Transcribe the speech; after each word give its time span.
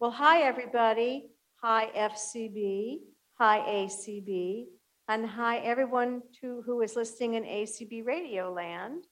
Well, 0.00 0.10
hi, 0.10 0.44
everybody. 0.44 1.28
Hi, 1.62 1.90
FCB. 1.94 3.00
Hi, 3.34 3.58
ACB. 3.58 4.64
And 5.08 5.26
hi, 5.26 5.58
everyone 5.58 6.22
to, 6.40 6.62
who 6.64 6.80
is 6.80 6.96
listening 6.96 7.34
in 7.34 7.44
ACB 7.44 8.06
Radio 8.06 8.50
Land. 8.50 9.04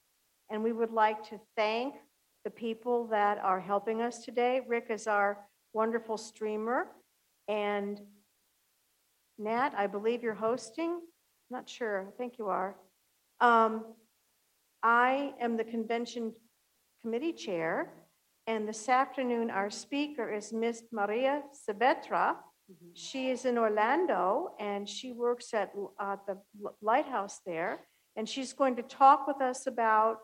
And 0.48 0.64
we 0.64 0.72
would 0.72 0.90
like 0.90 1.22
to 1.28 1.38
thank 1.56 1.92
the 2.44 2.50
people 2.50 3.06
that 3.08 3.36
are 3.36 3.60
helping 3.60 4.00
us 4.00 4.24
today. 4.24 4.62
Rick 4.66 4.86
is 4.88 5.06
our 5.06 5.36
wonderful 5.74 6.16
streamer. 6.16 6.86
And 7.48 8.00
Nat, 9.36 9.74
I 9.76 9.88
believe 9.88 10.22
you're 10.22 10.32
hosting? 10.32 11.02
Not 11.50 11.68
sure. 11.68 12.08
I 12.08 12.16
think 12.16 12.38
you 12.38 12.46
are. 12.46 12.76
Um, 13.42 13.84
I 14.82 15.34
am 15.38 15.58
the 15.58 15.64
convention 15.64 16.32
committee 17.02 17.34
chair. 17.34 17.92
And 18.48 18.66
this 18.66 18.88
afternoon, 18.88 19.50
our 19.50 19.68
speaker 19.68 20.32
is 20.32 20.54
Miss 20.54 20.82
Maria 20.90 21.42
Saavedra. 21.52 22.36
She 22.94 23.28
is 23.28 23.44
in 23.44 23.58
Orlando 23.58 24.54
and 24.58 24.88
she 24.88 25.12
works 25.12 25.52
at 25.52 25.70
uh, 26.00 26.16
the 26.26 26.38
lighthouse 26.80 27.42
there. 27.44 27.80
And 28.16 28.26
she's 28.26 28.54
going 28.54 28.74
to 28.76 28.82
talk 28.82 29.26
with 29.26 29.42
us 29.42 29.66
about 29.66 30.20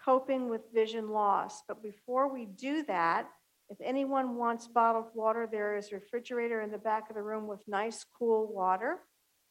coping 0.00 0.48
with 0.48 0.72
vision 0.72 1.10
loss. 1.10 1.64
But 1.66 1.82
before 1.82 2.32
we 2.32 2.44
do 2.44 2.84
that, 2.84 3.26
if 3.68 3.78
anyone 3.82 4.36
wants 4.36 4.68
bottled 4.68 5.06
water, 5.12 5.48
there 5.50 5.76
is 5.76 5.90
a 5.90 5.96
refrigerator 5.96 6.60
in 6.60 6.70
the 6.70 6.78
back 6.78 7.10
of 7.10 7.16
the 7.16 7.22
room 7.22 7.48
with 7.48 7.66
nice, 7.66 8.06
cool 8.16 8.46
water. 8.54 8.98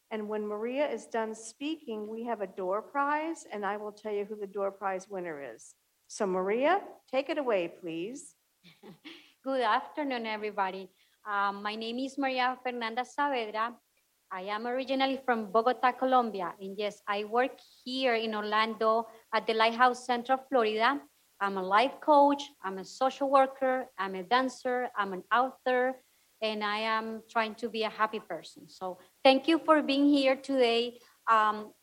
And 0.10 0.30
when 0.30 0.48
Maria 0.48 0.90
is 0.90 1.06
done 1.08 1.36
speaking, 1.36 2.08
we 2.08 2.24
have 2.24 2.40
a 2.40 2.48
door 2.48 2.82
prize, 2.82 3.46
and 3.52 3.66
I 3.66 3.76
will 3.76 3.92
tell 3.92 4.14
you 4.14 4.24
who 4.24 4.38
the 4.38 4.48
door 4.48 4.72
prize 4.72 5.10
winner 5.10 5.44
is. 5.54 5.76
So 6.08 6.26
Maria, 6.26 6.82
take 7.12 7.30
it 7.30 7.38
away, 7.38 7.68
please. 7.68 8.36
Good 9.44 9.62
afternoon, 9.62 10.26
everybody. 10.26 10.90
Um, 11.30 11.64
my 11.64 11.76
name 11.76 12.00
is 12.00 12.18
Maria 12.18 12.58
Fernanda 12.64 13.04
Saavedra. 13.04 13.74
I 14.32 14.42
am 14.42 14.68
originally 14.68 15.20
from 15.26 15.52
Bogota, 15.52 15.92
Colombia. 15.92 16.54
And 16.60 16.78
yes, 16.78 17.02
I 17.08 17.24
work 17.24 17.58
here 17.84 18.16
in 18.16 18.36
Orlando 18.36 19.08
at 19.34 19.48
the 19.48 19.54
Lighthouse 19.54 20.06
Central, 20.06 20.40
Florida. 20.50 21.00
I'm 21.42 21.58
a 21.58 21.64
life 21.64 22.00
coach, 22.02 22.44
I'm 22.64 22.78
a 22.78 22.86
social 22.86 23.30
worker, 23.30 23.86
I'm 24.00 24.16
a 24.16 24.24
dancer, 24.24 24.90
I'm 24.98 25.14
an 25.14 25.24
author, 25.34 25.96
and 26.42 26.64
I 26.64 26.78
am 26.80 27.24
trying 27.30 27.56
to 27.56 27.70
be 27.70 27.84
a 27.84 27.90
happy 27.90 28.20
person. 28.20 28.70
So 28.70 29.00
thank 29.24 29.48
you 29.48 29.60
for 29.60 29.82
being 29.82 30.08
here 30.08 30.36
today. 30.36 31.00
Um, 31.30 31.74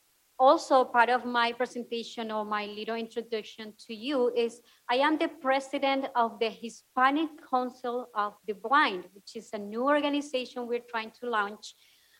also 0.42 0.84
part 0.84 1.08
of 1.08 1.24
my 1.24 1.52
presentation 1.52 2.32
or 2.32 2.44
my 2.44 2.66
little 2.66 2.96
introduction 2.96 3.72
to 3.78 3.94
you 3.94 4.32
is 4.34 4.60
I 4.90 4.96
am 4.96 5.16
the 5.16 5.28
president 5.28 6.08
of 6.16 6.40
the 6.40 6.50
Hispanic 6.50 7.30
Council 7.48 8.08
of 8.16 8.34
the 8.48 8.54
Blind, 8.54 9.04
which 9.14 9.36
is 9.36 9.50
a 9.52 9.58
new 9.58 9.84
organization 9.84 10.66
we're 10.66 10.90
trying 10.90 11.12
to 11.20 11.30
launch. 11.30 11.74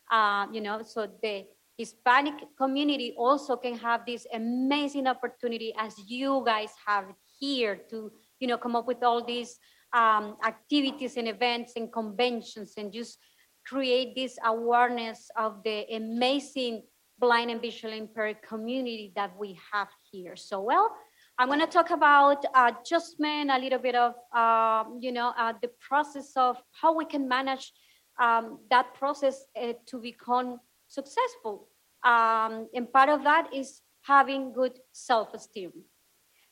Uh, 0.08 0.46
you 0.52 0.60
know, 0.60 0.82
so 0.82 1.08
the 1.20 1.46
Hispanic 1.76 2.34
community 2.56 3.12
also 3.18 3.56
can 3.56 3.76
have 3.76 4.06
this 4.06 4.24
amazing 4.32 5.08
opportunity 5.08 5.74
as 5.76 5.92
you 6.06 6.44
guys 6.46 6.70
have 6.86 7.06
here 7.40 7.80
to, 7.90 8.12
you 8.38 8.46
know, 8.46 8.56
come 8.56 8.76
up 8.76 8.86
with 8.86 9.02
all 9.02 9.24
these 9.24 9.58
um, 9.92 10.36
activities 10.46 11.16
and 11.16 11.26
events 11.26 11.72
and 11.74 11.92
conventions 11.92 12.74
and 12.76 12.92
just 12.92 13.18
create 13.66 14.14
this 14.14 14.38
awareness 14.44 15.28
of 15.36 15.62
the 15.64 15.86
amazing 15.92 16.82
blind 17.18 17.50
and 17.50 17.60
visually 17.60 17.98
impaired 17.98 18.42
community 18.42 19.12
that 19.16 19.32
we 19.38 19.58
have 19.72 19.88
here. 20.10 20.36
So, 20.36 20.60
well, 20.60 20.94
I'm 21.38 21.48
going 21.48 21.60
to 21.60 21.66
talk 21.66 21.90
about 21.90 22.44
adjustment, 22.54 23.50
a 23.50 23.58
little 23.58 23.78
bit 23.78 23.94
of, 23.94 24.14
uh, 24.34 24.84
you 25.00 25.12
know, 25.12 25.32
uh, 25.36 25.54
the 25.60 25.70
process 25.80 26.32
of 26.36 26.56
how 26.72 26.94
we 26.94 27.04
can 27.04 27.28
manage 27.28 27.72
um, 28.20 28.58
that 28.70 28.94
process 28.94 29.44
uh, 29.60 29.72
to 29.86 29.98
become 29.98 30.60
successful. 30.88 31.68
Um, 32.04 32.68
and 32.74 32.92
part 32.92 33.08
of 33.08 33.24
that 33.24 33.54
is 33.54 33.80
having 34.02 34.52
good 34.52 34.78
self-esteem. 34.92 35.72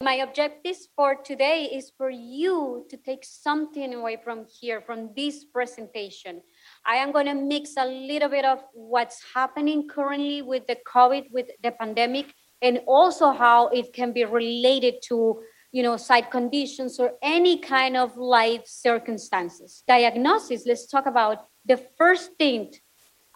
My 0.02 0.14
objectives 0.14 0.88
for 0.96 1.14
today 1.14 1.64
is 1.64 1.92
for 1.94 2.08
you 2.08 2.86
to 2.88 2.96
take 2.96 3.22
something 3.22 3.92
away 3.92 4.16
from 4.24 4.46
here, 4.60 4.80
from 4.80 5.10
this 5.14 5.44
presentation. 5.44 6.40
I 6.86 6.96
am 6.96 7.12
going 7.12 7.26
to 7.26 7.34
mix 7.34 7.74
a 7.76 7.84
little 7.86 8.28
bit 8.28 8.44
of 8.44 8.62
what's 8.72 9.22
happening 9.34 9.88
currently 9.88 10.42
with 10.42 10.66
the 10.66 10.76
COVID, 10.92 11.30
with 11.30 11.46
the 11.62 11.72
pandemic, 11.72 12.32
and 12.62 12.80
also 12.86 13.32
how 13.32 13.68
it 13.68 13.92
can 13.92 14.12
be 14.12 14.24
related 14.24 14.96
to, 15.08 15.42
you 15.72 15.82
know, 15.82 15.96
sight 15.96 16.30
conditions 16.30 16.98
or 16.98 17.12
any 17.22 17.58
kind 17.58 17.96
of 17.96 18.16
life 18.16 18.62
circumstances. 18.66 19.82
Diagnosis, 19.86 20.64
let's 20.66 20.86
talk 20.86 21.06
about 21.06 21.46
the 21.64 21.76
first 21.98 22.32
thing 22.38 22.72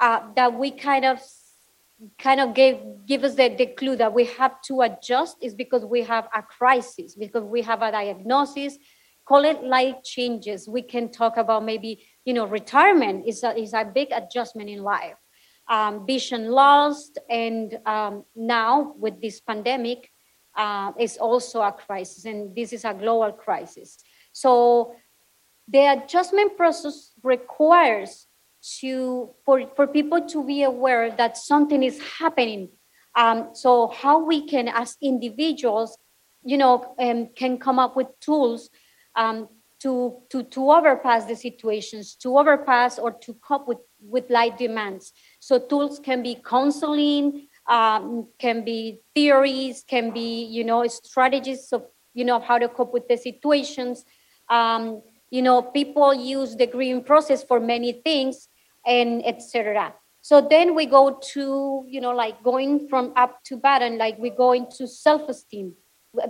uh, 0.01 0.21
that 0.37 0.59
we 0.59 0.71
kind 0.71 1.05
of 1.05 1.21
kind 2.19 2.41
of 2.41 2.55
gave 2.55 2.81
give 3.07 3.25
us 3.25 3.35
the, 3.37 3.49
the 3.57 3.67
clue 3.67 3.97
that 3.97 4.13
we 4.13 4.25
have 4.25 4.61
to 4.63 4.81
adjust 4.83 5.37
is 5.41 5.55
because 5.55 5.85
we 5.85 6.03
have 6.03 6.29
a 6.35 6.43
crisis 6.43 7.15
because 7.15 7.45
we 7.45 7.63
have 7.63 7.83
a 7.83 7.91
diagnosis 7.93 8.77
call 9.27 9.45
it 9.45 9.63
life 9.63 9.95
changes 10.05 10.69
we 10.69 10.83
can 10.83 11.11
talk 11.11 11.37
about 11.37 11.65
maybe 11.65 12.05
you 12.25 12.33
know 12.35 12.47
retirement 12.47 13.27
is 13.27 13.43
a, 13.43 13.57
is 13.57 13.73
a 13.73 13.85
big 13.85 14.09
adjustment 14.13 14.71
in 14.71 14.83
life. 14.83 15.19
Um, 15.67 16.07
vision 16.07 16.51
lost 16.51 17.19
and 17.31 17.79
um, 17.87 18.25
now 18.37 18.93
with 18.99 19.23
this 19.23 19.41
pandemic 19.41 20.11
uh, 20.55 20.93
is 20.99 21.17
also 21.17 21.63
a 21.63 21.73
crisis 21.73 22.27
and 22.27 22.55
this 22.55 22.75
is 22.75 22.85
a 22.85 22.93
global 22.93 23.33
crisis. 23.33 23.97
So 24.33 24.95
the 25.67 25.93
adjustment 25.93 26.59
process 26.59 27.13
requires 27.23 28.27
to 28.81 29.31
for, 29.45 29.71
for 29.75 29.87
people 29.87 30.27
to 30.29 30.45
be 30.45 30.63
aware 30.65 31.11
that 31.11 31.39
something 31.39 31.83
is 31.83 32.01
happening. 32.19 32.69
Um, 33.17 33.51
so 33.53 33.89
how 33.89 34.25
we 34.25 34.47
can 34.47 34.69
as 34.69 34.97
individuals 35.01 35.97
you 36.45 36.59
know 36.59 36.95
um, 36.99 37.29
can 37.35 37.59
come 37.59 37.79
up 37.79 37.97
with 37.97 38.09
tools 38.21 38.71
um, 39.17 39.49
to, 39.85 40.17
to, 40.31 40.43
to 40.43 40.71
overpass 40.71 41.27
the 41.27 41.37
situations 41.37 42.17
to 42.17 42.37
overpass 42.39 42.99
or 42.99 43.13
to 43.13 43.35
cope 43.35 43.69
with, 43.69 43.79
with 44.01 44.29
life 44.31 44.57
demands 44.59 45.13
so 45.41 45.59
tools 45.59 46.01
can 46.03 46.23
be 46.23 46.35
counseling 46.45 47.47
um, 47.69 48.27
can 48.39 48.65
be 48.65 49.01
theories 49.15 49.85
can 49.89 50.11
be 50.11 50.45
you 50.45 50.65
know 50.65 50.87
strategies 50.87 51.73
of 51.73 51.85
you 52.15 52.25
know 52.25 52.41
how 52.41 52.59
to 52.59 52.69
cope 52.69 52.93
with 52.93 53.07
the 53.09 53.17
situations 53.17 54.05
um, 54.49 55.03
you 55.31 55.43
know 55.43 55.63
people 55.63 56.13
use 56.13 56.57
the 56.57 56.67
green 56.67 57.03
process 57.05 57.45
for 57.45 57.61
many 57.61 57.93
things 57.93 58.49
and 58.87 59.25
etc. 59.27 59.95
So 60.23 60.41
then 60.41 60.75
we 60.75 60.87
go 60.87 61.19
to, 61.35 61.85
you 61.87 62.01
know, 62.01 62.13
like 62.13 62.43
going 62.43 62.89
from 62.89 63.13
up 63.17 63.43
to 63.45 63.57
bottom, 63.59 63.99
like 63.99 64.19
we 64.19 64.31
go 64.31 64.53
into 64.53 64.87
self-esteem, 64.89 65.75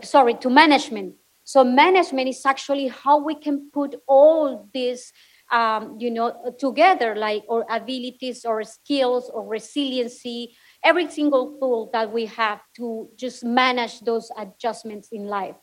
sorry, 0.03 0.35
to 0.35 0.51
management. 0.51 1.15
So 1.45 1.63
management 1.63 2.29
is 2.29 2.45
actually 2.45 2.89
how 2.89 3.19
we 3.19 3.35
can 3.35 3.71
put 3.71 3.95
all 4.09 4.69
this, 4.73 5.13
um, 5.53 5.97
you 6.01 6.11
know, 6.11 6.55
together, 6.59 7.15
like 7.15 7.45
our 7.51 7.67
abilities 7.71 8.45
or 8.45 8.65
skills 8.65 9.31
or 9.33 9.47
resiliency, 9.47 10.57
every 10.83 11.09
single 11.11 11.59
tool 11.61 11.91
that 11.93 12.11
we 12.11 12.27
have 12.27 12.61
to 12.77 13.09
just 13.17 13.45
manage 13.45 14.01
those 14.01 14.31
adjustments 14.39 15.11
in 15.13 15.27
life. 15.27 15.57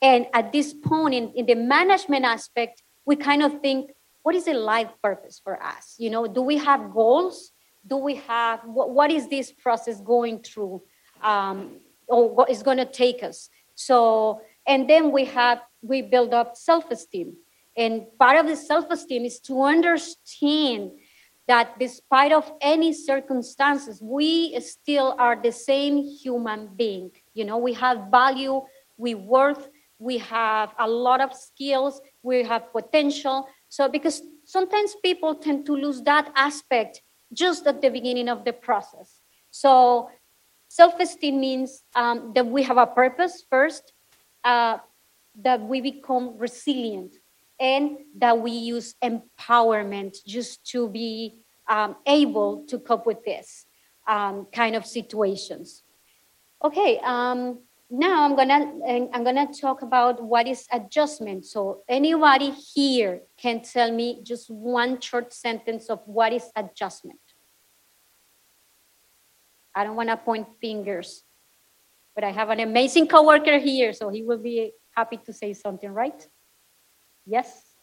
And 0.00 0.26
at 0.32 0.52
this 0.52 0.72
point 0.72 1.14
in, 1.14 1.32
in 1.34 1.46
the 1.46 1.56
management 1.56 2.24
aspect, 2.24 2.82
we 3.04 3.16
kind 3.16 3.42
of 3.42 3.60
think 3.60 3.90
what 4.22 4.34
is 4.34 4.48
a 4.48 4.54
life 4.54 4.90
purpose 5.02 5.40
for 5.42 5.62
us? 5.62 5.94
You 5.98 6.10
know 6.10 6.26
do 6.26 6.42
we 6.42 6.56
have 6.58 6.92
goals? 6.92 7.52
Do 7.86 7.96
we 7.96 8.16
have 8.26 8.60
what, 8.64 8.90
what 8.90 9.10
is 9.10 9.28
this 9.28 9.52
process 9.52 10.00
going 10.00 10.40
through 10.40 10.82
um, 11.22 11.78
or 12.08 12.28
what 12.28 12.50
is 12.50 12.62
going 12.62 12.78
to 12.78 12.84
take 12.84 13.22
us? 13.22 13.48
So 13.76 14.40
and 14.66 14.88
then 14.88 15.12
we 15.12 15.24
have 15.26 15.60
we 15.82 16.02
build 16.02 16.34
up 16.34 16.56
self-esteem. 16.56 17.34
And 17.76 18.06
part 18.18 18.38
of 18.38 18.46
the 18.46 18.56
self-esteem 18.56 19.24
is 19.24 19.38
to 19.40 19.62
understand 19.62 20.92
that 21.46 21.78
despite 21.78 22.32
of 22.32 22.50
any 22.60 22.92
circumstances 22.92 24.00
we 24.02 24.58
still 24.60 25.14
are 25.18 25.40
the 25.40 25.52
same 25.52 25.98
human 25.98 26.70
being. 26.76 27.10
You 27.34 27.44
know 27.44 27.58
we 27.58 27.74
have 27.74 28.10
value 28.10 28.62
we 28.96 29.14
worth 29.14 29.68
we 29.98 30.18
have 30.18 30.72
a 30.78 30.88
lot 30.88 31.20
of 31.20 31.34
skills 31.34 32.00
we 32.22 32.42
have 32.44 32.72
potential. 32.72 33.48
So, 33.68 33.88
because 33.88 34.22
sometimes 34.44 34.94
people 35.02 35.34
tend 35.34 35.66
to 35.66 35.72
lose 35.72 36.02
that 36.02 36.30
aspect 36.36 37.02
just 37.32 37.66
at 37.66 37.80
the 37.80 37.90
beginning 37.90 38.28
of 38.28 38.44
the 38.44 38.52
process. 38.52 39.20
So, 39.50 40.10
self 40.68 40.98
esteem 41.00 41.40
means 41.40 41.82
um, 41.94 42.32
that 42.34 42.46
we 42.46 42.62
have 42.64 42.76
a 42.76 42.86
purpose 42.86 43.44
first, 43.48 43.92
uh, 44.46 44.78
that 45.42 45.60
we 45.60 45.80
become 45.80 46.38
resilient, 46.38 47.12
and 47.58 47.98
that 48.16 48.38
we 48.38 48.52
use 48.52 48.94
empowerment 49.02 50.24
just 50.24 50.64
to 50.70 50.88
be 50.88 51.34
um, 51.68 51.96
able 52.06 52.64
to 52.68 52.78
cope 52.78 53.06
with 53.06 53.24
this 53.24 53.66
um, 54.06 54.46
kind 54.52 54.76
of 54.76 54.86
situations. 54.86 55.82
Okay, 56.62 57.00
um, 57.04 57.58
now 57.90 58.24
I'm 58.24 58.36
gonna 58.36 58.72
I'm 59.12 59.24
gonna 59.24 59.48
talk 59.52 59.82
about 59.82 60.22
what 60.22 60.46
is 60.46 60.66
adjustment. 60.72 61.44
So 61.44 61.82
anybody 61.88 62.50
here 62.50 63.22
can 63.36 63.62
tell 63.62 63.92
me 63.92 64.20
just 64.22 64.48
one 64.50 65.00
short 65.00 65.32
sentence 65.32 65.90
of 65.90 66.00
what 66.06 66.32
is 66.32 66.50
adjustment. 66.54 67.20
I 69.74 69.84
don't 69.84 69.96
want 69.96 70.08
to 70.08 70.16
point 70.16 70.46
fingers, 70.60 71.22
but 72.16 72.24
I 72.24 72.32
have 72.32 72.50
an 72.50 72.60
amazing 72.60 73.08
coworker 73.08 73.58
here, 73.60 73.92
so 73.92 74.08
he 74.10 74.24
will 74.24 74.38
be 74.38 74.72
happy 74.96 75.18
to 75.18 75.32
say 75.34 75.52
something, 75.54 75.90
right? 75.92 76.26
Yes. 77.26 77.74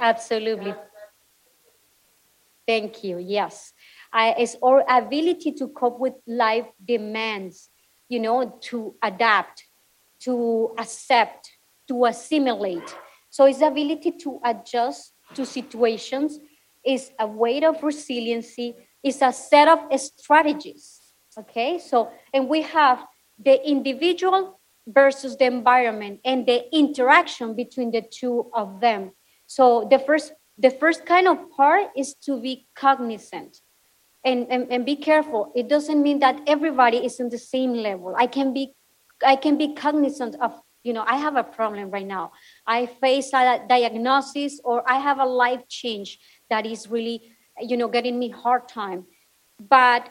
Absolutely. 0.00 0.74
Thank 2.66 3.04
you. 3.04 3.18
Yes. 3.18 3.72
It's 4.14 4.56
our 4.62 4.84
ability 4.88 5.52
to 5.52 5.68
cope 5.68 6.00
with 6.00 6.14
life 6.26 6.66
demands, 6.84 7.70
you 8.08 8.18
know, 8.20 8.58
to 8.62 8.96
adapt, 9.02 9.64
to 10.20 10.74
accept, 10.78 11.50
to 11.88 12.06
assimilate. 12.06 12.94
So 13.30 13.44
it's 13.44 13.60
ability 13.60 14.12
to 14.22 14.40
adjust 14.44 15.12
to 15.34 15.44
situations, 15.44 16.40
is 16.84 17.10
a 17.18 17.26
way 17.26 17.62
of 17.62 17.82
resiliency, 17.82 18.74
is 19.02 19.20
a 19.22 19.32
set 19.32 19.68
of 19.68 19.80
strategies. 20.00 21.00
Okay, 21.38 21.78
so 21.78 22.10
and 22.32 22.48
we 22.48 22.62
have 22.62 23.04
the 23.38 23.68
individual 23.68 24.58
versus 24.88 25.36
the 25.36 25.44
environment 25.44 26.20
and 26.24 26.46
the 26.46 26.64
interaction 26.74 27.54
between 27.54 27.90
the 27.90 28.02
two 28.02 28.50
of 28.54 28.80
them. 28.80 29.12
So 29.46 29.86
the 29.90 29.98
first 29.98 30.32
the 30.58 30.70
first 30.70 31.04
kind 31.04 31.28
of 31.28 31.50
part 31.50 31.90
is 31.96 32.14
to 32.14 32.40
be 32.40 32.66
cognizant 32.74 33.60
and, 34.24 34.46
and, 34.50 34.66
and 34.70 34.86
be 34.86 34.96
careful. 34.96 35.52
It 35.54 35.68
doesn't 35.68 36.02
mean 36.02 36.18
that 36.20 36.40
everybody 36.46 36.98
is 36.98 37.20
on 37.20 37.28
the 37.28 37.38
same 37.38 37.74
level. 37.74 38.14
I 38.16 38.26
can 38.26 38.52
be 38.52 38.74
I 39.24 39.36
can 39.36 39.56
be 39.56 39.74
cognizant 39.74 40.36
of, 40.42 40.60
you 40.82 40.92
know, 40.92 41.04
I 41.06 41.16
have 41.16 41.36
a 41.36 41.42
problem 41.42 41.90
right 41.90 42.06
now. 42.06 42.32
I 42.66 42.84
face 42.84 43.32
a 43.32 43.64
diagnosis 43.66 44.60
or 44.62 44.82
I 44.86 44.98
have 44.98 45.18
a 45.18 45.24
life 45.24 45.66
change 45.68 46.18
that 46.50 46.66
is 46.66 46.90
really, 46.90 47.32
you 47.60 47.78
know, 47.78 47.88
getting 47.88 48.18
me 48.18 48.28
hard 48.28 48.68
time. 48.68 49.06
But 49.58 50.10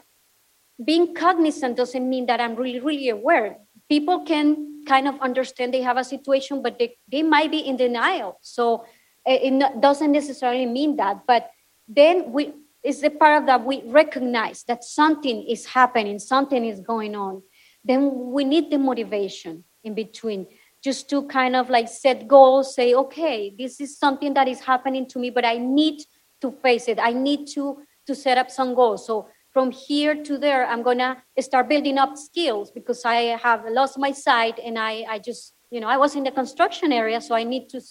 being 0.84 1.14
cognizant 1.14 1.78
doesn't 1.78 2.10
mean 2.10 2.26
that 2.26 2.42
I'm 2.42 2.56
really, 2.56 2.80
really 2.80 3.10
aware. 3.10 3.58
People 3.90 4.26
can 4.26 4.84
kind 4.88 5.08
of 5.08 5.20
understand 5.22 5.72
they 5.74 5.84
have 5.84 5.98
a 5.98 6.04
situation, 6.04 6.64
but 6.64 6.80
they, 6.80 6.98
they 7.08 7.22
might 7.22 7.52
be 7.52 7.60
in 7.60 7.78
denial. 7.78 8.40
So 8.42 8.86
it 9.26 9.82
doesn't 9.82 10.12
necessarily 10.12 10.66
mean 10.66 10.96
that, 10.98 11.26
but 11.28 11.50
then 11.88 12.32
we 12.32 12.54
is 12.84 13.02
the 13.02 13.10
part 13.10 13.42
of 13.42 13.48
that 13.48 13.66
we 13.66 13.82
recognize 13.88 14.64
that 14.68 14.84
something 14.84 15.44
is 15.44 15.66
happening, 15.66 16.20
something 16.20 16.64
is 16.64 16.80
going 16.80 17.16
on. 17.16 17.42
Then 17.84 18.32
we 18.32 18.44
need 18.44 18.70
the 18.70 18.78
motivation 18.78 19.64
in 19.84 19.96
between 19.96 20.46
just 20.84 21.10
to 21.10 21.24
kind 21.24 21.56
of 21.56 21.68
like 21.72 21.88
set 21.88 22.28
goals, 22.28 22.76
say, 22.76 22.94
okay, 22.94 23.56
this 23.58 23.82
is 23.82 23.98
something 23.98 24.36
that 24.36 24.48
is 24.48 24.60
happening 24.60 25.08
to 25.08 25.18
me, 25.18 25.32
but 25.32 25.44
I 25.44 25.58
need 25.58 26.04
to 26.42 26.52
face 26.52 26.88
it. 26.88 27.00
I 27.02 27.12
need 27.12 27.48
to 27.56 27.82
to 28.06 28.14
set 28.14 28.38
up 28.38 28.52
some 28.52 28.76
goals. 28.76 29.08
So 29.08 29.28
from 29.52 29.72
here 29.72 30.22
to 30.24 30.38
there, 30.38 30.68
I'm 30.68 30.84
gonna 30.84 31.24
start 31.40 31.70
building 31.70 31.98
up 31.98 32.18
skills 32.18 32.70
because 32.70 33.04
I 33.04 33.36
have 33.42 33.66
lost 33.68 33.98
my 33.98 34.12
sight 34.12 34.60
and 34.64 34.78
I, 34.78 35.06
I 35.10 35.18
just 35.18 35.55
you 35.76 35.82
know 35.82 35.90
i 35.96 35.98
was 35.98 36.16
in 36.16 36.24
the 36.24 36.32
construction 36.32 36.90
area 37.02 37.20
so 37.20 37.36
i 37.36 37.44
need 37.44 37.68
to 37.74 37.82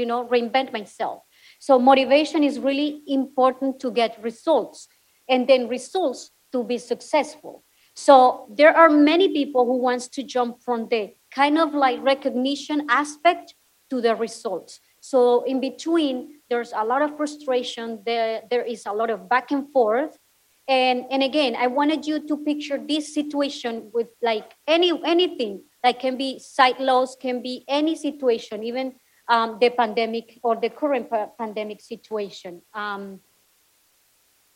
you 0.00 0.06
know 0.06 0.26
reinvent 0.26 0.72
myself. 0.72 1.22
So 1.58 1.78
motivation 1.78 2.42
is 2.42 2.58
really 2.58 3.02
important 3.06 3.80
to 3.80 3.90
get 3.90 4.22
results 4.22 4.88
and 5.28 5.48
then 5.48 5.68
results 5.68 6.30
to 6.52 6.62
be 6.64 6.78
successful. 6.78 7.64
So 7.94 8.46
there 8.54 8.76
are 8.76 8.90
many 8.90 9.28
people 9.32 9.64
who 9.64 9.78
wants 9.78 10.08
to 10.08 10.22
jump 10.22 10.62
from 10.62 10.88
the 10.88 11.14
kind 11.30 11.58
of 11.58 11.74
like 11.74 12.02
recognition 12.02 12.86
aspect 12.90 13.54
to 13.90 14.00
the 14.00 14.14
results. 14.14 14.80
So 15.00 15.44
in 15.44 15.60
between 15.60 16.40
there's 16.50 16.72
a 16.74 16.84
lot 16.84 17.02
of 17.02 17.16
frustration 17.16 18.02
there 18.04 18.42
there 18.50 18.64
is 18.64 18.86
a 18.86 18.92
lot 18.92 19.10
of 19.10 19.28
back 19.28 19.50
and 19.50 19.70
forth. 19.72 20.16
And 20.68 21.04
and 21.12 21.22
again 21.22 21.54
i 21.54 21.68
wanted 21.68 22.06
you 22.08 22.26
to 22.26 22.34
picture 22.50 22.78
this 22.92 23.14
situation 23.14 23.90
with 23.94 24.10
like 24.20 24.48
any 24.66 24.90
anything 25.04 25.62
like 25.86 26.00
can 26.00 26.16
be 26.16 26.40
sight 26.40 26.80
loss, 26.80 27.14
can 27.14 27.42
be 27.42 27.64
any 27.68 27.94
situation, 27.94 28.64
even 28.64 28.94
um, 29.28 29.58
the 29.60 29.70
pandemic 29.70 30.40
or 30.42 30.56
the 30.56 30.68
current 30.68 31.08
pa 31.08 31.30
pandemic 31.38 31.80
situation. 31.80 32.60
Um, 32.74 33.20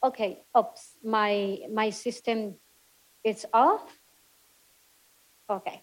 okay, 0.02 0.42
oops, 0.58 0.98
my 1.04 1.60
my 1.70 1.90
system 1.90 2.58
is 3.22 3.46
off. 3.52 3.86
Okay, 5.48 5.82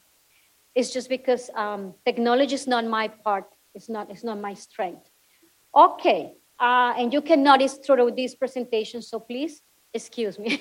it's 0.76 0.92
just 0.92 1.08
because 1.08 1.50
um, 1.56 1.96
technology 2.04 2.56
is 2.56 2.68
not 2.68 2.84
my 2.84 3.08
part. 3.08 3.48
It's 3.74 3.88
not. 3.88 4.12
It's 4.12 4.28
not 4.28 4.44
my 4.44 4.54
strength. 4.54 5.08
Okay, 5.72 6.36
uh, 6.60 6.92
and 7.00 7.16
you 7.16 7.24
can 7.24 7.42
notice 7.42 7.80
through 7.80 8.12
this 8.20 8.36
presentation. 8.36 9.02
So 9.02 9.24
please 9.24 9.64
excuse 9.94 10.38
me, 10.40 10.60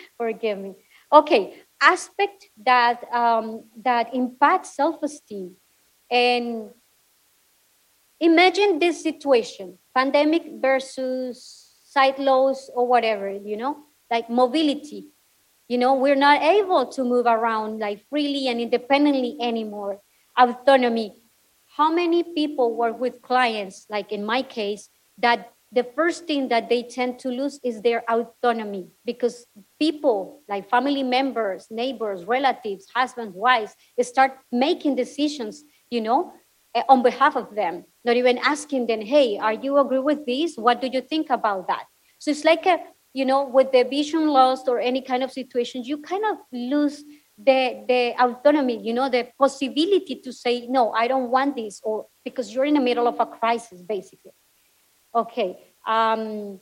forgive 0.16 0.58
me. 0.58 0.72
Okay, 1.12 1.60
aspect 1.82 2.48
that 2.64 3.02
um, 3.12 3.64
that 3.82 4.14
impacts 4.14 4.76
self-esteem. 4.76 5.56
And 6.10 6.70
imagine 8.20 8.78
this 8.78 9.02
situation 9.02 9.78
pandemic 9.94 10.46
versus 10.62 11.74
sight 11.84 12.18
loss 12.18 12.70
or 12.72 12.86
whatever 12.86 13.28
you 13.28 13.56
know 13.56 13.76
like 14.10 14.30
mobility. 14.30 15.10
You 15.68 15.78
know 15.78 15.94
we're 15.94 16.16
not 16.16 16.40
able 16.42 16.86
to 16.86 17.04
move 17.04 17.26
around 17.26 17.80
like 17.80 18.06
freely 18.08 18.46
and 18.48 18.60
independently 18.60 19.36
anymore. 19.40 20.00
Autonomy. 20.38 21.18
How 21.76 21.90
many 21.90 22.22
people 22.22 22.76
work 22.76 23.00
with 23.00 23.22
clients 23.22 23.86
like 23.88 24.12
in 24.12 24.24
my 24.24 24.42
case 24.42 24.88
that 25.18 25.52
the 25.72 25.84
first 25.96 26.26
thing 26.26 26.48
that 26.48 26.68
they 26.68 26.82
tend 26.82 27.18
to 27.18 27.28
lose 27.28 27.58
is 27.64 27.80
their 27.80 28.04
autonomy 28.10 28.90
because 29.04 29.46
people 29.80 30.42
like 30.48 30.68
family 30.68 31.02
members 31.02 31.66
neighbors 31.70 32.24
relatives 32.24 32.86
husbands 32.94 33.34
wives 33.34 33.74
start 34.02 34.32
making 34.52 34.94
decisions 34.94 35.64
you 35.90 36.00
know 36.00 36.32
eh, 36.74 36.82
on 36.88 37.02
behalf 37.02 37.36
of 37.36 37.54
them 37.54 37.84
not 38.04 38.16
even 38.16 38.38
asking 38.38 38.86
them 38.86 39.00
hey 39.00 39.38
are 39.38 39.54
you 39.54 39.78
agree 39.78 39.98
with 39.98 40.26
this? 40.26 40.56
What 40.56 40.80
do 40.80 40.88
you 40.92 41.00
think 41.00 41.30
about 41.30 41.68
that? 41.68 41.84
So 42.18 42.30
it's 42.30 42.44
like 42.44 42.66
a 42.66 42.78
you 43.14 43.24
know 43.24 43.44
with 43.44 43.72
the 43.72 43.84
vision 43.84 44.28
lost 44.28 44.68
or 44.68 44.78
any 44.78 45.02
kind 45.02 45.22
of 45.22 45.30
situation 45.32 45.84
you 45.84 45.98
kind 45.98 46.24
of 46.30 46.38
lose 46.52 47.04
the 47.38 47.84
the 47.88 48.14
autonomy 48.18 48.80
you 48.82 48.94
know 48.94 49.08
the 49.08 49.28
possibility 49.38 50.20
to 50.22 50.32
say 50.32 50.66
no 50.66 50.92
i 50.92 51.06
don't 51.08 51.30
want 51.30 51.56
this 51.56 51.80
or 51.82 52.06
because 52.24 52.54
you're 52.54 52.64
in 52.64 52.74
the 52.74 52.80
middle 52.80 53.06
of 53.06 53.18
a 53.20 53.26
crisis 53.26 53.82
basically 53.82 54.32
Okay. 55.14 55.58
Um, 55.86 56.60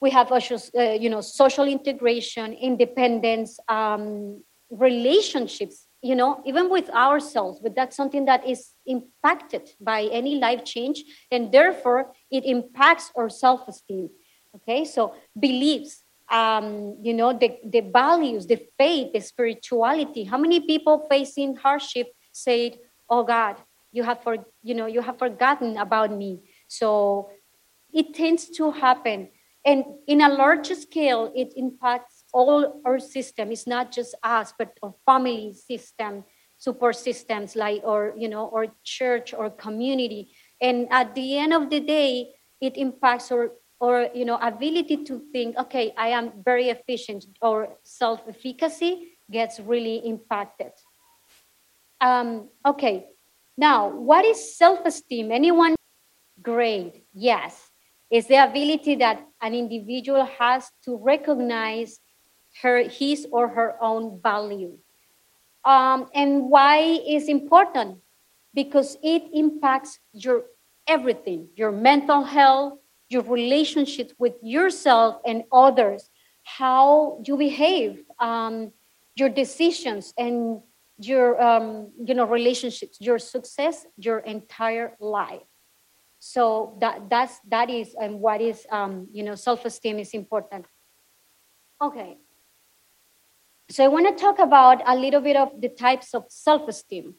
we 0.00 0.10
have 0.10 0.30
uh, 0.30 0.80
you 1.00 1.08
know, 1.08 1.20
social 1.20 1.66
integration, 1.66 2.52
independence, 2.52 3.58
um, 3.68 4.42
relationships, 4.70 5.86
you 6.02 6.14
know, 6.14 6.42
even 6.44 6.68
with 6.68 6.90
ourselves, 6.90 7.60
but 7.62 7.74
that's 7.74 7.96
something 7.96 8.26
that 8.26 8.46
is 8.46 8.72
impacted 8.86 9.70
by 9.80 10.02
any 10.12 10.36
life 10.36 10.64
change, 10.64 11.04
and 11.30 11.50
therefore 11.50 12.12
it 12.30 12.44
impacts 12.44 13.10
our 13.16 13.30
self-esteem. 13.30 14.10
Okay, 14.56 14.84
so 14.84 15.14
beliefs, 15.38 16.04
um, 16.30 16.98
you 17.02 17.14
know, 17.14 17.32
the, 17.32 17.58
the 17.64 17.80
values, 17.80 18.46
the 18.46 18.60
faith, 18.78 19.12
the 19.12 19.20
spirituality. 19.20 20.24
How 20.24 20.38
many 20.38 20.60
people 20.60 21.06
facing 21.10 21.56
hardship 21.56 22.12
said, 22.30 22.78
"Oh 23.08 23.24
God, 23.24 23.56
you 23.90 24.02
have 24.02 24.22
for 24.22 24.36
you 24.62 24.74
know 24.74 24.86
you 24.86 25.00
have 25.00 25.18
forgotten 25.18 25.76
about 25.78 26.12
me." 26.12 26.42
So 26.68 27.30
it 27.92 28.14
tends 28.14 28.50
to 28.56 28.70
happen. 28.72 29.28
And 29.64 29.84
in 30.06 30.20
a 30.20 30.28
larger 30.28 30.74
scale, 30.74 31.32
it 31.34 31.54
impacts 31.56 32.24
all 32.32 32.82
our 32.84 32.98
system. 32.98 33.50
It's 33.50 33.66
not 33.66 33.92
just 33.92 34.14
us, 34.22 34.52
but 34.58 34.76
our 34.82 34.94
family 35.06 35.54
system, 35.54 36.24
support 36.56 36.96
systems 36.96 37.56
like 37.56 37.82
or 37.84 38.14
you 38.16 38.28
know, 38.28 38.46
or 38.46 38.66
church 38.82 39.32
or 39.32 39.48
community. 39.50 40.32
And 40.60 40.88
at 40.90 41.14
the 41.14 41.38
end 41.38 41.54
of 41.54 41.70
the 41.70 41.80
day, 41.80 42.34
it 42.60 42.76
impacts 42.76 43.32
our 43.32 43.52
or 43.80 44.08
you 44.14 44.24
know 44.24 44.38
ability 44.40 45.04
to 45.04 45.20
think 45.32 45.56
okay 45.58 45.92
i 45.98 46.08
am 46.08 46.32
very 46.44 46.68
efficient 46.70 47.24
or 47.42 47.76
self-efficacy 47.82 49.12
gets 49.30 49.60
really 49.60 49.96
impacted 49.96 50.72
um, 52.00 52.48
okay 52.64 53.06
now 53.56 53.88
what 53.88 54.24
is 54.24 54.56
self-esteem 54.56 55.32
anyone 55.32 55.74
Great. 56.44 57.04
Yes. 57.14 57.70
It's 58.10 58.28
the 58.28 58.36
ability 58.36 58.96
that 58.96 59.26
an 59.40 59.54
individual 59.54 60.24
has 60.38 60.70
to 60.84 60.96
recognize 60.96 61.98
her, 62.62 62.82
his 62.82 63.26
or 63.32 63.48
her 63.48 63.76
own 63.82 64.20
value. 64.22 64.78
Um, 65.64 66.08
and 66.14 66.50
why 66.50 67.00
is 67.08 67.28
important? 67.28 67.98
Because 68.52 68.96
it 69.02 69.24
impacts 69.32 69.98
your 70.12 70.44
everything, 70.86 71.48
your 71.56 71.72
mental 71.72 72.22
health, 72.22 72.78
your 73.08 73.22
relationships 73.22 74.12
with 74.18 74.34
yourself 74.42 75.16
and 75.26 75.44
others, 75.50 76.10
how 76.44 77.22
you 77.26 77.36
behave, 77.38 78.04
um, 78.20 78.70
your 79.16 79.30
decisions, 79.30 80.12
and 80.18 80.60
your 80.98 81.40
um, 81.42 81.90
you 82.04 82.14
know 82.14 82.26
relationships, 82.26 82.98
your 83.00 83.18
success, 83.18 83.86
your 83.96 84.18
entire 84.18 84.94
life. 85.00 85.42
So 86.24 86.78
that 86.80 87.10
that's 87.10 87.38
that 87.52 87.68
is 87.68 87.94
and 88.00 88.18
what 88.18 88.40
is 88.40 88.66
um, 88.72 89.08
you 89.12 89.22
know 89.22 89.34
self-esteem 89.34 89.98
is 89.98 90.14
important. 90.14 90.64
Okay. 91.82 92.16
So 93.68 93.84
I 93.84 93.88
want 93.88 94.08
to 94.08 94.16
talk 94.16 94.38
about 94.38 94.80
a 94.86 94.96
little 94.96 95.20
bit 95.20 95.36
of 95.36 95.60
the 95.60 95.68
types 95.68 96.14
of 96.14 96.24
self-esteem. 96.30 97.14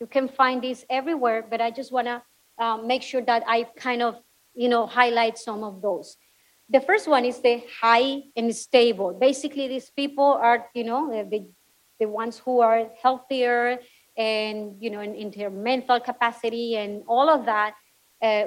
You 0.00 0.06
can 0.08 0.26
find 0.26 0.60
this 0.60 0.84
everywhere, 0.90 1.46
but 1.48 1.60
I 1.60 1.70
just 1.70 1.92
want 1.92 2.08
to 2.08 2.20
um, 2.58 2.88
make 2.88 3.02
sure 3.02 3.22
that 3.22 3.44
I 3.46 3.62
kind 3.78 4.02
of 4.02 4.16
you 4.54 4.68
know 4.68 4.88
highlight 4.88 5.38
some 5.38 5.62
of 5.62 5.80
those. 5.80 6.16
The 6.68 6.80
first 6.80 7.06
one 7.06 7.24
is 7.24 7.38
the 7.40 7.62
high 7.80 8.26
and 8.34 8.50
stable. 8.54 9.14
Basically, 9.14 9.68
these 9.68 9.90
people 9.90 10.34
are 10.34 10.66
you 10.74 10.82
know 10.82 11.06
the 11.30 11.46
the 12.00 12.08
ones 12.08 12.42
who 12.42 12.58
are 12.58 12.90
healthier 13.00 13.78
and 14.16 14.82
you 14.82 14.90
know 14.90 15.00
in, 15.00 15.14
in 15.14 15.30
their 15.30 15.48
mental 15.48 16.00
capacity 16.00 16.74
and 16.74 17.04
all 17.06 17.30
of 17.30 17.46
that 17.46 17.74
uh, 18.22 18.44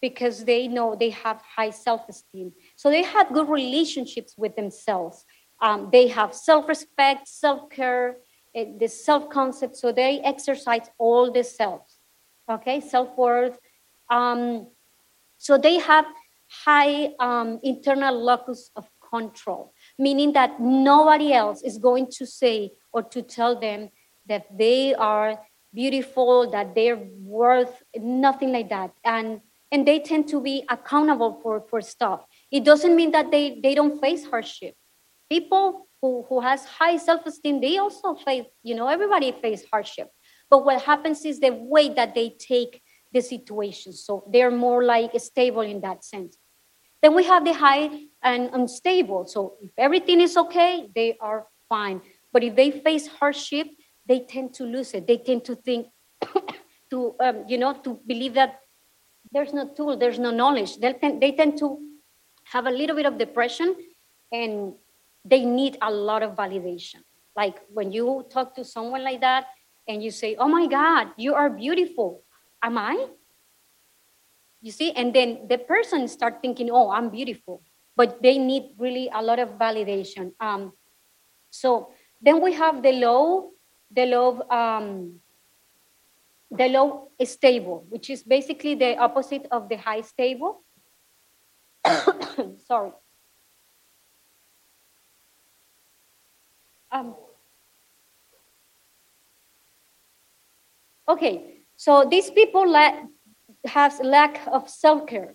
because 0.00 0.44
they 0.44 0.68
know 0.68 0.96
they 0.96 1.10
have 1.10 1.40
high 1.42 1.70
self-esteem. 1.70 2.52
So 2.76 2.90
they 2.90 3.02
have 3.02 3.32
good 3.32 3.48
relationships 3.48 4.34
with 4.36 4.56
themselves. 4.56 5.24
Um, 5.60 5.90
they 5.92 6.08
have 6.08 6.34
self-respect 6.34 7.28
self-care 7.28 8.16
uh, 8.54 8.64
the 8.78 8.88
self-concept. 8.88 9.76
So 9.76 9.92
they 9.92 10.20
exercise 10.20 10.90
all 10.98 11.32
the 11.32 11.44
selves 11.44 11.98
okay? 12.48 12.80
Self-worth. 12.80 13.58
Um, 14.10 14.68
so 15.38 15.58
they 15.58 15.78
have 15.78 16.06
high 16.64 17.14
um, 17.18 17.60
internal 17.62 18.14
locus 18.14 18.70
of 18.76 18.88
control 19.10 19.74
meaning 19.98 20.32
that 20.32 20.58
nobody 20.58 21.34
else 21.34 21.62
is 21.62 21.76
going 21.76 22.06
to 22.06 22.26
say 22.26 22.72
or 22.92 23.02
to 23.02 23.20
tell 23.20 23.58
them 23.58 23.90
that 24.26 24.46
they 24.56 24.94
are 24.94 25.38
beautiful, 25.74 26.50
that 26.50 26.74
they're 26.74 27.02
worth 27.22 27.82
nothing 27.96 28.52
like 28.52 28.68
that. 28.70 28.92
And 29.04 29.40
and 29.72 29.88
they 29.88 30.00
tend 30.00 30.28
to 30.28 30.40
be 30.40 30.64
accountable 30.68 31.40
for, 31.42 31.62
for 31.70 31.80
stuff. 31.80 32.26
It 32.50 32.62
doesn't 32.62 32.94
mean 32.94 33.10
that 33.12 33.30
they, 33.30 33.58
they 33.62 33.74
don't 33.74 33.98
face 33.98 34.26
hardship. 34.26 34.74
People 35.30 35.88
who, 36.02 36.26
who 36.28 36.40
has 36.40 36.66
high 36.66 36.98
self-esteem, 36.98 37.62
they 37.62 37.78
also 37.78 38.14
face, 38.14 38.44
you 38.62 38.74
know, 38.74 38.86
everybody 38.88 39.32
face 39.32 39.64
hardship. 39.72 40.10
But 40.50 40.66
what 40.66 40.82
happens 40.82 41.24
is 41.24 41.40
the 41.40 41.54
way 41.54 41.88
that 41.94 42.14
they 42.14 42.36
take 42.38 42.82
the 43.12 43.22
situation. 43.22 43.94
So 43.94 44.28
they're 44.30 44.50
more 44.50 44.84
like 44.84 45.18
stable 45.18 45.62
in 45.62 45.80
that 45.80 46.04
sense. 46.04 46.36
Then 47.00 47.14
we 47.14 47.24
have 47.24 47.42
the 47.42 47.54
high 47.54 47.88
and 48.22 48.50
unstable. 48.52 49.26
So 49.26 49.56
if 49.62 49.70
everything 49.78 50.20
is 50.20 50.36
okay, 50.36 50.86
they 50.94 51.16
are 51.18 51.46
fine. 51.70 52.02
But 52.30 52.44
if 52.44 52.56
they 52.56 52.70
face 52.72 53.06
hardship, 53.06 53.68
they 54.06 54.20
tend 54.20 54.54
to 54.54 54.64
lose 54.64 54.94
it. 54.94 55.06
They 55.06 55.18
tend 55.18 55.44
to 55.44 55.54
think, 55.54 55.88
to 56.90 57.14
um, 57.20 57.44
you 57.48 57.58
know, 57.58 57.74
to 57.84 58.00
believe 58.06 58.34
that 58.34 58.60
there's 59.30 59.52
no 59.52 59.68
tool, 59.68 59.96
there's 59.96 60.18
no 60.18 60.30
knowledge. 60.30 60.78
They 60.78 60.92
tend, 60.92 61.22
they 61.22 61.32
tend 61.32 61.58
to 61.58 61.78
have 62.44 62.66
a 62.66 62.70
little 62.70 62.96
bit 62.96 63.06
of 63.06 63.18
depression, 63.18 63.76
and 64.30 64.74
they 65.24 65.44
need 65.44 65.78
a 65.80 65.90
lot 65.90 66.22
of 66.22 66.36
validation. 66.36 67.00
Like 67.36 67.62
when 67.72 67.92
you 67.92 68.26
talk 68.30 68.54
to 68.56 68.64
someone 68.64 69.04
like 69.04 69.20
that, 69.20 69.46
and 69.88 70.02
you 70.02 70.10
say, 70.10 70.36
"Oh 70.36 70.48
my 70.48 70.66
God, 70.66 71.08
you 71.16 71.34
are 71.34 71.50
beautiful," 71.50 72.22
am 72.62 72.78
I? 72.78 73.06
You 74.60 74.70
see, 74.70 74.92
and 74.92 75.14
then 75.14 75.48
the 75.48 75.58
person 75.58 76.06
start 76.08 76.42
thinking, 76.42 76.70
"Oh, 76.70 76.90
I'm 76.90 77.08
beautiful," 77.08 77.62
but 77.96 78.22
they 78.22 78.38
need 78.38 78.74
really 78.78 79.08
a 79.12 79.22
lot 79.22 79.38
of 79.38 79.58
validation. 79.58 80.32
Um, 80.40 80.72
so 81.50 81.92
then 82.20 82.40
we 82.40 82.52
have 82.52 82.82
the 82.82 82.92
low, 82.92 83.51
the 83.94 84.06
low, 84.06 84.42
um, 84.50 85.20
the 86.50 86.68
low 86.68 87.10
stable, 87.24 87.84
which 87.88 88.10
is 88.10 88.22
basically 88.22 88.74
the 88.74 88.96
opposite 88.96 89.46
of 89.50 89.68
the 89.68 89.76
high 89.76 90.00
stable. 90.00 90.62
Sorry. 92.66 92.92
Um, 96.90 97.14
okay, 101.08 101.64
so 101.76 102.06
these 102.08 102.30
people 102.30 102.70
la- 102.70 103.06
have 103.64 103.98
lack 104.00 104.46
of 104.46 104.68
self-care, 104.68 105.34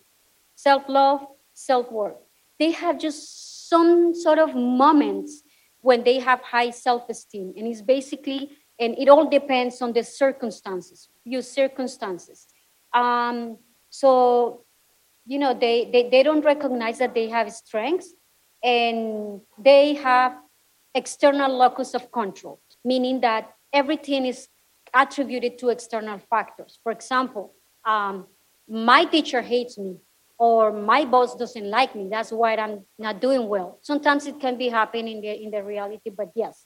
self-love, 0.55 1.25
self-worth. 1.53 2.17
They 2.59 2.71
have 2.71 2.99
just 2.99 3.69
some 3.69 4.13
sort 4.13 4.37
of 4.37 4.55
moments 4.55 5.41
when 5.87 6.03
they 6.03 6.19
have 6.19 6.41
high 6.41 6.69
self-esteem. 6.69 7.53
And 7.55 7.65
it's 7.65 7.81
basically 7.81 8.41
and 8.77 8.91
it 8.99 9.07
all 9.07 9.27
depends 9.29 9.81
on 9.81 9.93
the 9.93 10.03
circumstances 10.03 11.09
your 11.23 11.41
circumstances. 11.41 12.47
Um, 12.93 13.57
so 13.89 14.65
you 15.25 15.39
know 15.39 15.53
they, 15.53 15.89
they 15.91 16.03
they 16.13 16.23
don't 16.23 16.43
recognize 16.53 16.97
that 16.99 17.13
they 17.13 17.27
have 17.29 17.47
strengths 17.53 18.09
and 18.63 19.41
they 19.69 19.93
have 19.93 20.33
external 21.01 21.51
locus 21.63 21.93
of 21.93 22.11
control 22.11 22.59
meaning 22.83 23.21
that 23.21 23.43
everything 23.71 24.25
is 24.25 24.39
attributed 24.93 25.57
to 25.59 25.69
external 25.69 26.19
factors. 26.33 26.79
For 26.83 26.91
example 26.91 27.53
um, 27.85 28.27
my 28.67 29.05
teacher 29.05 29.41
hates 29.41 29.77
me 29.77 29.91
or 30.37 30.71
my 30.71 31.03
boss 31.05 31.35
doesn't 31.35 31.69
like 31.69 31.95
me 31.95 32.07
that's 32.09 32.31
why 32.31 32.55
i'm 32.55 32.85
not 32.99 33.19
doing 33.19 33.47
well. 33.47 33.79
Sometimes 33.81 34.27
it 34.27 34.39
can 34.39 34.57
be 34.57 34.69
happening 34.69 35.17
in 35.17 35.21
the 35.21 35.43
in 35.43 35.51
the 35.51 35.63
reality 35.63 36.09
but 36.09 36.29
yes. 36.35 36.65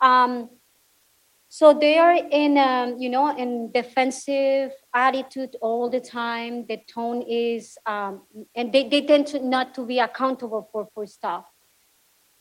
Um, 0.00 0.50
so 1.48 1.72
they 1.72 1.96
are 1.98 2.14
in 2.14 2.58
um, 2.58 2.98
you 2.98 3.08
know 3.08 3.36
in 3.36 3.70
defensive 3.72 4.72
attitude 4.92 5.56
all 5.60 5.88
the 5.88 6.00
time. 6.00 6.66
The 6.66 6.78
tone 6.88 7.22
is 7.22 7.78
um, 7.86 8.22
and 8.54 8.72
they, 8.72 8.88
they 8.88 9.02
tend 9.02 9.28
to 9.28 9.38
not 9.38 9.74
to 9.74 9.86
be 9.86 9.98
accountable 9.98 10.68
for 10.72 10.88
for 10.92 11.06
stuff. 11.06 11.44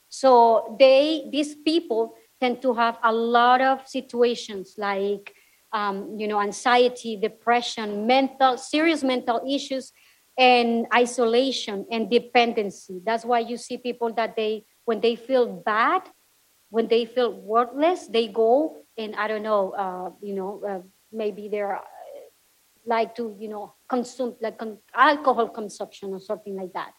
So 0.09 0.75
they 0.79 1.29
these 1.31 1.55
people 1.55 2.15
tend 2.41 2.61
to 2.63 2.73
have 2.73 2.97
a 3.03 3.13
lot 3.13 3.61
of 3.61 3.87
situations 3.87 4.75
like 4.77 5.33
um, 5.71 6.17
you 6.17 6.27
know 6.27 6.41
anxiety 6.41 7.17
depression 7.17 8.07
mental 8.07 8.57
serious 8.57 9.03
mental 9.03 9.41
issues 9.47 9.91
and 10.37 10.85
isolation 10.93 11.85
and 11.91 12.09
dependency. 12.09 13.01
That's 13.05 13.23
why 13.23 13.39
you 13.39 13.57
see 13.57 13.77
people 13.77 14.13
that 14.13 14.35
they, 14.35 14.65
when 14.85 15.01
they 15.01 15.15
feel 15.15 15.47
bad, 15.47 16.03
when 16.69 16.87
they 16.87 17.05
feel 17.05 17.31
worthless, 17.31 18.07
they 18.07 18.27
go 18.27 18.77
and 18.97 19.15
I 19.15 19.27
don't 19.27 19.43
know, 19.43 19.71
uh, 19.71 20.09
you 20.21 20.33
know, 20.33 20.61
uh, 20.67 20.81
maybe 21.11 21.47
they're 21.47 21.75
uh, 21.77 21.81
like 22.85 23.15
to, 23.15 23.35
you 23.39 23.47
know, 23.47 23.73
consume 23.87 24.35
like 24.41 24.57
con- 24.57 24.79
alcohol 24.93 25.49
consumption 25.49 26.13
or 26.13 26.19
something 26.19 26.55
like 26.55 26.73
that. 26.73 26.91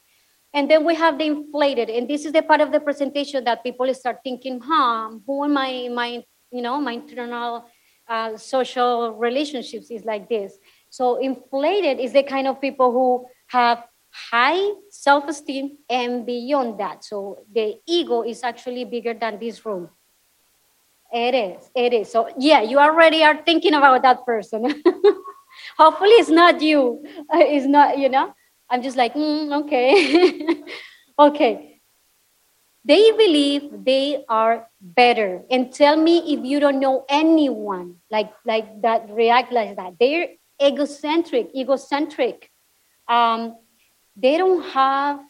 And 0.55 0.71
then 0.71 0.85
we 0.85 0.95
have 0.95 1.19
the 1.19 1.25
inflated, 1.25 1.91
and 1.91 2.09
this 2.09 2.25
is 2.25 2.33
the 2.33 2.43
part 2.43 2.63
of 2.63 2.73
the 2.73 2.81
presentation 2.81 3.45
that 3.45 3.63
people 3.63 3.93
start 3.93 4.19
thinking, 4.25 4.61
huh, 4.63 5.11
who 5.27 5.45
am 5.45 5.59
I, 5.59 5.89
my, 5.93 6.25
you 6.51 6.63
know, 6.63 6.81
my 6.81 6.93
internal 6.93 7.67
uh, 8.09 8.37
social 8.39 9.13
relationships 9.13 9.91
is 9.91 10.05
like 10.05 10.29
this. 10.29 10.57
So 10.91 11.17
inflated 11.17 12.01
is 12.01 12.13
the 12.13 12.23
kind 12.23 12.47
of 12.47 12.61
people 12.61 12.93
who 12.93 13.27
have 13.49 13.85
high 14.11 14.73
self-esteem 14.91 15.79
and 15.91 16.25
beyond 16.25 16.81
that. 16.81 17.05
So 17.05 17.45
the 17.53 17.77
ego 17.87 18.23
is 18.23 18.43
actually 18.43 18.85
bigger 18.85 19.15
than 19.15 19.39
this 19.39 19.65
room. 19.67 19.91
It 21.13 21.35
is, 21.35 21.71
it 21.75 21.93
is. 21.93 22.11
So 22.11 22.29
yeah, 22.39 22.63
you 22.63 22.79
already 22.79 23.23
are 23.23 23.37
thinking 23.45 23.75
about 23.75 24.03
that 24.03 24.25
person. 24.25 24.83
Hopefully 25.79 26.17
it's 26.19 26.31
not 26.31 26.61
you. 26.61 27.05
It's 27.33 27.67
not, 27.67 27.99
you 27.99 28.09
know, 28.09 28.35
I'm 28.69 28.83
just 28.83 28.97
like, 28.97 29.15
mm, 29.15 29.53
okay. 29.65 30.63
okay. 31.19 31.81
They 32.85 33.11
believe 33.13 33.85
they 33.85 34.25
are 34.29 34.69
better. 34.81 35.43
And 35.51 35.73
tell 35.73 35.97
me 35.97 36.35
if 36.35 36.45
you 36.45 36.61
don't 36.61 36.79
know 36.79 37.05
anyone 37.09 37.97
like, 38.11 38.33
like 38.45 38.83
that 38.83 39.11
react 39.11 39.53
like 39.53 39.77
that. 39.77 39.95
They're 39.99 40.29
egocentric, 40.63 41.51
egocentric. 41.55 42.51
Um, 43.09 43.57
they 44.17 44.39
don't 44.39 44.63
have 44.71 45.21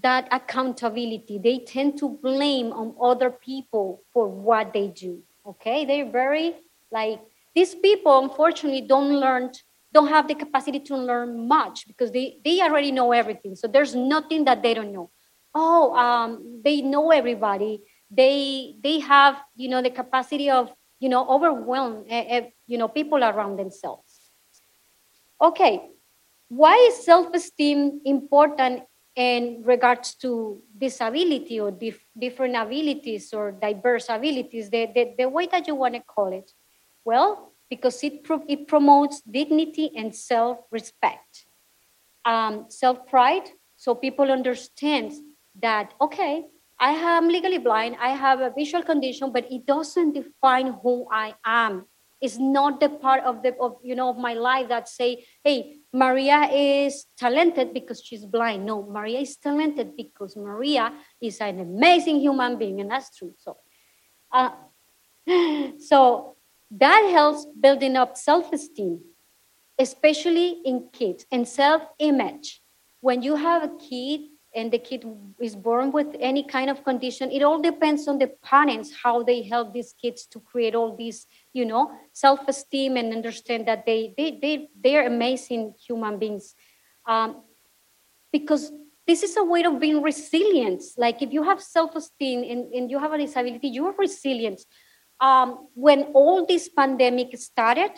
that 0.00 0.28
accountability. 0.30 1.38
They 1.38 1.58
tend 1.60 1.98
to 1.98 2.08
blame 2.08 2.72
on 2.72 2.94
other 3.00 3.30
people 3.30 4.02
for 4.12 4.26
what 4.28 4.72
they 4.72 4.88
do. 4.88 5.22
Okay, 5.46 5.84
they're 5.84 6.10
very 6.10 6.54
like 6.90 7.20
these 7.54 7.74
people. 7.74 8.18
Unfortunately, 8.22 8.82
don't 8.82 9.14
learn 9.18 9.50
don't 9.92 10.08
have 10.08 10.26
the 10.26 10.34
capacity 10.34 10.80
to 10.80 10.96
learn 10.96 11.46
much 11.46 11.86
because 11.86 12.10
they, 12.10 12.38
they 12.44 12.62
already 12.62 12.90
know 12.90 13.12
everything. 13.12 13.54
So 13.54 13.68
there's 13.68 13.94
nothing 13.94 14.46
that 14.46 14.62
they 14.62 14.72
don't 14.72 14.92
know. 14.92 15.10
Oh, 15.54 15.94
um, 15.94 16.62
they 16.64 16.80
know 16.80 17.10
everybody. 17.10 17.82
They 18.10 18.76
they 18.82 19.00
have 19.00 19.40
you 19.54 19.68
know 19.68 19.82
the 19.82 19.90
capacity 19.90 20.50
of 20.50 20.72
you 20.98 21.08
know 21.08 21.28
overwhelm 21.28 22.04
uh, 22.10 22.14
uh, 22.14 22.40
you 22.66 22.78
know 22.78 22.88
people 22.88 23.22
around 23.22 23.58
themselves. 23.58 24.11
Okay, 25.42 25.90
why 26.48 26.76
is 26.88 27.04
self-esteem 27.04 28.02
important 28.04 28.84
in 29.16 29.62
regards 29.64 30.14
to 30.14 30.62
disability 30.78 31.58
or 31.58 31.72
dif 31.72 31.98
different 32.16 32.54
abilities 32.56 33.32
or 33.34 33.50
diverse 33.50 34.06
abilities, 34.08 34.70
the, 34.70 34.88
the, 34.94 35.14
the 35.18 35.28
way 35.28 35.46
that 35.46 35.66
you 35.66 35.74
want 35.74 35.94
to 35.94 36.00
call 36.00 36.32
it? 36.32 36.52
Well, 37.04 37.52
because 37.68 38.04
it, 38.04 38.22
pro 38.22 38.42
it 38.46 38.68
promotes 38.68 39.20
dignity 39.22 39.90
and 39.96 40.14
self-respect. 40.14 41.46
Um, 42.24 42.66
self-pride, 42.68 43.50
so 43.76 43.96
people 43.96 44.30
understand 44.30 45.12
that, 45.60 45.92
okay, 46.00 46.44
I 46.78 46.92
am 46.92 47.28
legally 47.28 47.58
blind, 47.58 47.96
I 48.00 48.10
have 48.10 48.40
a 48.40 48.52
visual 48.56 48.84
condition, 48.84 49.32
but 49.32 49.50
it 49.50 49.66
doesn't 49.66 50.12
define 50.12 50.78
who 50.82 51.08
I 51.10 51.34
am. 51.44 51.86
It's 52.22 52.38
not 52.38 52.78
the 52.78 52.88
part 52.88 53.24
of 53.24 53.42
the, 53.42 53.56
of, 53.58 53.78
you 53.82 53.96
know, 53.96 54.08
of 54.08 54.16
my 54.16 54.34
life 54.34 54.68
that 54.68 54.88
say, 54.88 55.26
hey, 55.42 55.78
Maria 55.92 56.48
is 56.52 57.06
talented 57.18 57.74
because 57.74 58.00
she's 58.00 58.24
blind. 58.24 58.64
No, 58.64 58.84
Maria 58.84 59.18
is 59.18 59.36
talented 59.36 59.96
because 59.96 60.36
Maria 60.36 60.92
is 61.20 61.40
an 61.40 61.58
amazing 61.58 62.20
human 62.20 62.56
being, 62.58 62.80
and 62.80 62.92
that's 62.92 63.14
true. 63.16 63.34
So, 63.38 63.56
uh, 64.32 64.52
so 65.80 66.36
that 66.70 67.08
helps 67.10 67.44
building 67.60 67.96
up 67.96 68.16
self-esteem, 68.16 69.00
especially 69.76 70.62
in 70.64 70.90
kids 70.92 71.26
and 71.32 71.46
self-image. 71.46 72.62
When 73.00 73.22
you 73.22 73.34
have 73.34 73.64
a 73.64 73.76
kid 73.76 74.31
and 74.54 74.72
the 74.72 74.78
kid 74.78 75.04
is 75.40 75.56
born 75.56 75.92
with 75.92 76.14
any 76.20 76.44
kind 76.44 76.68
of 76.68 76.84
condition, 76.84 77.30
it 77.30 77.42
all 77.42 77.60
depends 77.60 78.06
on 78.06 78.18
the 78.18 78.28
parents 78.42 78.92
how 79.02 79.22
they 79.22 79.42
help 79.42 79.72
these 79.72 79.94
kids 80.00 80.26
to 80.26 80.40
create 80.40 80.74
all 80.74 80.96
these, 80.96 81.26
you 81.52 81.64
know, 81.64 81.90
self-esteem 82.12 82.96
and 82.96 83.12
understand 83.12 83.66
that 83.66 83.86
they 83.86 84.14
they 84.16 84.38
they 84.42 84.68
they're 84.82 85.06
amazing 85.06 85.74
human 85.86 86.18
beings. 86.18 86.54
Um, 87.06 87.42
because 88.30 88.72
this 89.06 89.22
is 89.22 89.36
a 89.36 89.44
way 89.44 89.62
of 89.64 89.80
being 89.80 90.00
resilient. 90.00 90.82
Like 90.96 91.22
if 91.22 91.32
you 91.32 91.42
have 91.42 91.60
self-esteem 91.60 92.44
and, 92.44 92.72
and 92.72 92.90
you 92.90 92.98
have 92.98 93.12
a 93.12 93.18
disability, 93.18 93.68
you 93.68 93.86
are 93.86 93.94
resilient 93.98 94.60
um, 95.22 95.68
when 95.74 96.02
all 96.14 96.44
this 96.44 96.68
pandemic 96.68 97.36
started, 97.38 97.92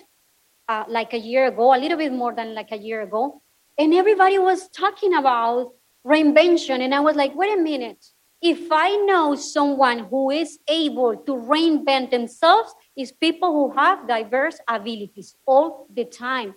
uh, 0.68 0.84
like 0.88 1.12
a 1.12 1.18
year 1.18 1.46
ago, 1.46 1.75
a 1.75 1.78
little 1.78 1.99
bit 1.99 2.12
more 2.12 2.34
than 2.34 2.54
like 2.54 2.70
a 2.70 2.76
year 2.76 3.02
ago, 3.02 3.42
and 3.78 3.94
everybody 3.94 4.38
was 4.38 4.68
talking 4.68 5.14
about 5.14 5.73
reinvention. 6.06 6.80
And 6.80 6.94
I 6.94 7.00
was 7.00 7.16
like, 7.16 7.34
wait 7.34 7.58
a 7.58 7.61
minute. 7.61 8.04
If 8.42 8.70
I 8.70 8.96
know 8.96 9.34
someone 9.34 10.00
who 10.00 10.30
is 10.30 10.58
able 10.68 11.16
to 11.16 11.32
reinvent 11.32 12.11
themselves, 12.11 12.75
is 12.96 13.11
people 13.11 13.52
who 13.52 13.76
have 13.76 14.06
diverse 14.06 14.58
abilities 14.68 15.34
all 15.46 15.87
the 15.92 16.04
time. 16.04 16.54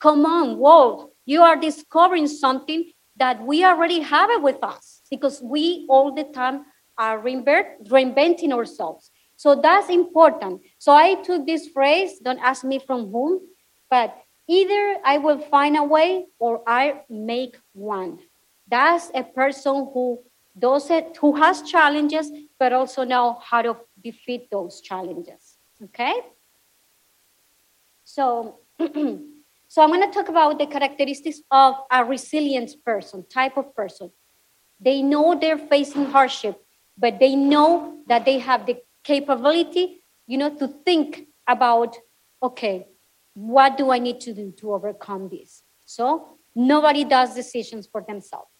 Come 0.00 0.24
on, 0.24 0.58
world, 0.58 1.10
you 1.26 1.42
are 1.42 1.56
discovering 1.56 2.26
something 2.26 2.90
that 3.16 3.42
we 3.42 3.64
already 3.64 4.00
have 4.00 4.30
it 4.30 4.42
with 4.42 4.62
us 4.62 5.02
because 5.10 5.40
we 5.42 5.86
all 5.88 6.12
the 6.14 6.24
time 6.24 6.64
are 6.98 7.20
reinvent, 7.20 7.88
reinventing 7.88 8.52
ourselves. 8.52 9.10
So 9.36 9.54
that's 9.60 9.88
important. 9.88 10.62
So 10.78 10.92
I 10.92 11.14
took 11.14 11.46
this 11.46 11.68
phrase, 11.68 12.18
don't 12.22 12.38
ask 12.38 12.64
me 12.64 12.78
from 12.78 13.10
whom, 13.10 13.40
but 13.90 14.16
either 14.48 14.96
I 15.04 15.18
will 15.18 15.38
find 15.38 15.76
a 15.76 15.82
way 15.82 16.26
or 16.38 16.62
I 16.66 17.02
make 17.08 17.56
one. 17.72 18.20
That's 18.66 19.10
a 19.14 19.22
person 19.22 19.88
who 19.92 20.20
does 20.58 20.90
it, 20.90 21.16
who 21.20 21.36
has 21.36 21.62
challenges, 21.62 22.30
but 22.58 22.72
also 22.72 23.04
know 23.04 23.38
how 23.42 23.62
to 23.62 23.76
defeat 24.02 24.50
those 24.50 24.80
challenges. 24.80 25.56
Okay? 25.82 26.14
So, 28.04 28.60
so 28.78 29.82
I'm 29.82 29.90
going 29.90 30.02
to 30.02 30.12
talk 30.12 30.28
about 30.28 30.58
the 30.58 30.66
characteristics 30.66 31.40
of 31.50 31.74
a 31.90 32.04
resilient 32.04 32.72
person, 32.84 33.24
type 33.28 33.56
of 33.56 33.74
person. 33.74 34.10
They 34.80 35.02
know 35.02 35.38
they're 35.38 35.58
facing 35.58 36.06
hardship, 36.06 36.60
but 36.96 37.18
they 37.18 37.34
know 37.34 37.98
that 38.06 38.24
they 38.24 38.38
have 38.38 38.66
the 38.66 38.78
capability, 39.02 40.04
you 40.26 40.38
know, 40.38 40.54
to 40.56 40.68
think 40.68 41.26
about, 41.48 41.96
okay, 42.42 42.86
what 43.34 43.76
do 43.76 43.90
I 43.90 43.98
need 43.98 44.20
to 44.20 44.32
do 44.32 44.52
to 44.58 44.74
overcome 44.74 45.28
this? 45.28 45.62
So 45.84 46.38
nobody 46.54 47.04
does 47.04 47.34
decisions 47.34 47.86
for 47.86 48.04
themselves. 48.06 48.53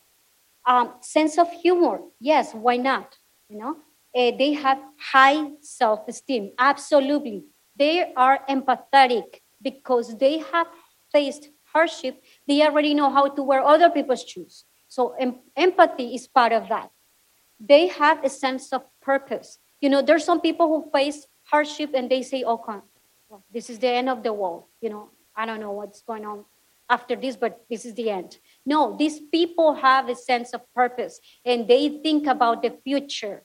Um, 0.67 0.95
sense 1.01 1.39
of 1.39 1.51
humor, 1.53 2.01
yes, 2.21 2.55
why 2.55 2.77
not? 2.79 3.19
You 3.49 3.59
know, 3.59 3.77
uh, 4.17 4.37
they 4.39 4.55
have 4.55 4.79
high 4.99 5.51
self-esteem, 5.61 6.53
absolutely. 6.59 7.45
They 7.77 8.13
are 8.15 8.41
empathetic 8.49 9.41
because 9.61 10.17
they 10.17 10.39
have 10.39 10.69
faced 11.13 11.49
hardship. 11.65 12.23
They 12.49 12.63
already 12.63 12.95
know 12.95 13.11
how 13.11 13.29
to 13.29 13.43
wear 13.43 13.61
other 13.63 13.91
people's 13.91 14.23
shoes. 14.23 14.65
So 14.89 15.15
em 15.19 15.41
empathy 15.57 16.15
is 16.15 16.29
part 16.29 16.53
of 16.53 16.69
that. 16.69 16.91
They 17.59 17.89
have 17.89 18.25
a 18.25 18.31
sense 18.31 18.73
of 18.73 18.83
purpose. 19.03 19.59
You 19.81 19.91
know, 19.91 20.03
there's 20.03 20.25
some 20.25 20.41
people 20.41 20.69
who 20.69 20.91
face 20.91 21.27
hardship 21.45 21.91
and 21.95 22.09
they 22.11 22.23
say, 22.23 22.45
oh, 22.47 22.63
well, 23.29 23.45
this 23.53 23.69
is 23.69 23.79
the 23.79 23.89
end 23.89 24.09
of 24.09 24.23
the 24.23 24.33
world. 24.33 24.65
You 24.81 24.91
know, 24.91 25.11
I 25.37 25.47
don't 25.47 25.61
know 25.61 25.73
what's 25.73 26.03
going 26.03 26.25
on 26.25 26.45
after 26.89 27.17
this, 27.17 27.37
but 27.37 27.65
this 27.69 27.85
is 27.85 27.95
the 27.95 28.11
end. 28.11 28.39
No, 28.67 28.97
these 28.97 29.21
people 29.21 29.75
have 29.75 30.09
a 30.09 30.15
sense 30.15 30.53
of 30.53 30.63
purpose 30.75 31.21
and 31.45 31.69
they 31.69 32.01
think 32.03 32.27
about 32.27 32.63
the 32.63 32.77
future. 32.83 33.45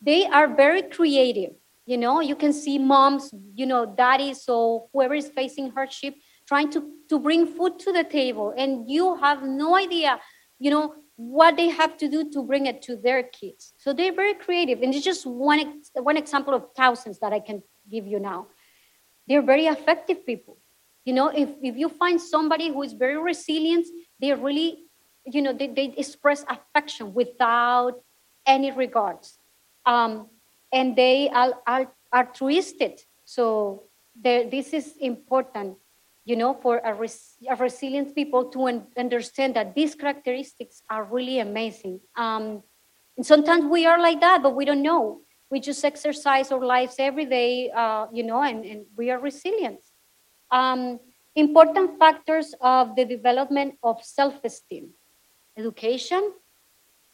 They 0.00 0.26
are 0.26 0.54
very 0.54 0.82
creative. 0.82 1.52
You 1.86 1.98
know, 1.98 2.20
you 2.20 2.34
can 2.34 2.52
see 2.52 2.78
moms, 2.78 3.32
you 3.54 3.64
know, 3.64 3.86
daddies, 3.86 4.42
so 4.42 4.88
whoever 4.92 5.14
is 5.14 5.28
facing 5.28 5.70
hardship, 5.70 6.14
trying 6.48 6.70
to, 6.70 6.90
to 7.08 7.18
bring 7.20 7.46
food 7.46 7.78
to 7.80 7.92
the 7.92 8.02
table. 8.02 8.52
And 8.56 8.90
you 8.90 9.16
have 9.16 9.44
no 9.44 9.76
idea, 9.76 10.18
you 10.58 10.70
know, 10.70 10.94
what 11.14 11.56
they 11.56 11.68
have 11.68 11.96
to 11.98 12.08
do 12.08 12.30
to 12.30 12.42
bring 12.42 12.66
it 12.66 12.82
to 12.82 12.96
their 12.96 13.22
kids. 13.22 13.72
So 13.78 13.92
they're 13.92 14.12
very 14.12 14.34
creative. 14.34 14.82
And 14.82 14.94
it's 14.94 15.04
just 15.04 15.26
one, 15.26 15.82
one 15.94 16.16
example 16.16 16.54
of 16.54 16.64
thousands 16.76 17.20
that 17.20 17.32
I 17.32 17.40
can 17.40 17.62
give 17.90 18.06
you 18.06 18.18
now. 18.18 18.48
They're 19.28 19.42
very 19.42 19.66
effective 19.66 20.26
people. 20.26 20.58
You 21.04 21.14
know, 21.14 21.28
if, 21.28 21.50
if 21.62 21.76
you 21.76 21.88
find 21.88 22.20
somebody 22.20 22.68
who 22.68 22.82
is 22.82 22.92
very 22.92 23.16
resilient, 23.16 23.86
they 24.20 24.32
really, 24.32 24.84
you 25.24 25.42
know, 25.42 25.52
they, 25.52 25.68
they 25.68 25.94
express 25.96 26.44
affection 26.48 27.14
without 27.14 28.00
any 28.46 28.70
regards. 28.70 29.38
Um, 29.84 30.28
and 30.72 30.96
they 30.96 31.28
are, 31.30 31.54
are 31.66 31.92
altruistic. 32.14 33.06
So 33.24 33.84
this 34.14 34.72
is 34.72 34.94
important 35.00 35.76
you 36.26 36.34
know, 36.34 36.54
for 36.54 36.82
a, 36.84 36.92
res 36.92 37.36
a 37.48 37.54
resilient 37.54 38.14
people 38.14 38.50
to 38.50 38.66
understand 38.98 39.54
that 39.54 39.74
these 39.76 39.94
characteristics 39.94 40.82
are 40.90 41.04
really 41.04 41.38
amazing. 41.38 42.00
Um, 42.16 42.64
and 43.16 43.24
sometimes 43.24 43.64
we 43.64 43.86
are 43.86 43.98
like 43.98 44.20
that, 44.20 44.42
but 44.42 44.56
we 44.56 44.64
don't 44.64 44.82
know. 44.82 45.20
We 45.50 45.60
just 45.60 45.84
exercise 45.84 46.50
our 46.50 46.64
lives 46.66 46.96
every 46.98 47.26
day, 47.26 47.70
uh, 47.70 48.08
you 48.12 48.24
know, 48.24 48.42
and, 48.42 48.64
and 48.64 48.86
we 48.96 49.10
are 49.12 49.20
resilient. 49.20 49.78
Um, 50.50 50.98
important 51.36 51.98
factors 51.98 52.54
of 52.60 52.96
the 52.96 53.04
development 53.04 53.74
of 53.82 54.02
self-esteem, 54.02 54.90
education, 55.56 56.32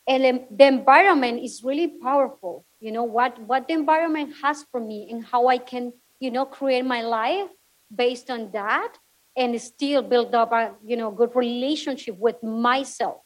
and 0.09 0.47
the 0.51 0.67
environment 0.67 1.43
is 1.43 1.63
really 1.63 1.89
powerful. 2.03 2.65
You 2.81 2.93
know, 2.93 3.05
what, 3.05 3.39
what 3.41 3.69
the 3.69 3.75
environment 3.75 4.35
has 4.43 4.65
for 4.71 4.81
me 4.81 5.09
and 5.11 5.25
how 5.25 5.49
I 5.49 5.59
can, 5.59 5.93
you 6.19 6.31
know, 6.31 6.45
create 6.45 6.85
my 6.85 7.03
life 7.03 7.51
based 7.95 8.31
on 8.31 8.51
that 8.53 8.97
and 9.37 9.61
still 9.61 10.03
build 10.03 10.35
up 10.35 10.53
a 10.53 10.75
you 10.85 10.97
know 10.97 11.11
good 11.11 11.35
relationship 11.35 12.17
with 12.19 12.43
myself 12.43 13.21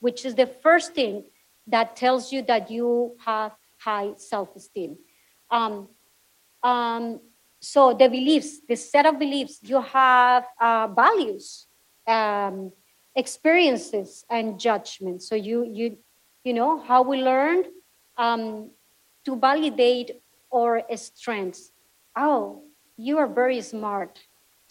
which 0.00 0.24
is 0.24 0.34
the 0.34 0.46
first 0.46 0.94
thing 0.94 1.24
that 1.66 1.94
tells 1.96 2.32
you 2.32 2.42
that 2.42 2.70
you 2.70 3.16
have 3.24 3.52
high 3.78 4.12
self-esteem 4.16 4.96
um, 5.50 5.88
um, 6.62 7.20
so 7.62 7.94
the 7.94 8.08
beliefs 8.08 8.60
the 8.68 8.76
set 8.76 9.06
of 9.06 9.18
beliefs 9.18 9.60
you 9.62 9.80
have 9.80 10.44
uh, 10.60 10.88
values 10.88 11.66
um, 12.06 12.72
experiences 13.14 14.24
and 14.28 14.58
judgments 14.58 15.28
so 15.28 15.34
you 15.34 15.64
you 15.64 15.96
you 16.44 16.52
know 16.52 16.80
how 16.80 17.02
we 17.02 17.22
learned 17.22 17.66
um, 18.18 18.70
to 19.24 19.36
validate 19.36 20.20
our 20.52 20.82
strengths 20.96 21.70
oh 22.16 22.62
you 22.96 23.16
are 23.16 23.28
very 23.28 23.60
smart 23.60 24.18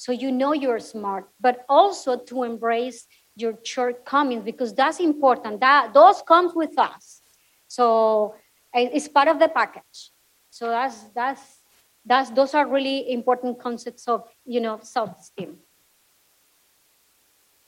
so 0.02 0.12
you 0.12 0.32
know 0.32 0.52
you're 0.52 0.80
smart, 0.80 1.30
but 1.40 1.64
also 1.70 2.18
to 2.18 2.42
embrace 2.42 3.06
your 3.36 3.60
shortcomings 3.64 4.44
because 4.44 4.74
that's 4.74 5.00
important. 5.00 5.60
That 5.60 5.94
those 5.94 6.24
comes 6.24 6.56
with 6.56 6.74
us. 6.80 7.22
So 7.68 8.34
it's 8.74 9.08
part 9.08 9.28
of 9.28 9.38
the 9.38 9.48
package. 9.48 10.10
So 10.50 10.70
that's 10.70 10.98
that's 11.14 11.61
that's 12.06 12.30
those 12.32 12.54
are 12.54 12.68
really 12.68 13.12
important 13.12 13.60
concepts 13.60 14.08
of 14.08 14.28
you 14.46 14.60
know 14.60 14.80
self-esteem. 14.82 15.58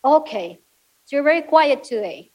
Okay, 0.06 0.60
so 1.06 1.16
you're 1.16 1.24
very 1.24 1.44
quiet 1.44 1.84
today. 1.84 2.32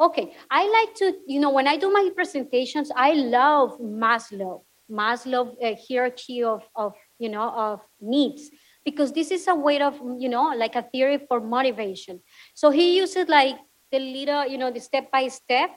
Okay, 0.00 0.34
I 0.50 0.68
like 0.68 0.94
to, 0.96 1.14
you 1.28 1.38
know, 1.38 1.50
when 1.50 1.68
I 1.68 1.76
do 1.76 1.90
my 1.92 2.10
presentations, 2.12 2.90
I 2.94 3.12
love 3.12 3.78
Maslow, 3.78 4.64
Maslow 4.90 5.54
uh, 5.62 5.76
hierarchy 5.88 6.42
of, 6.42 6.68
of, 6.74 6.94
you 7.18 7.28
know, 7.28 7.48
of 7.48 7.80
needs, 8.00 8.50
because 8.84 9.12
this 9.12 9.30
is 9.30 9.46
a 9.46 9.54
way 9.54 9.80
of, 9.80 9.94
you 10.18 10.28
know, 10.28 10.52
like 10.56 10.74
a 10.74 10.82
theory 10.82 11.18
for 11.28 11.40
motivation. 11.40 12.20
So 12.52 12.70
he 12.70 12.96
uses 12.96 13.28
like 13.28 13.56
the 13.92 14.00
little, 14.00 14.46
you 14.48 14.58
know, 14.58 14.72
the 14.72 14.80
step 14.80 15.12
by 15.12 15.28
step. 15.28 15.70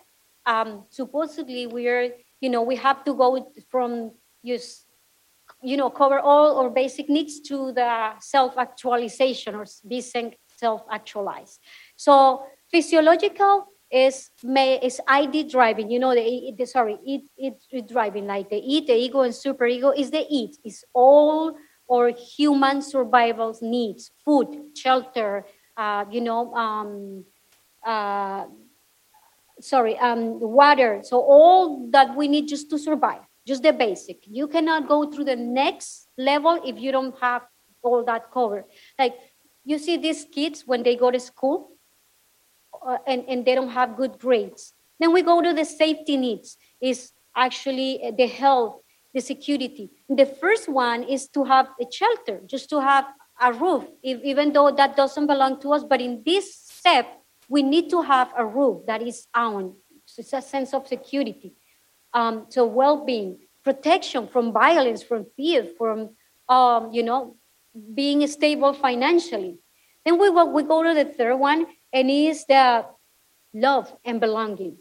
Um, 0.45 0.85
supposedly 0.89 1.67
we're, 1.67 2.15
you 2.41 2.49
know, 2.49 2.63
we 2.63 2.77
have 2.77 3.03
to 3.03 3.13
go 3.13 3.51
from 3.69 4.11
use, 4.45 4.85
you 5.61 5.77
know, 5.77 5.89
cover 5.89 6.19
all 6.19 6.59
our 6.59 6.69
basic 6.69 7.09
needs 7.09 7.39
to 7.41 7.71
the 7.73 8.13
self-actualization 8.19 9.55
or 9.55 9.65
be 9.87 10.01
self-actualized. 10.01 11.59
So 11.95 12.43
physiological 12.71 13.67
is 13.91 14.29
may 14.43 14.79
is 14.81 14.99
ID 15.07 15.43
driving. 15.43 15.89
You 15.89 15.99
know, 15.99 16.13
the, 16.13 16.53
the 16.57 16.65
sorry, 16.65 16.97
it, 17.05 17.21
it, 17.37 17.63
it 17.71 17.87
driving 17.87 18.27
like 18.27 18.49
the 18.49 18.57
eat, 18.57 18.87
the 18.87 18.93
ego, 18.93 19.21
and 19.21 19.33
super 19.33 19.65
ego 19.65 19.91
is 19.91 20.11
the 20.11 20.25
eat. 20.29 20.57
It's 20.63 20.83
all 20.93 21.55
our 21.91 22.09
human 22.09 22.81
survival 22.81 23.57
needs: 23.61 24.11
food, 24.23 24.75
shelter, 24.75 25.45
uh, 25.77 26.05
you 26.09 26.21
know, 26.21 26.53
um, 26.53 27.25
uh, 27.85 28.45
sorry, 29.61 29.97
um, 29.99 30.39
water. 30.39 31.01
So 31.03 31.19
all 31.19 31.87
that 31.91 32.15
we 32.15 32.27
need 32.27 32.47
just 32.47 32.69
to 32.71 32.79
survive, 32.79 33.21
just 33.45 33.63
the 33.63 33.73
basic. 33.73 34.19
You 34.25 34.47
cannot 34.47 34.87
go 34.87 35.09
through 35.11 35.25
the 35.25 35.35
next 35.35 36.07
level 36.17 36.59
if 36.65 36.79
you 36.79 36.91
don't 36.91 37.17
have 37.19 37.43
all 37.83 38.03
that 38.05 38.31
covered. 38.31 38.65
Like 38.97 39.15
you 39.63 39.77
see 39.77 39.97
these 39.97 40.25
kids 40.25 40.63
when 40.65 40.83
they 40.83 40.95
go 40.95 41.11
to 41.11 41.19
school 41.19 41.71
uh, 42.85 42.97
and, 43.07 43.23
and 43.27 43.45
they 43.45 43.55
don't 43.55 43.69
have 43.69 43.97
good 43.97 44.17
grades. 44.19 44.73
Then 44.99 45.13
we 45.13 45.21
go 45.21 45.41
to 45.41 45.53
the 45.53 45.65
safety 45.65 46.17
needs 46.17 46.57
is 46.81 47.11
actually 47.35 48.03
uh, 48.03 48.11
the 48.11 48.27
health, 48.27 48.81
the 49.13 49.21
security. 49.21 49.91
The 50.09 50.25
first 50.25 50.69
one 50.69 51.03
is 51.03 51.27
to 51.29 51.43
have 51.43 51.67
a 51.79 51.85
shelter, 51.91 52.41
just 52.45 52.69
to 52.69 52.81
have 52.81 53.05
a 53.39 53.51
roof, 53.51 53.83
if, 54.01 54.23
even 54.23 54.53
though 54.53 54.71
that 54.71 54.95
doesn't 54.95 55.27
belong 55.27 55.59
to 55.61 55.73
us. 55.73 55.83
But 55.83 56.01
in 56.01 56.23
this 56.25 56.55
step, 56.55 57.07
we 57.49 57.61
need 57.61 57.89
to 57.89 58.01
have 58.01 58.31
a 58.35 58.45
roof 58.45 58.85
that 58.87 59.01
is. 59.01 59.27
So 59.35 60.19
it's 60.19 60.33
a 60.33 60.41
sense 60.41 60.73
of 60.73 60.87
security. 60.87 61.53
Um, 62.15 62.45
so 62.47 62.65
well-being, 62.65 63.39
protection 63.63 64.27
from 64.31 64.53
violence, 64.53 65.03
from 65.03 65.25
fear, 65.35 65.67
from 65.77 66.15
um, 66.47 66.93
you 66.93 67.03
know, 67.03 67.35
being 67.93 68.25
stable 68.27 68.73
financially. 68.73 69.59
Then 70.05 70.17
we, 70.17 70.29
we 70.29 70.63
go 70.63 70.81
to 70.81 70.93
the 70.93 71.05
third 71.05 71.35
one, 71.35 71.67
and 71.91 72.09
is 72.09 72.45
the 72.45 72.85
love 73.53 73.91
and 74.05 74.19
belonging. 74.19 74.77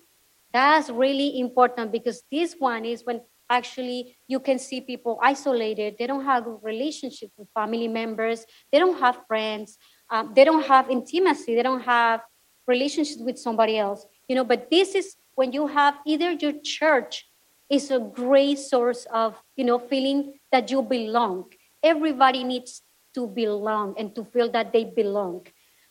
That's 0.52 0.90
really 0.90 1.40
important 1.40 1.90
because 1.90 2.22
this 2.30 2.54
one 2.58 2.84
is 2.84 3.02
when 3.04 3.20
actually 3.50 4.16
you 4.28 4.38
can 4.38 4.58
see 4.58 4.80
people 4.80 5.18
isolated. 5.22 5.96
They 5.98 6.06
don't 6.06 6.24
have 6.24 6.46
a 6.46 6.54
relationship 6.62 7.30
with 7.36 7.48
family 7.54 7.88
members. 7.88 8.46
They 8.70 8.78
don't 8.78 8.98
have 9.00 9.18
friends. 9.26 9.78
Um, 10.10 10.32
they 10.34 10.44
don't 10.44 10.66
have 10.66 10.90
intimacy. 10.90 11.54
They 11.56 11.62
don't 11.62 11.82
have 11.82 12.20
relationships 12.66 13.20
with 13.20 13.38
somebody 13.38 13.78
else. 13.78 14.06
You 14.28 14.36
know, 14.36 14.44
but 14.44 14.70
this 14.70 14.94
is 14.94 15.16
when 15.34 15.52
you 15.52 15.66
have 15.66 15.94
either 16.06 16.32
your 16.32 16.54
church 16.62 17.28
is 17.70 17.90
a 17.90 17.98
great 17.98 18.58
source 18.58 19.06
of 19.12 19.42
you 19.56 19.64
know 19.64 19.78
feeling 19.78 20.38
that 20.52 20.70
you 20.70 20.82
belong. 20.82 21.52
Everybody 21.82 22.44
needs 22.44 22.82
to 23.14 23.26
belong 23.26 23.94
and 23.98 24.14
to 24.14 24.24
feel 24.24 24.50
that 24.50 24.72
they 24.72 24.84
belong. 24.84 25.46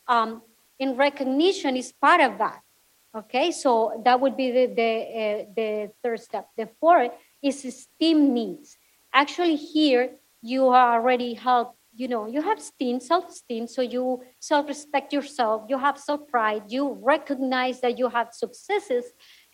Um, 0.06 0.42
and 0.78 0.98
recognition 0.98 1.76
is 1.76 1.92
part 1.92 2.20
of 2.20 2.38
that. 2.38 2.60
Okay, 3.16 3.52
so 3.52 4.02
that 4.04 4.20
would 4.20 4.36
be 4.36 4.50
the 4.50 4.66
the, 4.66 4.90
uh, 4.90 5.44
the 5.54 5.90
third 6.02 6.20
step. 6.20 6.48
The 6.56 6.68
fourth 6.80 7.12
is 7.42 7.64
esteem 7.64 8.34
needs. 8.34 8.76
Actually, 9.12 9.56
here 9.56 10.10
you 10.42 10.68
are 10.68 10.98
already 10.98 11.34
helped. 11.34 11.78
You 11.96 12.08
know, 12.08 12.26
you 12.26 12.42
have 12.42 12.58
esteem, 12.58 12.98
self-esteem, 12.98 13.68
so 13.68 13.80
you 13.80 14.24
self-respect 14.40 15.12
yourself. 15.12 15.62
You 15.68 15.78
have 15.78 15.96
self-pride. 15.96 16.64
You 16.66 16.98
recognize 17.00 17.80
that 17.82 17.98
you 18.00 18.08
have 18.08 18.34
successes 18.34 19.04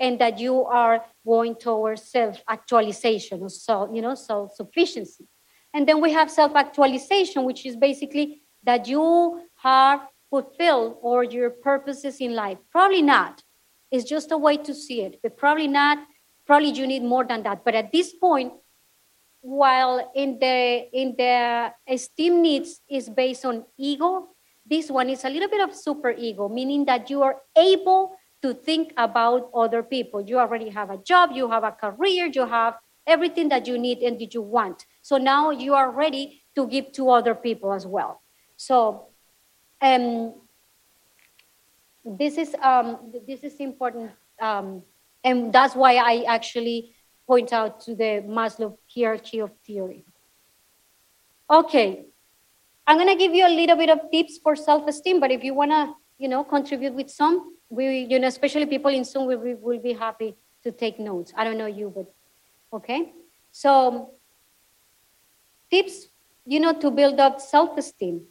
and 0.00 0.18
that 0.18 0.40
you 0.40 0.64
are 0.64 1.04
going 1.26 1.54
towards 1.54 2.02
self-actualization 2.10 3.42
or 3.42 3.50
self, 3.50 3.90
you 3.92 4.00
know, 4.00 4.14
self-sufficiency. 4.14 5.28
And 5.74 5.86
then 5.86 6.00
we 6.00 6.12
have 6.12 6.30
self-actualization, 6.30 7.44
which 7.44 7.66
is 7.66 7.76
basically 7.76 8.42
that 8.64 8.88
you 8.88 9.42
have 9.56 10.00
fulfilled 10.30 10.96
or 11.02 11.22
your 11.22 11.50
purposes 11.50 12.16
in 12.20 12.34
life. 12.34 12.58
Probably 12.72 13.02
not. 13.02 13.42
It's 13.90 14.08
just 14.08 14.32
a 14.32 14.38
way 14.38 14.56
to 14.56 14.74
see 14.74 15.02
it, 15.02 15.20
but 15.22 15.36
probably 15.36 15.68
not. 15.68 15.98
Probably 16.46 16.70
you 16.70 16.86
need 16.86 17.02
more 17.02 17.24
than 17.24 17.42
that. 17.42 17.64
But 17.64 17.74
at 17.74 17.92
this 17.92 18.14
point, 18.14 18.52
while 19.42 20.10
in 20.14 20.38
the 20.38 20.88
in 20.92 21.14
the 21.16 21.72
esteem 21.88 22.42
needs 22.42 22.80
is 22.88 23.08
based 23.08 23.44
on 23.44 23.64
ego, 23.78 24.28
this 24.66 24.90
one 24.90 25.10
is 25.10 25.24
a 25.24 25.30
little 25.30 25.48
bit 25.48 25.60
of 25.60 25.74
super 25.74 26.10
ego, 26.10 26.48
meaning 26.48 26.84
that 26.86 27.10
you 27.10 27.22
are 27.22 27.36
able 27.56 28.16
to 28.42 28.54
think 28.54 28.92
about 28.96 29.50
other 29.54 29.82
people. 29.82 30.20
You 30.20 30.38
already 30.38 30.70
have 30.70 30.90
a 30.90 30.96
job, 30.98 31.30
you 31.32 31.50
have 31.50 31.64
a 31.64 31.72
career, 31.72 32.26
you 32.26 32.46
have 32.46 32.74
everything 33.06 33.48
that 33.48 33.66
you 33.66 33.78
need 33.78 33.98
and 33.98 34.18
that 34.20 34.32
you 34.34 34.42
want. 34.42 34.86
So 35.02 35.18
now 35.18 35.50
you 35.50 35.74
are 35.74 35.90
ready 35.90 36.42
to 36.54 36.66
give 36.66 36.92
to 36.92 37.10
other 37.10 37.34
people 37.34 37.72
as 37.72 37.86
well. 37.86 38.22
So 38.56 39.08
um, 39.80 40.34
this 42.04 42.38
is 42.38 42.54
um, 42.62 43.12
this 43.26 43.44
is 43.44 43.54
important, 43.56 44.12
um, 44.40 44.82
and 45.24 45.52
that's 45.52 45.74
why 45.74 45.96
I 45.96 46.24
actually 46.26 46.94
point 47.26 47.52
out 47.52 47.80
to 47.80 47.94
the 47.94 48.24
Maslow 48.26 48.76
hierarchy 48.92 49.38
of 49.40 49.50
theory. 49.66 50.04
Okay, 51.48 52.06
I'm 52.86 52.98
gonna 52.98 53.16
give 53.16 53.34
you 53.34 53.46
a 53.46 53.54
little 53.54 53.76
bit 53.76 53.90
of 53.90 54.10
tips 54.10 54.38
for 54.42 54.56
self-esteem, 54.56 55.20
but 55.20 55.30
if 55.30 55.44
you 55.44 55.54
wanna, 55.54 55.94
you 56.18 56.28
know, 56.28 56.44
contribute 56.44 56.94
with 56.94 57.10
some, 57.10 57.56
we, 57.70 58.00
you 58.00 58.18
know, 58.18 58.28
especially 58.28 58.66
people 58.66 58.90
in 58.90 59.04
Zoom, 59.04 59.26
we, 59.26 59.36
we 59.36 59.54
will 59.54 59.78
be 59.80 59.94
happy 59.94 60.36
to 60.64 60.70
take 60.72 61.00
notes. 61.00 61.32
I 61.36 61.44
don't 61.44 61.56
know 61.56 61.66
you, 61.66 61.90
but 61.94 62.12
okay. 62.76 63.12
So 63.52 64.12
tips, 65.70 66.08
you 66.44 66.60
know, 66.60 66.74
to 66.74 66.90
build 66.90 67.18
up 67.18 67.40
self-esteem. 67.40 68.22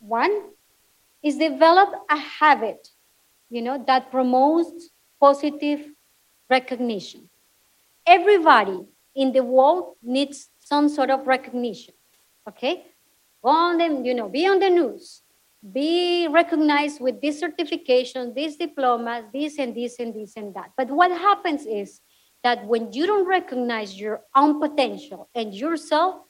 One, 0.00 0.50
is 1.26 1.36
develop 1.36 1.92
a 2.08 2.16
habit, 2.16 2.88
you 3.50 3.60
know, 3.60 3.82
that 3.86 4.12
promotes 4.12 4.90
positive 5.20 5.80
recognition. 6.48 7.28
Everybody 8.06 8.86
in 9.14 9.32
the 9.32 9.42
world 9.42 9.96
needs 10.02 10.50
some 10.60 10.88
sort 10.88 11.10
of 11.10 11.26
recognition, 11.26 11.94
okay? 12.48 12.86
On 13.42 13.76
them, 13.76 14.04
you 14.04 14.14
know, 14.14 14.28
be 14.28 14.46
on 14.46 14.60
the 14.60 14.70
news, 14.70 15.22
be 15.72 16.28
recognized 16.30 17.00
with 17.00 17.20
this 17.20 17.40
certification, 17.40 18.34
these 18.34 18.56
diplomas, 18.56 19.24
this 19.32 19.58
and 19.58 19.74
this 19.74 19.98
and 19.98 20.14
this 20.14 20.34
and 20.36 20.54
that. 20.54 20.70
But 20.76 20.88
what 20.88 21.10
happens 21.10 21.66
is 21.66 22.00
that 22.44 22.66
when 22.66 22.92
you 22.92 23.06
don't 23.06 23.26
recognize 23.26 23.98
your 23.98 24.22
own 24.34 24.60
potential 24.60 25.28
and 25.34 25.54
yourself, 25.54 26.22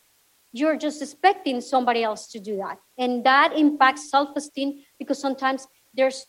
you're 0.52 0.76
just 0.76 1.02
expecting 1.02 1.60
somebody 1.60 2.02
else 2.02 2.28
to 2.28 2.40
do 2.40 2.56
that. 2.56 2.78
And 2.96 3.24
that 3.24 3.52
impacts 3.56 4.10
self 4.10 4.30
esteem 4.36 4.82
because 4.98 5.18
sometimes 5.18 5.66
there's 5.92 6.26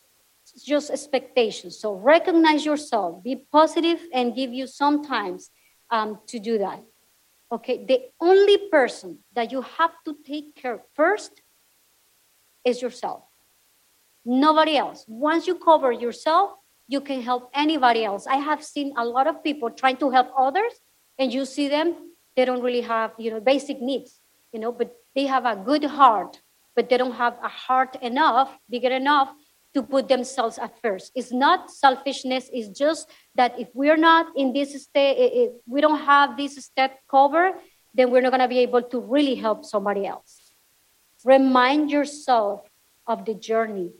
just 0.64 0.90
expectations. 0.90 1.78
So 1.78 1.94
recognize 1.94 2.64
yourself, 2.64 3.22
be 3.22 3.46
positive, 3.50 4.00
and 4.12 4.34
give 4.34 4.52
you 4.52 4.66
some 4.66 5.04
times 5.04 5.50
um, 5.90 6.18
to 6.26 6.38
do 6.38 6.58
that. 6.58 6.82
Okay, 7.50 7.86
the 7.86 8.00
only 8.20 8.68
person 8.68 9.20
that 9.34 9.52
you 9.52 9.62
have 9.62 9.92
to 10.04 10.16
take 10.26 10.54
care 10.54 10.82
first 10.94 11.40
is 12.68 12.80
yourself. 12.82 13.22
Nobody 14.24 14.76
else. 14.76 15.04
Once 15.08 15.46
you 15.46 15.56
cover 15.56 15.90
yourself, 15.92 16.52
you 16.86 17.00
can 17.00 17.22
help 17.22 17.50
anybody 17.54 18.04
else. 18.04 18.26
I 18.26 18.36
have 18.36 18.62
seen 18.64 18.94
a 18.96 19.04
lot 19.04 19.26
of 19.26 19.42
people 19.42 19.70
trying 19.70 19.96
to 19.98 20.10
help 20.10 20.28
others, 20.36 20.72
and 21.18 21.32
you 21.32 21.44
see 21.44 21.68
them, 21.68 21.94
they 22.36 22.44
don't 22.44 22.62
really 22.62 22.82
have, 22.82 23.12
you 23.18 23.30
know, 23.30 23.40
basic 23.40 23.80
needs, 23.80 24.20
you 24.52 24.60
know, 24.60 24.72
but 24.72 24.94
they 25.14 25.26
have 25.26 25.44
a 25.44 25.56
good 25.56 25.84
heart 25.84 26.40
but 26.78 26.88
they 26.88 26.96
don't 26.96 27.16
have 27.16 27.36
a 27.42 27.48
heart 27.48 27.96
enough, 28.02 28.56
bigger 28.70 28.90
enough 28.90 29.34
to 29.74 29.82
put 29.82 30.06
themselves 30.06 30.58
at 30.58 30.80
first. 30.80 31.10
It's 31.16 31.32
not 31.32 31.72
selfishness, 31.72 32.48
it's 32.52 32.68
just 32.68 33.10
that 33.34 33.58
if 33.58 33.66
we're 33.74 33.96
not 33.96 34.26
in 34.36 34.52
this 34.52 34.80
state, 34.84 35.16
if 35.18 35.50
we 35.66 35.80
don't 35.80 35.98
have 35.98 36.36
this 36.36 36.54
step 36.54 37.00
covered, 37.10 37.54
then 37.92 38.12
we're 38.12 38.20
not 38.20 38.30
going 38.30 38.46
to 38.46 38.46
be 38.46 38.60
able 38.60 38.82
to 38.82 39.00
really 39.00 39.34
help 39.34 39.64
somebody 39.64 40.06
else. 40.06 40.37
Remind 41.24 41.90
yourself 41.90 42.68
of 43.06 43.24
the 43.24 43.34
journey. 43.34 43.92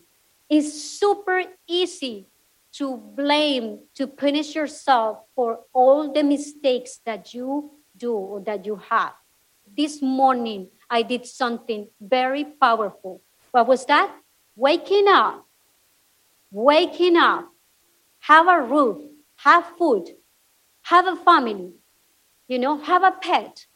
It's 0.49 0.73
super 0.73 1.43
easy 1.67 2.27
to 2.73 2.97
blame, 2.97 3.81
to 3.95 4.07
punish 4.07 4.55
yourself 4.55 5.19
for 5.35 5.61
all 5.73 6.13
the 6.13 6.23
mistakes 6.23 7.01
that 7.05 7.35
you 7.35 7.71
do 7.97 8.15
or 8.15 8.41
that 8.41 8.65
you 8.65 8.77
have. 8.77 9.15
This 9.77 10.01
morning, 10.01 10.69
I 10.89 11.03
did 11.03 11.27
something 11.27 11.89
very 12.01 12.45
powerful. 12.45 13.23
What 13.51 13.67
was 13.67 13.85
that? 13.87 14.15
waking 14.59 15.07
up, 15.07 15.47
waking 16.51 17.17
up, 17.17 17.49
have 18.19 18.49
a 18.49 18.61
roof, 18.61 19.01
have 19.37 19.65
food, 19.79 20.09
have 20.83 21.07
a 21.07 21.15
family, 21.15 21.73
you 22.49 22.59
know, 22.59 22.77
have 22.77 23.05
a 23.05 23.13
pet. 23.13 23.67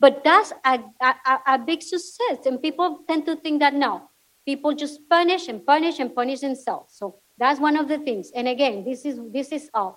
But 0.00 0.24
that's 0.24 0.52
a, 0.64 0.80
a, 1.00 1.38
a 1.46 1.58
big 1.58 1.82
success. 1.82 2.46
And 2.46 2.60
people 2.60 3.04
tend 3.06 3.26
to 3.26 3.36
think 3.36 3.60
that 3.60 3.74
no, 3.74 4.08
people 4.46 4.72
just 4.74 5.06
punish 5.10 5.46
and 5.48 5.64
punish 5.64 5.98
and 5.98 6.14
punish 6.14 6.40
themselves. 6.40 6.94
So 6.96 7.20
that's 7.38 7.60
one 7.60 7.76
of 7.76 7.86
the 7.86 7.98
things. 7.98 8.32
And 8.34 8.48
again, 8.48 8.84
this 8.84 9.04
is 9.04 9.20
this 9.30 9.52
is 9.52 9.70
off. 9.74 9.96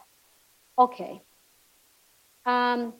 Okay. 0.77 1.21
Um, 2.45 2.93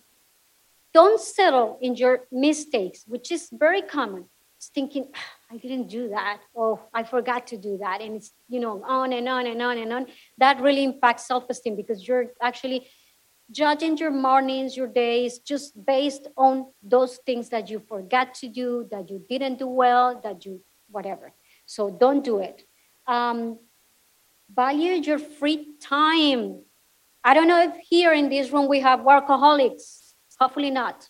don't 0.94 1.20
settle 1.20 1.78
in 1.82 1.96
your 1.96 2.22
mistakes, 2.32 3.04
which 3.06 3.32
is 3.32 3.50
very 3.52 3.82
common. 3.82 4.26
It's 4.58 4.68
thinking, 4.68 5.08
I 5.52 5.58
didn't 5.58 5.90
do 5.90 6.10
that. 6.10 6.40
Oh, 6.56 6.80
I 6.94 7.04
forgot 7.04 7.48
to 7.48 7.58
do 7.58 7.80
that. 7.80 8.00
And 8.00 8.16
it's, 8.16 8.32
you 8.48 8.62
know, 8.62 8.82
on 8.86 9.12
and 9.12 9.28
on 9.28 9.46
and 9.48 9.62
on 9.62 9.78
and 9.78 9.92
on. 9.92 10.08
That 10.38 10.62
really 10.62 10.84
impacts 10.84 11.28
self-esteem 11.28 11.76
because 11.76 12.08
you're 12.08 12.28
actually 12.42 12.88
judging 13.52 13.98
your 13.98 14.12
mornings, 14.12 14.76
your 14.76 14.88
days, 14.88 15.40
just 15.40 15.86
based 15.86 16.28
on 16.38 16.68
those 16.82 17.18
things 17.26 17.50
that 17.50 17.70
you 17.70 17.80
forgot 17.80 18.34
to 18.36 18.48
do, 18.48 18.88
that 18.92 19.10
you 19.10 19.24
didn't 19.30 19.60
do 19.60 19.68
well, 19.68 20.20
that 20.24 20.46
you, 20.46 20.62
whatever. 20.90 21.34
So 21.66 21.90
don't 21.90 22.24
do 22.24 22.40
it. 22.40 22.64
Um, 23.08 23.60
value 24.54 24.94
your 24.94 25.20
free 25.20 25.76
time. 25.82 26.62
I 27.24 27.34
don't 27.34 27.48
know 27.48 27.62
if 27.64 27.76
here 27.88 28.14
in 28.14 28.30
this 28.30 28.52
room 28.52 28.68
we 28.68 28.80
have 28.82 29.02
workaholics. 29.02 30.14
Hopefully 30.40 30.72
not. 30.72 31.10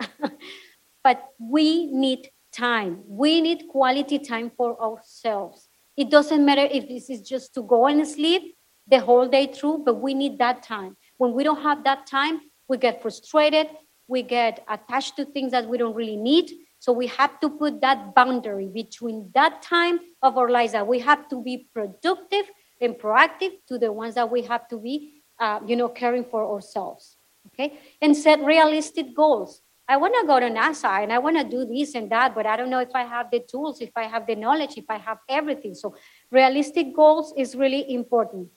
but 1.02 1.28
we 1.38 1.86
need 1.86 2.30
time. 2.52 3.02
We 3.06 3.40
need 3.40 3.64
quality 3.70 4.18
time 4.18 4.50
for 4.56 4.80
ourselves. 4.82 5.68
It 5.96 6.10
doesn't 6.10 6.44
matter 6.44 6.68
if 6.70 6.88
this 6.88 7.10
is 7.10 7.22
just 7.22 7.54
to 7.54 7.62
go 7.62 7.86
and 7.86 8.06
sleep 8.06 8.56
the 8.86 9.00
whole 9.00 9.28
day 9.28 9.46
through, 9.46 9.82
but 9.84 9.94
we 9.94 10.14
need 10.14 10.38
that 10.38 10.62
time. 10.62 10.96
When 11.18 11.34
we 11.34 11.44
don't 11.44 11.62
have 11.62 11.84
that 11.84 12.06
time, 12.06 12.40
we 12.68 12.78
get 12.78 13.02
frustrated, 13.02 13.68
we 14.08 14.22
get 14.22 14.64
attached 14.68 15.16
to 15.16 15.24
things 15.24 15.52
that 15.52 15.68
we 15.68 15.76
don't 15.76 15.94
really 15.94 16.16
need. 16.16 16.50
So 16.78 16.92
we 16.92 17.08
have 17.08 17.40
to 17.40 17.50
put 17.50 17.80
that 17.82 18.14
boundary 18.14 18.68
between 18.68 19.30
that 19.34 19.62
time 19.62 19.98
of 20.22 20.38
our 20.38 20.48
lives 20.48 20.72
that 20.72 20.86
we 20.86 21.00
have 21.00 21.28
to 21.28 21.42
be 21.42 21.68
productive 21.74 22.44
and 22.80 22.94
proactive 22.94 23.52
to 23.66 23.78
the 23.78 23.92
ones 23.92 24.14
that 24.14 24.30
we 24.30 24.42
have 24.42 24.68
to 24.68 24.78
be, 24.78 25.22
uh, 25.38 25.60
you 25.66 25.76
know, 25.76 25.88
caring 25.88 26.24
for 26.24 26.46
ourselves. 26.46 27.16
Okay, 27.48 27.78
and 28.02 28.16
set 28.16 28.44
realistic 28.44 29.14
goals. 29.14 29.62
I 29.88 29.96
want 29.96 30.14
to 30.20 30.26
go 30.26 30.38
to 30.38 30.50
NASA 30.50 31.02
and 31.02 31.10
I 31.10 31.18
want 31.18 31.38
to 31.38 31.44
do 31.44 31.64
this 31.64 31.94
and 31.94 32.12
that, 32.12 32.34
but 32.34 32.44
I 32.44 32.58
don't 32.58 32.68
know 32.68 32.80
if 32.80 32.94
I 32.94 33.04
have 33.04 33.30
the 33.30 33.40
tools, 33.40 33.80
if 33.80 33.90
I 33.96 34.02
have 34.02 34.26
the 34.26 34.36
knowledge, 34.36 34.76
if 34.76 34.84
I 34.88 34.98
have 34.98 35.18
everything. 35.28 35.74
So 35.74 35.96
realistic 36.30 36.94
goals 36.94 37.32
is 37.38 37.56
really 37.56 37.94
important. 37.94 38.48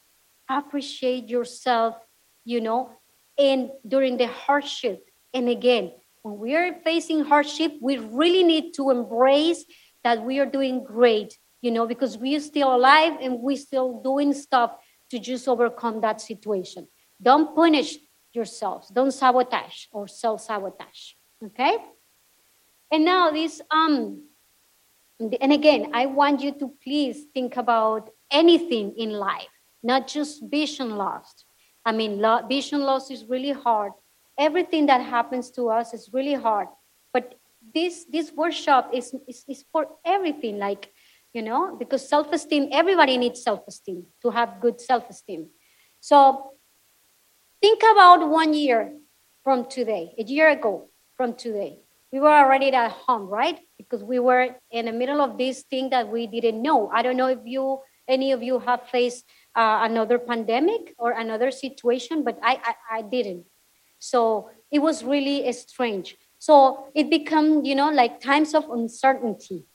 Appreciate 0.50 1.30
yourself, 1.30 1.96
you 2.46 2.62
know, 2.62 2.92
and 3.38 3.72
during 3.88 4.18
the 4.18 4.28
hardship. 4.28 5.10
And 5.34 5.50
again, 5.50 5.94
when 6.24 6.38
we 6.38 6.56
are 6.56 6.74
facing 6.84 7.24
hardship, 7.26 7.74
we 7.82 7.98
really 7.98 8.44
need 8.44 8.74
to 8.76 8.90
embrace 8.90 9.66
that 10.04 10.24
we 10.24 10.40
are 10.40 10.46
doing 10.46 10.84
great, 10.84 11.38
you 11.62 11.72
know, 11.72 11.88
because 11.88 12.18
we 12.18 12.36
are 12.36 12.40
still 12.40 12.76
alive 12.76 13.18
and 13.22 13.40
we're 13.40 13.58
still 13.58 14.02
doing 14.02 14.34
stuff 14.34 14.76
to 15.10 15.20
just 15.20 15.48
overcome 15.48 16.02
that 16.02 16.22
situation. 16.22 16.88
Don't 17.22 17.56
punish 17.56 17.98
yourselves. 18.34 18.90
Don't 18.90 19.12
sabotage 19.12 19.86
or 19.92 20.08
self-sabotage. 20.08 21.14
Okay? 21.44 21.78
And 22.92 23.06
now 23.06 23.32
this 23.32 23.62
um 23.72 24.24
and 25.20 25.54
again, 25.54 25.92
I 25.94 26.08
want 26.08 26.42
you 26.42 26.52
to 26.54 26.74
please 26.84 27.26
think 27.34 27.56
about 27.56 28.10
anything 28.32 28.96
in 28.98 29.12
life, 29.12 29.54
not 29.84 30.08
just 30.08 30.44
vision 30.50 30.98
loss. 30.98 31.46
I 31.86 31.92
mean, 31.92 32.24
vision 32.48 32.82
loss 32.82 33.10
is 33.10 33.26
really 33.26 33.52
hard. 33.52 33.94
Everything 34.38 34.86
that 34.88 35.02
happens 35.02 35.52
to 35.52 35.70
us 35.70 35.94
is 35.94 36.10
really 36.14 36.36
hard. 36.36 36.68
But 37.14 37.36
this 37.74 38.06
this 38.06 38.32
workshop 38.32 38.92
is, 38.94 39.14
is, 39.28 39.46
is 39.48 39.66
for 39.72 39.88
everything, 40.06 40.58
like, 40.58 40.92
you 41.34 41.42
know, 41.42 41.76
because 41.78 42.08
self-esteem, 42.08 42.70
everybody 42.72 43.18
needs 43.18 43.44
self-esteem 43.44 44.06
to 44.22 44.30
have 44.30 44.62
good 44.62 44.82
self-esteem. 44.82 45.48
So 46.00 46.54
think 47.62 47.82
about 47.92 48.28
one 48.30 48.54
year 48.54 48.94
from 49.44 49.66
today, 49.66 50.14
a 50.18 50.24
year 50.24 50.50
ago 50.50 50.90
from 51.16 51.36
today. 51.36 51.80
We 52.12 52.20
were 52.20 52.34
already 52.34 52.72
at 52.72 52.92
home, 52.92 53.28
right? 53.28 53.60
Because 53.78 54.04
we 54.04 54.20
were 54.20 54.56
in 54.72 54.86
the 54.86 54.92
middle 54.92 55.22
of 55.22 55.38
this 55.38 55.64
thing 55.64 55.92
that 55.92 56.10
we 56.10 56.28
didn't 56.28 56.62
know. 56.62 56.90
I 56.94 57.02
don't 57.04 57.16
know 57.16 57.28
if 57.28 57.40
you, 57.46 57.80
any 58.08 58.34
of 58.34 58.44
you 58.44 58.60
have 58.60 58.90
faced 58.90 59.24
uh, 59.56 59.80
another 59.84 60.18
pandemic 60.20 60.94
or 60.98 61.12
another 61.12 61.52
situation, 61.52 62.24
but 62.24 62.40
I, 62.42 62.60
I, 62.64 63.00
I 63.00 63.02
didn't. 63.02 63.46
So 64.00 64.50
it 64.72 64.80
was 64.80 65.04
really 65.04 65.52
strange. 65.54 66.18
So 66.40 66.88
it 66.96 67.10
become, 67.10 67.64
you 67.66 67.76
know, 67.76 67.92
like 67.92 68.20
times 68.20 68.56
of 68.56 68.70
uncertainty. 68.70 69.66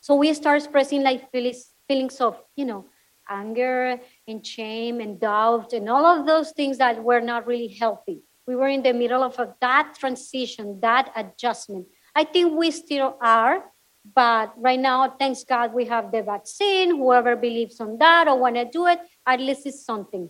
So 0.00 0.14
we 0.14 0.32
start 0.34 0.62
expressing 0.62 1.02
like 1.02 1.30
feelings, 1.30 1.72
feelings 1.88 2.20
of, 2.20 2.40
you 2.56 2.64
know, 2.64 2.86
anger 3.28 3.98
and 4.28 4.46
shame 4.46 5.00
and 5.00 5.18
doubt 5.18 5.72
and 5.72 5.88
all 5.88 6.04
of 6.04 6.26
those 6.26 6.52
things 6.52 6.78
that 6.78 7.02
were 7.02 7.20
not 7.20 7.46
really 7.46 7.68
healthy. 7.68 8.22
We 8.46 8.56
were 8.56 8.68
in 8.68 8.82
the 8.82 8.92
middle 8.92 9.22
of 9.22 9.38
a, 9.38 9.54
that 9.60 9.96
transition, 9.98 10.80
that 10.80 11.10
adjustment. 11.16 11.86
I 12.14 12.24
think 12.24 12.56
we 12.56 12.70
still 12.70 13.16
are, 13.20 13.64
but 14.04 14.52
right 14.56 14.78
now, 14.78 15.08
thanks 15.18 15.44
God, 15.44 15.72
we 15.72 15.86
have 15.86 16.12
the 16.12 16.22
vaccine. 16.22 16.90
Whoever 16.96 17.36
believes 17.36 17.80
on 17.80 17.96
that 17.98 18.28
or 18.28 18.38
want 18.38 18.56
to 18.56 18.64
do 18.64 18.86
it, 18.86 19.00
at 19.26 19.40
least 19.40 19.66
it's 19.66 19.84
something. 19.84 20.28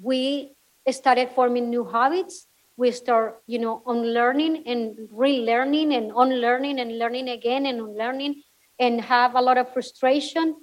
We 0.00 0.54
started 0.90 1.30
forming 1.34 1.70
new 1.70 1.84
habits. 1.84 2.46
We 2.76 2.90
start, 2.92 3.42
you 3.46 3.58
know, 3.58 3.82
unlearning 3.86 4.66
and 4.66 5.08
relearning 5.08 5.96
and 5.96 6.12
unlearning 6.14 6.78
and 6.78 6.98
learning 6.98 7.28
again 7.28 7.66
and 7.66 7.80
unlearning 7.80 8.42
and 8.78 9.00
have 9.00 9.34
a 9.34 9.40
lot 9.40 9.58
of 9.58 9.72
frustration 9.72 10.56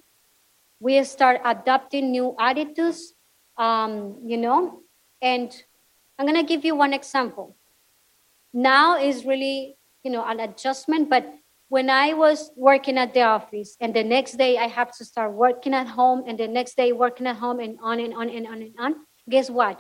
we 0.82 1.02
start 1.04 1.40
adopting 1.46 2.10
new 2.10 2.36
attitudes, 2.40 3.14
um, 3.56 4.18
you 4.26 4.36
know, 4.36 4.82
and 5.22 5.54
I'm 6.18 6.26
gonna 6.26 6.44
give 6.44 6.66
you 6.66 6.76
one 6.76 6.92
example. 6.92 7.56
Now 8.52 8.98
is 8.98 9.24
really, 9.24 9.78
you 10.04 10.10
know, 10.10 10.26
an 10.26 10.40
adjustment, 10.40 11.08
but 11.08 11.32
when 11.72 11.90
I 11.90 12.12
was 12.12 12.52
working 12.58 12.98
at 12.98 13.14
the 13.14 13.22
office 13.22 13.78
and 13.80 13.94
the 13.94 14.04
next 14.04 14.34
day 14.34 14.58
I 14.58 14.68
have 14.68 14.92
to 14.98 15.06
start 15.06 15.32
working 15.32 15.74
at 15.74 15.88
home 15.88 16.22
and 16.28 16.38
the 16.38 16.50
next 16.50 16.76
day 16.76 16.92
working 16.92 17.28
at 17.28 17.38
home 17.38 17.62
and 17.62 17.80
on 17.82 18.02
and 18.02 18.14
on 18.14 18.30
and 18.30 18.46
on 18.46 18.62
and 18.62 18.76
on, 18.78 18.96
guess 19.30 19.50
what? 19.50 19.80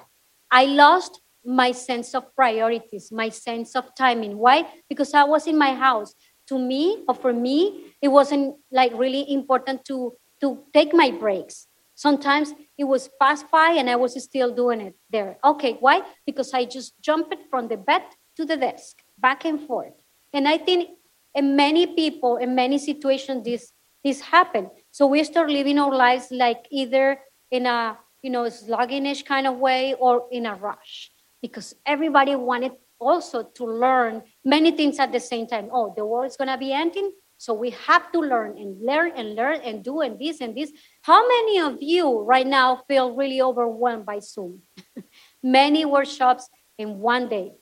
I 0.50 0.68
lost 0.68 1.20
my 1.44 1.74
sense 1.74 2.16
of 2.16 2.34
priorities, 2.34 3.12
my 3.12 3.28
sense 3.28 3.76
of 3.76 3.94
timing. 3.94 4.38
Why? 4.38 4.72
Because 4.88 5.14
I 5.14 5.26
was 5.26 5.48
in 5.48 5.58
my 5.58 5.74
house. 5.76 6.16
To 6.48 6.58
me, 6.58 7.04
or 7.08 7.16
for 7.16 7.34
me, 7.34 7.94
it 8.02 8.10
wasn't 8.10 8.56
like 8.72 8.92
really 8.96 9.32
important 9.32 9.86
to 9.86 10.14
to 10.42 10.64
take 10.74 10.94
my 10.94 11.12
breaks. 11.12 11.68
Sometimes 11.96 12.54
it 12.78 12.86
was 12.86 13.10
past 13.22 13.48
five 13.50 13.78
and 13.78 13.90
I 13.90 13.96
was 13.96 14.22
still 14.22 14.56
doing 14.56 14.82
it 14.82 14.96
there. 15.10 15.38
Okay, 15.44 15.78
why? 15.80 16.02
Because 16.26 16.54
I 16.54 16.66
just 16.66 17.00
jumped 17.02 17.36
from 17.50 17.68
the 17.68 17.78
bed 17.78 18.04
to 18.38 18.46
the 18.46 18.58
desk, 18.58 19.04
back 19.18 19.46
and 19.46 19.60
forth. 19.68 19.94
And 20.34 20.48
I 20.48 20.58
think 20.58 20.90
in 21.36 21.56
many 21.56 21.88
people, 21.88 22.38
in 22.38 22.56
many 22.56 22.78
situations, 22.78 23.44
this 23.46 23.72
this 24.04 24.22
happened. 24.22 24.70
So 24.90 25.06
we 25.06 25.24
start 25.24 25.50
living 25.50 25.78
our 25.78 25.94
lives 25.94 26.28
like 26.32 26.68
either 26.72 27.20
in 27.52 27.66
a 27.66 27.98
you 28.22 28.30
know 28.30 28.50
sluggish 28.50 29.24
kind 29.24 29.48
of 29.48 29.58
way 29.58 29.94
or 29.94 30.28
in 30.32 30.46
a 30.46 30.56
rush, 30.56 31.12
because 31.42 31.76
everybody 31.86 32.36
wanted 32.36 32.74
also 33.00 33.44
to 33.44 33.66
learn 33.66 34.24
many 34.46 34.72
things 34.72 35.00
at 35.00 35.12
the 35.12 35.20
same 35.20 35.48
time. 35.48 35.70
Oh, 35.72 35.94
the 35.96 36.06
world 36.06 36.28
is 36.28 36.38
gonna 36.38 36.58
be 36.58 36.72
ending. 36.72 37.12
So 37.38 37.56
we 37.56 37.72
have 37.88 38.12
to 38.12 38.20
learn 38.20 38.60
and 38.60 38.86
learn 38.86 39.14
and 39.16 39.34
learn 39.34 39.62
and 39.62 39.84
do 39.84 40.02
and 40.02 40.20
this 40.20 40.42
and 40.42 40.56
this. 40.56 40.72
How 41.02 41.28
many 41.28 41.60
of 41.60 41.78
you 41.82 42.22
right 42.22 42.46
now 42.46 42.84
feel 42.88 43.16
really 43.16 43.42
overwhelmed 43.42 44.06
by 44.06 44.20
Zoom? 44.20 44.62
many 45.44 45.84
workshops 45.84 46.48
in 46.78 47.00
one 47.00 47.30
day 47.30 47.54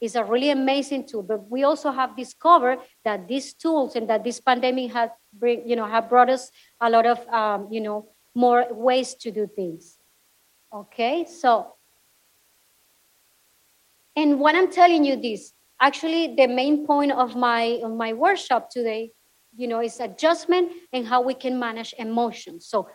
is 0.00 0.14
a 0.14 0.24
really 0.24 0.50
amazing 0.50 1.06
tool. 1.06 1.22
But 1.22 1.50
we 1.50 1.64
also 1.64 1.90
have 1.90 2.16
discovered 2.16 2.78
that 3.04 3.28
these 3.28 3.54
tools 3.54 3.96
and 3.96 4.08
that 4.10 4.24
this 4.24 4.40
pandemic 4.40 4.92
has 4.92 5.10
bring, 5.32 5.68
you 5.68 5.76
know, 5.76 5.86
have 5.86 6.08
brought 6.08 6.30
us 6.30 6.50
a 6.80 6.90
lot 6.90 7.06
of 7.06 7.26
um, 7.28 7.68
you 7.70 7.80
know 7.80 8.08
more 8.34 8.66
ways 8.70 9.14
to 9.14 9.30
do 9.30 9.46
things. 9.46 9.98
Okay, 10.72 11.24
so 11.24 11.74
and 14.14 14.38
what 14.40 14.54
I'm 14.54 14.70
telling 14.70 15.04
you 15.04 15.16
this, 15.16 15.52
actually 15.80 16.34
the 16.34 16.46
main 16.46 16.86
point 16.86 17.12
of 17.12 17.36
my 17.36 17.80
of 17.82 17.92
my 17.92 18.12
workshop 18.12 18.70
today 18.70 19.12
you 19.56 19.66
know, 19.66 19.80
it's 19.80 20.00
adjustment 20.00 20.70
and 20.92 21.06
how 21.06 21.22
we 21.22 21.34
can 21.34 21.58
manage 21.58 21.94
emotions. 21.98 22.66
So 22.66 22.88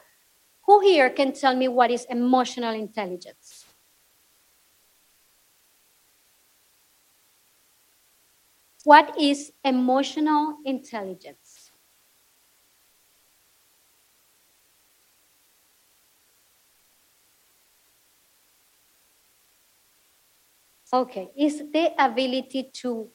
who 0.66 0.80
here 0.82 1.10
can 1.10 1.34
tell 1.34 1.56
me 1.56 1.68
what 1.68 1.92
is 1.92 2.06
emotional 2.10 2.74
intelligence? 2.74 3.41
What 8.84 9.20
is 9.20 9.52
emotional 9.64 10.58
intelligence? 10.66 11.72
Okay, 20.94 21.30
is 21.38 21.60
the 21.72 21.94
ability 21.98 22.72
to 22.82 23.10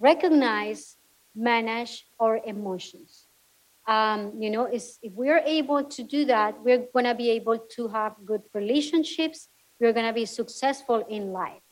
recognize, 0.00 0.96
manage 1.36 2.06
our 2.18 2.40
emotions. 2.44 3.28
Um, 3.86 4.34
you 4.40 4.50
know, 4.50 4.64
if 4.64 4.96
we're 5.04 5.38
able 5.38 5.84
to 5.84 6.02
do 6.02 6.24
that, 6.24 6.60
we're 6.64 6.86
going 6.92 7.04
to 7.04 7.14
be 7.14 7.30
able 7.30 7.58
to 7.76 7.88
have 7.88 8.16
good 8.24 8.42
relationships. 8.54 9.48
We're 9.78 9.92
going 9.92 10.06
to 10.06 10.12
be 10.12 10.26
successful 10.26 11.04
in 11.08 11.32
life. 11.32 11.62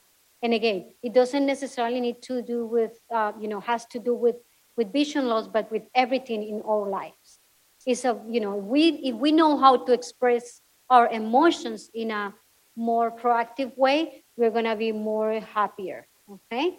And 0.43 0.55
again, 0.55 0.93
it 1.03 1.13
doesn't 1.13 1.45
necessarily 1.45 2.01
need 2.01 2.23
to 2.23 2.43
do 2.43 2.67
with, 2.67 2.99
uh, 3.13 3.33
you 3.39 3.49
know, 3.49 3.61
has 3.61 3.85
to 3.87 3.99
do 3.99 4.15
with 4.15 4.37
with 4.77 4.93
vision 4.93 5.27
loss, 5.27 5.47
but 5.47 5.71
with 5.71 5.83
everything 5.95 6.43
in 6.43 6.63
our 6.63 6.89
lives. 6.89 7.41
It's 7.87 8.05
a, 8.05 8.19
you 8.29 8.41
know, 8.41 8.57
we 8.57 8.89
if 9.05 9.17
we 9.17 9.33
know 9.33 9.59
how 9.59 9.85
to 9.85 9.93
express 9.93 10.63
our 10.89 11.09
emotions 11.09 11.91
in 11.93 12.11
a 12.11 12.35
more 12.77 13.11
proactive 13.11 13.77
way, 13.77 14.25
we're 14.37 14.51
gonna 14.51 14.77
be 14.77 14.93
more 14.93 15.41
happier. 15.41 16.07
Okay. 16.31 16.79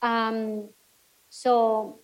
Um, 0.00 0.70
so, 1.28 2.00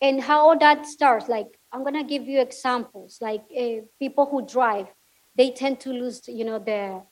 and 0.00 0.20
how 0.20 0.54
that 0.56 0.86
starts, 0.86 1.28
like 1.28 1.58
I'm 1.72 1.82
gonna 1.82 2.04
give 2.04 2.26
you 2.28 2.40
examples. 2.40 3.18
Like 3.20 3.42
uh, 3.56 3.82
people 3.98 4.26
who 4.26 4.46
drive, 4.46 4.86
they 5.36 5.50
tend 5.50 5.80
to 5.80 5.90
lose, 5.90 6.22
you 6.28 6.44
know, 6.44 6.58
the 6.58 7.02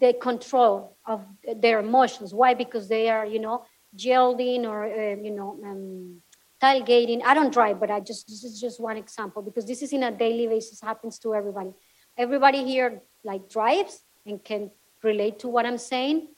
the 0.00 0.12
control 0.14 0.96
of 1.06 1.24
their 1.56 1.80
emotions. 1.80 2.34
Why? 2.34 2.54
Because 2.54 2.88
they 2.88 3.08
are, 3.08 3.26
you 3.26 3.38
know, 3.38 3.64
yelling 3.92 4.66
or 4.66 4.84
uh, 4.84 5.16
you 5.16 5.30
know, 5.30 5.58
um, 5.64 6.22
tailgating. 6.62 7.22
I 7.24 7.34
don't 7.34 7.52
drive, 7.52 7.80
but 7.80 7.90
I 7.90 8.00
just 8.00 8.28
this 8.28 8.44
is 8.44 8.60
just 8.60 8.80
one 8.80 8.96
example 8.96 9.42
because 9.42 9.66
this 9.66 9.82
is 9.82 9.92
in 9.92 10.02
a 10.02 10.10
daily 10.10 10.46
basis 10.46 10.80
happens 10.80 11.18
to 11.20 11.34
everybody. 11.34 11.72
Everybody 12.16 12.64
here 12.64 13.02
like 13.24 13.48
drives 13.48 14.02
and 14.26 14.42
can 14.42 14.70
relate 15.02 15.38
to 15.40 15.48
what 15.48 15.66
I'm 15.66 15.78
saying. 15.78 16.28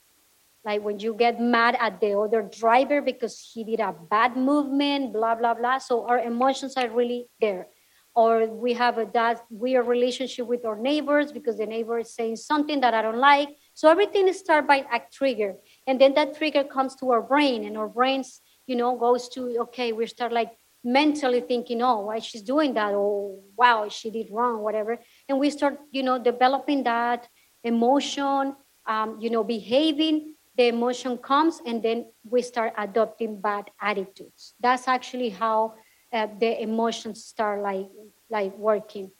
Like 0.63 0.83
when 0.83 0.99
you 0.99 1.15
get 1.15 1.41
mad 1.41 1.75
at 1.79 1.99
the 1.99 2.17
other 2.17 2.43
driver 2.43 3.01
because 3.01 3.51
he 3.53 3.63
did 3.63 3.79
a 3.79 3.93
bad 3.93 4.37
movement, 4.37 5.13
blah 5.13 5.35
blah 5.35 5.55
blah. 5.55 5.79
So 5.79 6.07
our 6.07 6.19
emotions 6.19 6.75
are 6.77 6.89
really 6.89 7.29
there. 7.39 7.67
Or 8.13 8.45
we 8.45 8.73
have 8.73 8.97
a 8.97 9.05
that 9.13 9.45
weird 9.49 9.87
relationship 9.87 10.45
with 10.45 10.65
our 10.65 10.75
neighbors 10.75 11.31
because 11.31 11.57
the 11.57 11.65
neighbor 11.65 11.99
is 11.99 12.13
saying 12.13 12.35
something 12.35 12.81
that 12.81 12.93
I 12.93 13.01
don't 13.01 13.19
like. 13.19 13.49
So 13.73 13.89
everything 13.89 14.31
starts 14.33 14.67
by 14.67 14.85
a 14.91 14.99
trigger, 15.11 15.55
and 15.87 15.99
then 15.99 16.13
that 16.15 16.35
trigger 16.37 16.65
comes 16.65 16.95
to 16.97 17.11
our 17.11 17.21
brain, 17.21 17.63
and 17.63 17.77
our 17.77 17.87
brains, 17.87 18.41
you 18.67 18.75
know, 18.75 18.97
goes 18.97 19.29
to 19.29 19.59
okay, 19.61 19.93
we 19.93 20.07
start 20.07 20.33
like 20.33 20.51
mentally 20.83 21.39
thinking, 21.39 21.81
oh, 21.81 22.01
why 22.07 22.19
she's 22.19 22.41
doing 22.41 22.73
that, 22.73 22.93
or 22.93 23.39
wow, 23.55 23.87
she 23.87 24.11
did 24.11 24.27
wrong, 24.29 24.61
whatever, 24.61 24.99
and 25.29 25.39
we 25.39 25.49
start, 25.49 25.79
you 25.91 26.03
know, 26.03 26.19
developing 26.19 26.83
that 26.83 27.29
emotion, 27.63 28.55
um, 28.87 29.17
you 29.21 29.29
know, 29.29 29.43
behaving. 29.43 30.35
The 30.57 30.67
emotion 30.67 31.17
comes, 31.17 31.61
and 31.65 31.81
then 31.81 32.11
we 32.29 32.41
start 32.41 32.73
adopting 32.77 33.39
bad 33.39 33.71
attitudes. 33.79 34.53
That's 34.59 34.85
actually 34.85 35.29
how 35.29 35.75
uh, 36.13 36.27
the 36.39 36.61
emotions 36.61 37.23
start 37.23 37.61
like 37.61 37.87
like 38.29 38.57
working. 38.57 39.11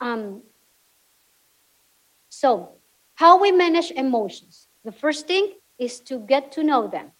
Um, 0.00 0.42
so, 2.28 2.76
how 3.14 3.40
we 3.40 3.52
manage 3.52 3.90
emotions? 3.92 4.68
The 4.84 4.92
first 4.92 5.26
thing 5.26 5.54
is 5.78 6.00
to 6.00 6.18
get 6.18 6.52
to 6.52 6.64
know 6.64 6.88
them. 6.88 7.12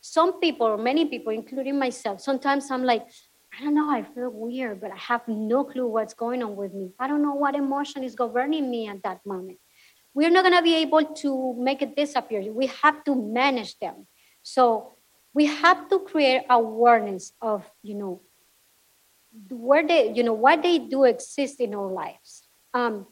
Some 0.00 0.40
people, 0.40 0.78
many 0.78 1.06
people, 1.06 1.32
including 1.32 1.78
myself, 1.78 2.20
sometimes 2.20 2.70
I'm 2.70 2.84
like, 2.84 3.06
I 3.52 3.64
don't 3.64 3.74
know, 3.74 3.90
I 3.90 4.02
feel 4.02 4.30
weird, 4.30 4.80
but 4.80 4.92
I 4.92 4.96
have 4.96 5.26
no 5.26 5.64
clue 5.64 5.86
what's 5.86 6.14
going 6.14 6.42
on 6.42 6.56
with 6.56 6.72
me. 6.72 6.92
I 6.98 7.08
don't 7.08 7.22
know 7.22 7.34
what 7.34 7.56
emotion 7.56 8.04
is 8.04 8.14
governing 8.14 8.70
me 8.70 8.88
at 8.88 9.02
that 9.02 9.26
moment. 9.26 9.58
We're 10.14 10.30
not 10.30 10.44
going 10.44 10.56
to 10.56 10.62
be 10.62 10.76
able 10.76 11.04
to 11.04 11.54
make 11.58 11.82
it 11.82 11.96
disappear. 11.96 12.40
We 12.52 12.66
have 12.82 13.04
to 13.04 13.14
manage 13.14 13.78
them. 13.78 14.06
So 14.42 14.94
we 15.34 15.46
have 15.46 15.88
to 15.88 16.00
create 16.00 16.42
awareness 16.48 17.32
of, 17.40 17.68
you 17.82 17.94
know, 17.94 18.22
where 19.50 19.86
they, 19.86 20.12
you 20.12 20.22
know, 20.22 20.32
what 20.32 20.62
they 20.62 20.78
do 20.78 21.04
exist 21.04 21.60
in 21.60 21.74
our 21.74 21.90
lives. 21.90 22.48
Um, 22.74 23.06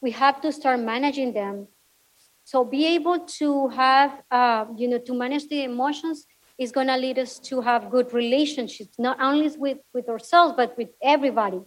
we 0.00 0.10
have 0.12 0.40
to 0.42 0.52
start 0.52 0.80
managing 0.80 1.32
them. 1.32 1.68
So 2.44 2.64
be 2.64 2.86
able 2.94 3.20
to 3.38 3.68
have, 3.68 4.22
uh, 4.30 4.66
you 4.76 4.88
know, 4.88 4.98
to 4.98 5.14
manage 5.14 5.48
the 5.48 5.64
emotions 5.64 6.26
is 6.58 6.70
going 6.70 6.86
to 6.86 6.96
lead 6.96 7.18
us 7.18 7.38
to 7.38 7.60
have 7.60 7.90
good 7.90 8.12
relationships, 8.12 8.98
not 8.98 9.20
only 9.20 9.50
with, 9.56 9.78
with 9.92 10.08
ourselves, 10.08 10.54
but 10.56 10.76
with 10.76 10.90
everybody. 11.02 11.60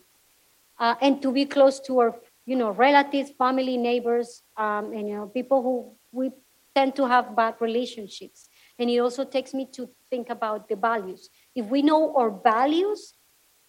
Uh, 0.80 0.96
and 1.02 1.22
to 1.22 1.32
be 1.32 1.46
close 1.46 1.80
to 1.80 2.00
our, 2.00 2.20
you 2.46 2.56
know, 2.56 2.70
relatives, 2.70 3.32
family, 3.32 3.76
neighbors, 3.76 4.44
um, 4.56 4.94
and, 4.94 5.10
you 5.10 5.16
know, 5.16 5.28
people 5.28 5.62
who 5.64 5.96
we 6.12 6.32
tend 6.76 6.96
to 6.96 7.08
have 7.08 7.36
bad 7.36 7.56
relationships. 7.60 8.48
And 8.78 8.90
it 8.90 9.00
also 9.00 9.26
takes 9.26 9.54
me 9.54 9.68
to 9.74 9.90
think 10.12 10.30
about 10.30 10.70
the 10.70 10.76
values. 10.76 11.30
If 11.56 11.66
we 11.66 11.82
know 11.82 12.16
our 12.16 12.30
values, 12.30 13.16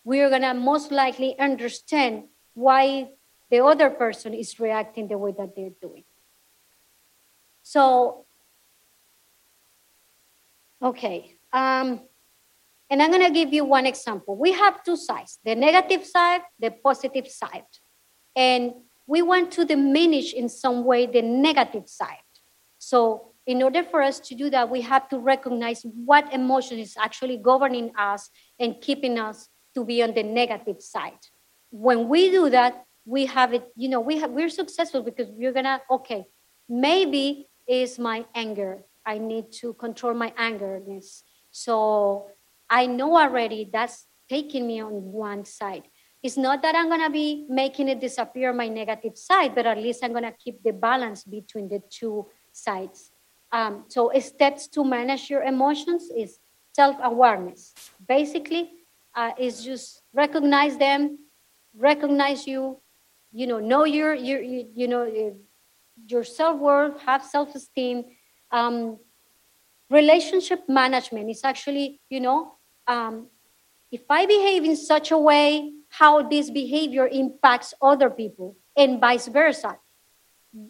we're 0.09 0.31
going 0.31 0.47
to 0.51 0.55
most 0.55 0.91
likely 0.91 1.39
understand 1.39 2.25
why 2.55 3.11
the 3.51 3.61
other 3.71 3.91
person 3.91 4.33
is 4.33 4.59
reacting 4.59 5.09
the 5.09 5.19
way 5.19 5.33
that 5.37 5.55
they're 5.55 5.79
doing. 5.81 6.05
So 7.63 8.25
Okay. 10.83 11.37
Um, 11.53 12.01
and 12.91 13.03
I'm 13.03 13.11
going 13.11 13.27
to 13.27 13.33
give 13.33 13.53
you 13.53 13.65
one 13.65 13.87
example. 13.87 14.37
We 14.37 14.53
have 14.53 14.83
two 14.85 14.97
sides 14.97 15.39
the 15.45 15.55
negative 15.55 16.05
side, 16.05 16.43
the 16.59 16.71
positive 16.71 17.27
side. 17.29 17.71
And 18.37 18.75
we 19.07 19.23
want 19.23 19.51
to 19.53 19.65
diminish 19.65 20.33
in 20.33 20.49
some 20.49 20.85
way 20.85 21.07
the 21.07 21.23
negative 21.23 21.89
side. 21.89 22.29
So, 22.79 23.33
in 23.47 23.63
order 23.63 23.83
for 23.83 24.03
us 24.03 24.21
to 24.21 24.35
do 24.35 24.51
that, 24.51 24.69
we 24.69 24.83
have 24.83 25.09
to 25.09 25.19
recognize 25.19 25.83
what 25.83 26.33
emotion 26.35 26.79
is 26.79 26.97
actually 26.99 27.39
governing 27.39 27.91
us 27.97 28.29
and 28.61 28.79
keeping 28.81 29.19
us 29.19 29.49
to 29.79 29.85
be 29.85 30.03
on 30.03 30.13
the 30.13 30.23
negative 30.23 30.83
side. 30.83 31.23
When 31.71 32.09
we 32.09 32.31
do 32.31 32.51
that, 32.51 32.85
we 33.05 33.27
have 33.27 33.55
it, 33.55 33.65
you 33.77 33.89
know, 33.89 34.01
we 34.01 34.19
have, 34.19 34.31
we're 34.31 34.51
successful 34.51 35.03
because 35.03 35.29
we're 35.31 35.53
gonna, 35.53 35.81
okay, 35.91 36.25
maybe 36.69 37.49
is 37.69 37.99
my 37.99 38.27
anger 38.35 38.85
I 39.07 39.17
need 39.17 39.53
to 39.63 39.73
control 39.73 40.13
my 40.13 40.31
angerness. 40.37 41.23
So 41.51 42.27
I 42.69 42.85
know 42.87 43.17
already 43.17 43.71
that's 43.73 44.07
taking 44.29 44.67
me 44.67 44.81
on 44.81 44.93
one 44.93 45.47
side. 45.47 45.85
It's 46.23 46.37
not 46.37 46.61
that 46.63 46.75
I'm 46.75 46.91
gonna 46.91 47.09
be 47.09 47.47
making 47.49 47.89
it 47.89 48.01
disappear 48.01 48.53
my 48.53 48.69
negative 48.69 49.17
side, 49.17 49.55
but 49.55 49.65
at 49.65 49.79
least 49.79 50.05
I'm 50.05 50.13
gonna 50.13 50.35
keep 50.45 50.63
the 50.63 50.73
balance 50.73 51.25
between 51.25 51.69
the 51.69 51.81
two 51.89 52.27
sides. 52.53 53.13
Um, 53.51 53.85
so 53.89 54.13
steps 54.21 54.69
to 54.75 54.85
manage 54.85 55.31
your 55.31 55.43
emotions 55.43 56.11
is 56.15 56.39
self-awareness. 56.75 57.73
Basically, 58.07 58.78
uh, 59.19 59.33
is 59.37 59.65
just 59.65 60.03
recognize 60.15 60.79
them, 60.79 61.19
recognize 61.77 62.47
you, 62.47 62.81
you 63.33 63.47
know, 63.49 63.59
know 63.59 63.85
your 63.85 64.15
your 64.15 64.41
you, 64.41 64.69
you 64.75 64.87
know 64.87 65.03
your 66.07 66.23
self-worth, 66.23 67.01
have 67.01 67.25
self-esteem, 67.25 68.05
um, 68.53 68.97
relationship 69.91 70.61
management 70.69 71.29
is 71.29 71.43
actually, 71.43 72.01
you 72.09 72.21
know, 72.21 72.55
um, 72.87 73.27
if 73.91 74.03
I 74.09 74.25
behave 74.27 74.63
in 74.63 74.77
such 74.77 75.11
a 75.11 75.19
way, 75.19 75.73
how 75.89 76.23
this 76.23 76.49
behavior 76.51 77.09
impacts 77.09 77.75
other 77.83 78.11
people 78.11 78.57
and 78.77 79.01
vice 79.01 79.27
versa. 79.27 79.79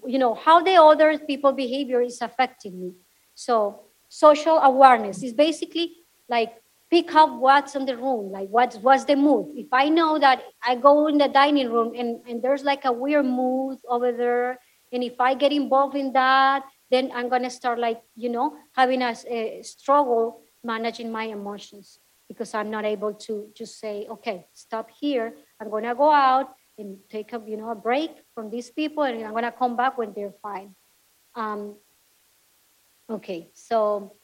You 0.06 0.18
know, 0.18 0.34
how 0.34 0.62
the 0.62 0.76
other 0.76 1.18
people 1.18 1.52
behavior 1.52 2.00
is 2.00 2.22
affecting 2.22 2.80
me. 2.80 2.94
So 3.34 3.80
social 4.08 4.56
awareness 4.58 5.22
is 5.22 5.34
basically 5.34 5.92
like 6.28 6.54
pick 6.90 7.14
up 7.14 7.38
what's 7.38 7.74
in 7.74 7.84
the 7.84 7.96
room, 7.96 8.32
like 8.32 8.48
what's 8.48 8.76
what's 8.76 9.04
the 9.04 9.16
mood. 9.16 9.52
If 9.56 9.68
I 9.72 9.88
know 9.88 10.18
that 10.18 10.42
I 10.62 10.74
go 10.74 11.06
in 11.06 11.18
the 11.18 11.28
dining 11.28 11.70
room 11.70 11.92
and, 11.94 12.20
and 12.26 12.42
there's 12.42 12.64
like 12.64 12.84
a 12.84 12.92
weird 12.92 13.26
mood 13.26 13.78
over 13.88 14.12
there, 14.12 14.58
and 14.92 15.04
if 15.04 15.20
I 15.20 15.34
get 15.34 15.52
involved 15.52 15.96
in 15.96 16.12
that, 16.12 16.64
then 16.90 17.10
I'm 17.14 17.28
to 17.30 17.50
start 17.50 17.78
like, 17.78 18.00
you 18.16 18.28
know, 18.28 18.56
having 18.72 19.02
a, 19.02 19.14
a, 19.28 19.62
struggle 19.62 20.40
managing 20.64 21.12
my 21.12 21.24
emotions 21.24 21.98
because 22.28 22.54
I'm 22.54 22.70
not 22.70 22.84
able 22.84 23.14
to 23.14 23.48
just 23.54 23.78
say, 23.78 24.06
okay, 24.10 24.46
stop 24.52 24.90
here. 25.00 25.34
I'm 25.60 25.70
to 25.70 25.94
go 25.94 26.10
out 26.10 26.54
and 26.78 26.98
take 27.10 27.32
a, 27.32 27.42
you 27.46 27.56
know, 27.56 27.70
a 27.70 27.74
break 27.74 28.10
from 28.34 28.50
these 28.50 28.70
people 28.70 29.02
and 29.02 29.24
I'm 29.24 29.34
to 29.34 29.52
come 29.52 29.76
back 29.76 29.98
when 29.98 30.12
they're 30.14 30.34
fine. 30.42 30.74
Um, 31.34 31.76
okay, 33.10 33.50
so 33.54 34.14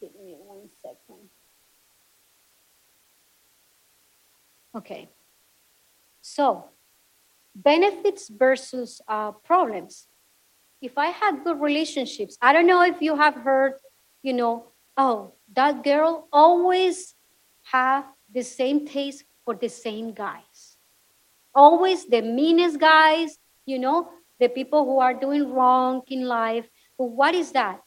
give 0.00 0.14
me 0.14 0.36
one 0.38 0.68
second. 0.82 1.28
Okay, 4.76 5.08
so 6.20 6.66
benefits 7.54 8.28
versus 8.28 9.00
uh, 9.08 9.32
problems 9.32 10.08
if 10.82 10.98
I 10.98 11.06
had 11.06 11.42
good 11.44 11.60
relationships, 11.60 12.36
I 12.40 12.52
don't 12.52 12.66
know 12.66 12.82
if 12.82 13.00
you 13.00 13.16
have 13.16 13.34
heard, 13.34 13.74
you 14.22 14.32
know, 14.32 14.72
oh, 14.96 15.34
that 15.54 15.82
girl 15.82 16.28
always 16.32 17.14
have 17.72 18.04
the 18.32 18.42
same 18.42 18.86
taste 18.86 19.24
for 19.44 19.54
the 19.54 19.68
same 19.68 20.12
guys. 20.12 20.76
Always 21.54 22.06
the 22.06 22.22
meanest 22.22 22.78
guys, 22.78 23.38
you 23.64 23.78
know, 23.78 24.10
the 24.38 24.48
people 24.48 24.84
who 24.84 24.98
are 24.98 25.14
doing 25.14 25.52
wrong 25.52 26.02
in 26.08 26.26
life. 26.26 26.68
But 26.98 27.06
what 27.06 27.34
is 27.34 27.52
that? 27.52 27.80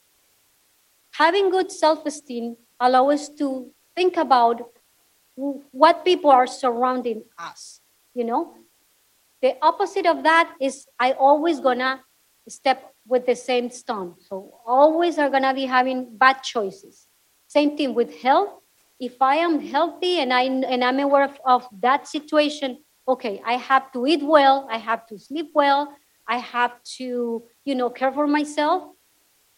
Having 1.12 1.52
good 1.52 1.72
self-esteem 1.72 2.58
allow 2.80 3.10
us 3.10 3.30
to 3.38 3.72
think 3.96 4.18
about 4.18 4.62
what 5.72 6.04
people 6.04 6.30
are 6.30 6.48
surrounding 6.48 7.24
us, 7.38 7.82
you 8.14 8.24
know? 8.24 8.56
The 9.42 9.56
opposite 9.62 10.06
of 10.06 10.24
that 10.24 10.54
is 10.60 10.86
I 11.00 11.14
always 11.14 11.60
gonna 11.60 12.02
step 12.48 12.94
with 13.08 13.26
the 13.26 13.36
same 13.36 13.70
stone. 13.70 14.16
So 14.20 14.60
always 14.66 15.18
are 15.18 15.30
gonna 15.30 15.54
be 15.54 15.66
having 15.66 16.18
bad 16.18 16.44
choices. 16.44 17.08
Same 17.48 17.78
thing 17.78 17.94
with 17.94 18.22
health. 18.22 18.50
If 19.00 19.22
I 19.22 19.36
am 19.36 19.62
healthy 19.62 20.20
and 20.20 20.34
I 20.34 20.44
and 20.44 20.84
I'm 20.84 21.00
aware 21.00 21.24
of, 21.24 21.40
of 21.46 21.68
that 21.80 22.08
situation, 22.08 22.84
okay, 23.08 23.42
I 23.46 23.54
have 23.54 23.92
to 23.94 24.06
eat 24.06 24.22
well, 24.22 24.68
I 24.70 24.78
have 24.78 25.08
to 25.08 25.18
sleep 25.18 25.52
well, 25.54 25.96
I 26.28 26.38
have 26.38 26.84
to, 26.98 27.44
you 27.64 27.76
know, 27.76 27.90
care 27.90 28.12
for 28.12 28.28
myself. 28.28 28.92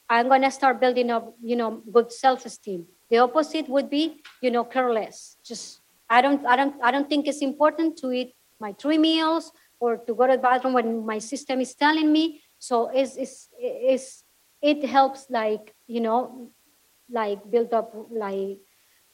I'm 0.09 0.29
gonna 0.29 0.51
start 0.51 0.79
building 0.79 1.09
up, 1.09 1.33
you 1.41 1.55
know, 1.55 1.81
good 1.91 2.11
self-esteem. 2.11 2.85
The 3.11 3.17
opposite 3.17 3.67
would 3.67 3.89
be, 3.89 4.23
you 4.41 4.49
know, 4.51 4.63
careless. 4.63 5.35
Just 5.43 5.81
I 6.09 6.21
don't, 6.21 6.45
I 6.45 6.55
don't, 6.55 6.75
I 6.81 6.91
don't 6.91 7.09
think 7.09 7.27
it's 7.27 7.41
important 7.41 7.97
to 7.97 8.11
eat 8.11 8.33
my 8.59 8.73
three 8.73 8.97
meals 8.97 9.51
or 9.79 9.97
to 9.97 10.15
go 10.15 10.27
to 10.27 10.33
the 10.33 10.41
bathroom 10.41 10.73
when 10.73 11.05
my 11.05 11.19
system 11.19 11.59
is 11.59 11.75
telling 11.75 12.11
me. 12.11 12.41
So 12.57 12.89
it's, 12.93 13.17
it's, 13.17 13.49
it's 13.59 14.23
it 14.61 14.85
helps 14.85 15.29
like 15.29 15.75
you 15.87 15.99
know, 15.99 16.51
like 17.09 17.39
build 17.51 17.73
up 17.73 17.93
like 18.09 18.59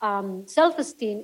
um, 0.02 0.46
self-esteem. 0.48 1.24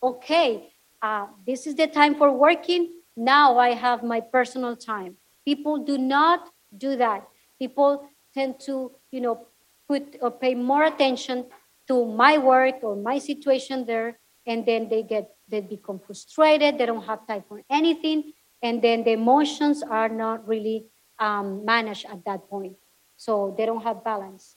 Okay, 0.00 0.72
uh, 1.02 1.26
this 1.44 1.66
is 1.66 1.74
the 1.74 1.88
time 1.88 2.14
for 2.14 2.30
working. 2.30 3.00
Now 3.16 3.58
I 3.58 3.70
have 3.70 4.04
my 4.04 4.20
personal 4.20 4.76
time. 4.76 5.16
People 5.44 5.78
do 5.78 5.98
not 5.98 6.50
do 6.76 6.96
that. 6.96 7.26
People 7.58 8.08
tend 8.32 8.60
to, 8.60 8.92
you 9.10 9.20
know, 9.20 9.46
put 9.88 10.16
or 10.22 10.30
pay 10.30 10.54
more 10.54 10.84
attention 10.84 11.46
to 11.88 12.06
my 12.06 12.38
work 12.38 12.82
or 12.82 12.96
my 12.96 13.18
situation 13.18 13.84
there, 13.86 14.18
and 14.46 14.66
then 14.66 14.88
they 14.88 15.02
get 15.02 15.34
they 15.48 15.60
become 15.60 15.98
frustrated. 15.98 16.78
They 16.78 16.86
don't 16.86 17.04
have 17.04 17.26
time 17.26 17.44
for 17.48 17.62
anything, 17.70 18.32
and 18.62 18.82
then 18.82 19.04
the 19.04 19.12
emotions 19.12 19.82
are 19.82 20.08
not 20.08 20.46
really 20.46 20.86
um, 21.18 21.64
managed 21.64 22.06
at 22.06 22.24
that 22.24 22.48
point. 22.48 22.76
So 23.16 23.54
they 23.56 23.66
don't 23.66 23.82
have 23.82 24.04
balance. 24.04 24.56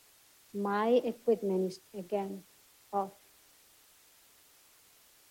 My 0.54 1.02
equipment 1.04 1.72
is 1.72 1.80
again 1.94 2.42
off. 2.92 3.12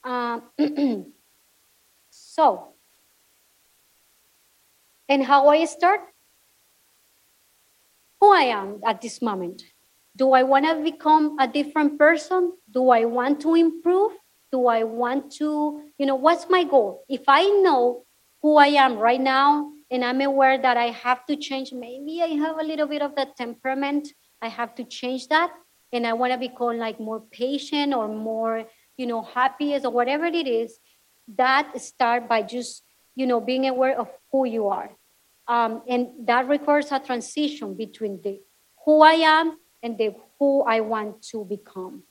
Um, 0.05 0.43
so, 2.11 2.75
and 5.09 5.25
how 5.25 5.49
I 5.49 5.65
start? 5.65 6.01
Who 8.21 8.33
I 8.33 8.53
am 8.53 8.81
at 8.87 9.01
this 9.01 9.21
moment. 9.21 9.63
Do 10.17 10.33
I 10.33 10.45
want 10.45 10.65
to 10.67 10.77
become 10.77 11.37
a 11.41 11.49
different 11.49 11.99
person? 11.99 12.53
Do 12.71 12.91
I 12.91 13.05
want 13.05 13.41
to 13.41 13.55
improve? 13.55 14.13
Do 14.53 14.69
I 14.69 14.85
want 14.85 15.33
to, 15.39 15.83
you 15.99 16.07
know, 16.07 16.15
what's 16.15 16.49
my 16.49 16.63
goal? 16.63 17.05
If 17.09 17.23
I 17.27 17.45
know 17.63 18.05
who 18.41 18.57
I 18.57 18.69
am 18.69 18.99
right 18.99 19.21
now 19.21 19.73
and 19.91 20.05
I'm 20.05 20.21
aware 20.21 20.57
that 20.57 20.77
I 20.77 20.91
have 20.91 21.27
to 21.27 21.37
change, 21.37 21.73
maybe 21.73 22.23
I 22.23 22.29
have 22.39 22.61
a 22.61 22.63
little 22.63 22.87
bit 22.87 23.03
of 23.03 23.17
that 23.17 23.37
temperament, 23.37 24.09
I 24.41 24.49
have 24.49 24.75
to 24.77 24.85
change 24.85 25.27
that. 25.29 25.53
And 25.93 26.07
I 26.07 26.13
want 26.13 26.33
to 26.33 26.39
become 26.39 26.79
like 26.79 27.01
more 27.01 27.21
patient 27.21 27.95
or 27.95 28.07
more, 28.07 28.65
you 28.97 29.07
know, 29.07 29.23
happy 29.23 29.75
or 29.75 29.91
whatever 29.91 30.27
it 30.27 30.47
is. 30.47 30.79
That 31.37 31.81
start 31.81 32.29
by 32.29 32.43
just, 32.43 32.85
you 33.17 33.27
know, 33.27 33.41
being 33.41 33.67
aware 33.67 33.99
of 33.99 34.09
who 34.31 34.45
you 34.45 34.69
are. 34.69 34.91
Um, 35.49 35.83
and 35.89 36.09
that 36.27 36.49
requires 36.49 36.93
a 36.93 37.01
transition 37.01 37.75
between 37.75 38.21
the 38.23 38.41
who 38.85 39.03
I 39.03 39.15
am 39.15 39.59
and 39.85 39.99
the 39.99 40.15
who 40.39 40.63
I 40.63 40.81
want 40.81 41.23
to 41.31 41.45
become. 41.45 42.03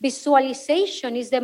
Visualization 0.00 1.16
is 1.16 1.30
the 1.30 1.40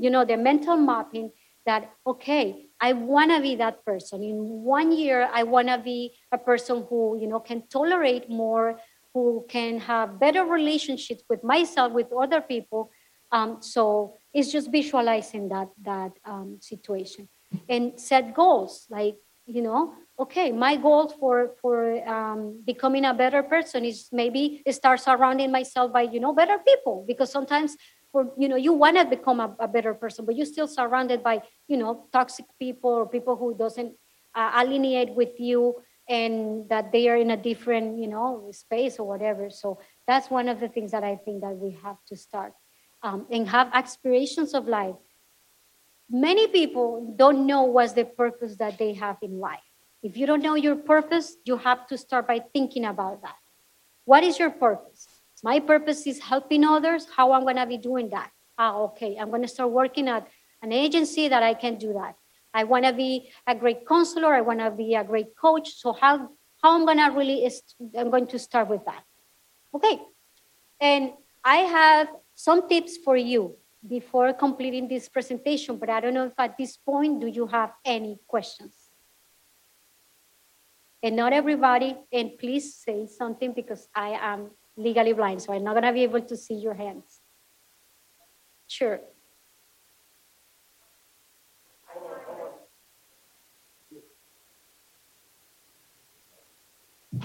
you 0.00 0.10
know, 0.10 0.24
the 0.24 0.36
mental 0.36 0.76
mapping 0.76 1.32
that 1.66 1.90
okay, 2.06 2.68
I 2.80 2.94
want 2.94 3.30
to 3.32 3.40
be 3.42 3.56
that 3.56 3.84
person. 3.84 4.22
In 4.22 4.36
one 4.78 4.92
year, 4.92 5.28
I 5.32 5.42
want 5.42 5.68
to 5.68 5.78
be 5.78 6.12
a 6.32 6.38
person 6.38 6.86
who, 6.88 7.18
you 7.20 7.26
know, 7.26 7.40
can 7.40 7.64
tolerate 7.68 8.30
more, 8.30 8.78
who 9.12 9.44
can 9.48 9.80
have 9.80 10.18
better 10.18 10.44
relationships 10.44 11.22
with 11.28 11.42
myself, 11.44 11.92
with 11.92 12.06
other 12.12 12.40
people. 12.40 12.90
Um, 13.32 13.58
so 13.60 14.14
it's 14.32 14.50
just 14.50 14.70
visualizing 14.70 15.48
that 15.48 15.68
that 15.82 16.12
um, 16.24 16.58
situation 16.60 17.28
and 17.68 17.98
set 17.98 18.34
goals 18.34 18.86
like 18.90 19.16
you 19.46 19.62
know 19.62 19.94
okay 20.20 20.52
my 20.52 20.76
goal 20.76 21.08
for 21.08 21.56
for 21.62 21.96
um, 22.06 22.60
becoming 22.66 23.06
a 23.06 23.14
better 23.14 23.42
person 23.42 23.84
is 23.84 24.08
maybe 24.12 24.62
start 24.70 25.00
surrounding 25.00 25.50
myself 25.50 25.92
by 25.92 26.02
you 26.02 26.20
know 26.20 26.34
better 26.34 26.58
people. 26.58 27.04
Because 27.08 27.32
sometimes 27.32 27.76
for 28.12 28.28
you 28.36 28.48
know 28.48 28.56
you 28.56 28.72
want 28.72 28.98
to 28.98 29.04
become 29.06 29.40
a, 29.40 29.56
a, 29.58 29.68
better 29.68 29.94
person 29.94 30.26
but 30.26 30.36
you're 30.36 30.46
still 30.46 30.68
surrounded 30.68 31.22
by 31.22 31.40
you 31.68 31.76
know 31.76 32.06
toxic 32.12 32.44
people 32.58 32.90
or 32.90 33.06
people 33.08 33.36
who 33.36 33.56
doesn't 33.56 33.94
uh, 34.34 34.64
with 35.16 35.40
you 35.40 35.76
and 36.08 36.68
that 36.68 36.92
they 36.92 37.08
are 37.08 37.16
in 37.16 37.30
a 37.30 37.36
different 37.36 37.98
you 37.98 38.08
know 38.08 38.50
space 38.52 38.98
or 38.98 39.08
whatever. 39.08 39.48
So 39.48 39.80
that's 40.06 40.28
one 40.28 40.48
of 40.48 40.60
the 40.60 40.68
things 40.68 40.90
that 40.90 41.04
i 41.04 41.16
think 41.16 41.40
that 41.40 41.56
we 41.56 41.78
have 41.82 41.96
to 42.08 42.16
start 42.16 42.52
um, 43.02 43.26
and 43.30 43.48
have 43.48 43.70
aspirations 43.72 44.52
of 44.52 44.68
life. 44.68 44.96
Many 46.10 46.48
people 46.48 47.14
don't 47.16 47.46
know 47.46 47.62
what's 47.62 47.92
the 47.92 48.04
purpose 48.04 48.56
that 48.56 48.76
they 48.76 48.94
have 48.94 49.16
in 49.22 49.38
life 49.38 49.69
if 50.02 50.16
you 50.16 50.26
don't 50.26 50.42
know 50.42 50.54
your 50.54 50.76
purpose, 50.76 51.36
you 51.44 51.56
have 51.58 51.86
to 51.88 51.98
start 51.98 52.26
by 52.26 52.40
thinking 52.52 52.84
about 52.84 53.22
that. 53.22 53.36
What 54.04 54.24
is 54.24 54.38
your 54.38 54.50
purpose? 54.50 55.06
My 55.42 55.60
purpose 55.60 56.06
is 56.06 56.18
helping 56.18 56.64
others. 56.64 57.06
How 57.14 57.32
I'm 57.32 57.42
going 57.42 57.56
to 57.56 57.66
be 57.66 57.78
doing 57.78 58.10
that? 58.10 58.30
Ah, 58.58 58.76
okay. 58.78 59.16
I'm 59.18 59.30
going 59.30 59.42
to 59.42 59.48
start 59.48 59.70
working 59.70 60.08
at 60.08 60.26
an 60.62 60.72
agency 60.72 61.28
that 61.28 61.42
I 61.42 61.54
can 61.54 61.76
do 61.76 61.92
that. 61.94 62.16
I 62.52 62.64
want 62.64 62.84
to 62.84 62.92
be 62.92 63.30
a 63.46 63.54
great 63.54 63.86
counselor. 63.86 64.34
I 64.34 64.40
want 64.40 64.60
to 64.60 64.70
be 64.70 64.94
a 64.94 65.04
great 65.04 65.36
coach. 65.36 65.74
So 65.74 65.92
how 65.92 66.30
how 66.62 66.74
I'm 66.74 66.84
going 66.84 66.98
to 66.98 67.16
really 67.16 67.50
I'm 67.96 68.10
going 68.10 68.26
to 68.28 68.38
start 68.38 68.68
with 68.68 68.84
that. 68.84 69.02
Okay. 69.74 70.00
And 70.80 71.12
I 71.44 71.56
have 71.58 72.08
some 72.34 72.68
tips 72.68 72.98
for 72.98 73.16
you 73.16 73.56
before 73.86 74.32
completing 74.32 74.88
this 74.88 75.08
presentation, 75.08 75.78
but 75.78 75.88
I 75.88 76.00
don't 76.00 76.12
know 76.12 76.26
if 76.26 76.34
at 76.38 76.58
this 76.58 76.76
point 76.76 77.20
do 77.20 77.28
you 77.28 77.46
have 77.46 77.72
any 77.84 78.18
questions? 78.26 78.74
And 81.02 81.16
not 81.16 81.32
everybody, 81.32 81.96
and 82.12 82.38
please 82.38 82.74
say 82.74 83.06
something 83.06 83.52
because 83.52 83.88
I 83.94 84.10
am 84.20 84.50
legally 84.76 85.12
blind, 85.12 85.42
so 85.42 85.52
I'm 85.52 85.64
not 85.64 85.74
gonna 85.74 85.92
be 85.92 86.02
able 86.02 86.22
to 86.22 86.36
see 86.36 86.54
your 86.54 86.74
hands. 86.74 87.20
Sure. 88.66 89.00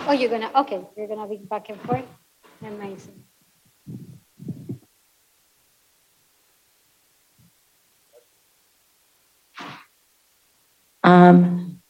Oh, 0.08 0.12
you're 0.12 0.30
gonna, 0.30 0.52
okay, 0.56 0.82
you're 0.98 1.08
gonna 1.08 1.28
be 1.28 1.38
back 1.38 1.70
and 1.70 1.80
forth. 1.82 2.06
Amazing. 2.62 3.24
Um, 11.04 11.82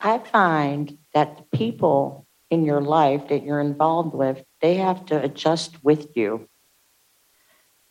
I 0.00 0.18
find 0.18 0.98
that 1.16 1.38
the 1.38 1.56
people 1.56 2.26
in 2.50 2.66
your 2.66 2.82
life 2.82 3.28
that 3.28 3.42
you're 3.42 3.58
involved 3.58 4.14
with, 4.14 4.44
they 4.60 4.74
have 4.74 5.06
to 5.06 5.18
adjust 5.18 5.82
with 5.82 6.14
you. 6.14 6.46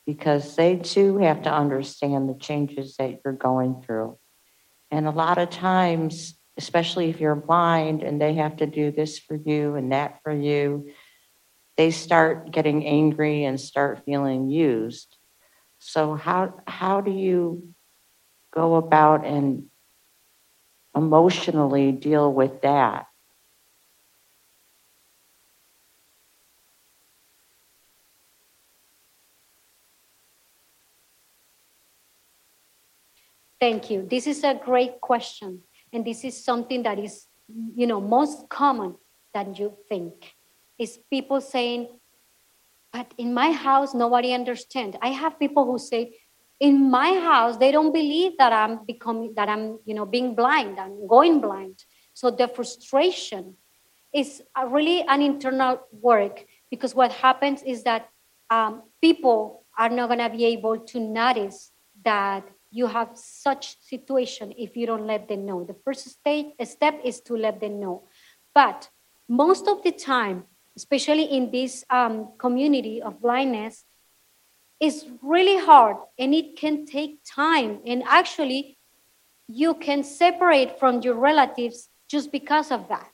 Because 0.05 0.55
they 0.55 0.75
too 0.75 1.17
have 1.17 1.41
to 1.41 1.51
understand 1.51 2.29
the 2.29 2.35
changes 2.35 2.97
that 2.97 3.21
you're 3.25 3.33
going 3.33 3.81
through. 3.81 4.19
And 4.91 5.07
a 5.07 5.11
lot 5.11 5.39
of 5.39 5.49
times, 5.49 6.35
especially 6.55 7.09
if 7.09 7.19
you're 7.19 7.33
blind 7.33 8.03
and 8.03 8.21
they 8.21 8.35
have 8.35 8.57
to 8.57 8.67
do 8.67 8.91
this 8.91 9.17
for 9.17 9.35
you 9.35 9.73
and 9.73 9.91
that 9.91 10.19
for 10.21 10.31
you, 10.31 10.91
they 11.77 11.89
start 11.89 12.51
getting 12.51 12.85
angry 12.85 13.43
and 13.43 13.59
start 13.59 14.03
feeling 14.05 14.51
used. 14.51 15.17
So 15.79 16.13
how 16.13 16.61
how 16.67 17.01
do 17.01 17.09
you 17.09 17.73
go 18.53 18.75
about 18.75 19.25
and 19.25 19.65
emotionally 20.95 21.91
deal 21.91 22.31
with 22.31 22.61
that? 22.61 23.07
Thank 33.65 33.89
you. 33.89 34.05
This 34.07 34.27
is 34.27 34.43
a 34.43 34.53
great 34.53 35.01
question. 35.01 35.61
And 35.91 36.05
this 36.05 36.23
is 36.23 36.45
something 36.45 36.83
that 36.83 36.99
is, 36.99 37.25
you 37.75 37.87
know, 37.87 37.99
most 37.99 38.47
common 38.47 38.93
than 39.33 39.55
you 39.55 39.73
think. 39.89 40.13
Is 40.77 40.99
people 41.09 41.41
saying, 41.41 41.87
but 42.93 43.11
in 43.17 43.33
my 43.33 43.51
house, 43.51 43.95
nobody 43.95 44.33
understands. 44.33 44.95
I 45.01 45.07
have 45.07 45.39
people 45.39 45.65
who 45.65 45.79
say, 45.79 46.15
in 46.59 46.91
my 46.91 47.13
house, 47.13 47.57
they 47.57 47.71
don't 47.71 47.91
believe 47.91 48.33
that 48.37 48.53
I'm 48.53 48.85
becoming, 48.85 49.33
that 49.35 49.49
I'm, 49.49 49.79
you 49.83 49.95
know, 49.95 50.05
being 50.05 50.35
blind, 50.35 50.79
I'm 50.79 51.07
going 51.07 51.41
blind. 51.41 51.85
So 52.13 52.29
the 52.29 52.47
frustration 52.47 53.55
is 54.13 54.43
really 54.69 55.01
an 55.07 55.23
internal 55.23 55.79
work 55.91 56.45
because 56.69 56.93
what 56.93 57.11
happens 57.13 57.63
is 57.63 57.81
that 57.81 58.09
um, 58.51 58.83
people 59.01 59.65
are 59.75 59.89
not 59.89 60.09
going 60.09 60.19
to 60.19 60.29
be 60.29 60.45
able 60.45 60.77
to 60.93 60.99
notice 60.99 61.71
that 62.03 62.47
you 62.75 62.87
have 62.87 63.11
such 63.15 63.79
situation 63.81 64.53
if 64.57 64.75
you 64.75 64.85
don't 64.85 65.07
let 65.07 65.29
them 65.29 65.45
know. 65.45 65.63
The 65.63 65.77
first 65.85 66.09
stage, 66.09 66.47
step 66.65 66.99
is 67.05 67.21
to 67.21 67.37
let 67.37 67.61
them 67.61 67.79
know. 67.79 68.03
But 68.53 68.89
most 69.29 69.69
of 69.69 69.81
the 69.81 69.93
time, 69.93 70.43
especially 70.75 71.23
in 71.23 71.51
this 71.51 71.85
um, 71.89 72.33
community 72.37 73.01
of 73.01 73.21
blindness, 73.21 73.85
it's 74.81 75.05
really 75.21 75.57
hard 75.65 75.95
and 76.19 76.35
it 76.35 76.57
can 76.57 76.85
take 76.85 77.19
time. 77.23 77.79
And 77.87 78.03
actually, 78.05 78.77
you 79.47 79.75
can 79.75 80.03
separate 80.03 80.77
from 80.77 81.01
your 81.01 81.15
relatives 81.15 81.87
just 82.09 82.29
because 82.29 82.71
of 82.71 82.89
that. 82.89 83.09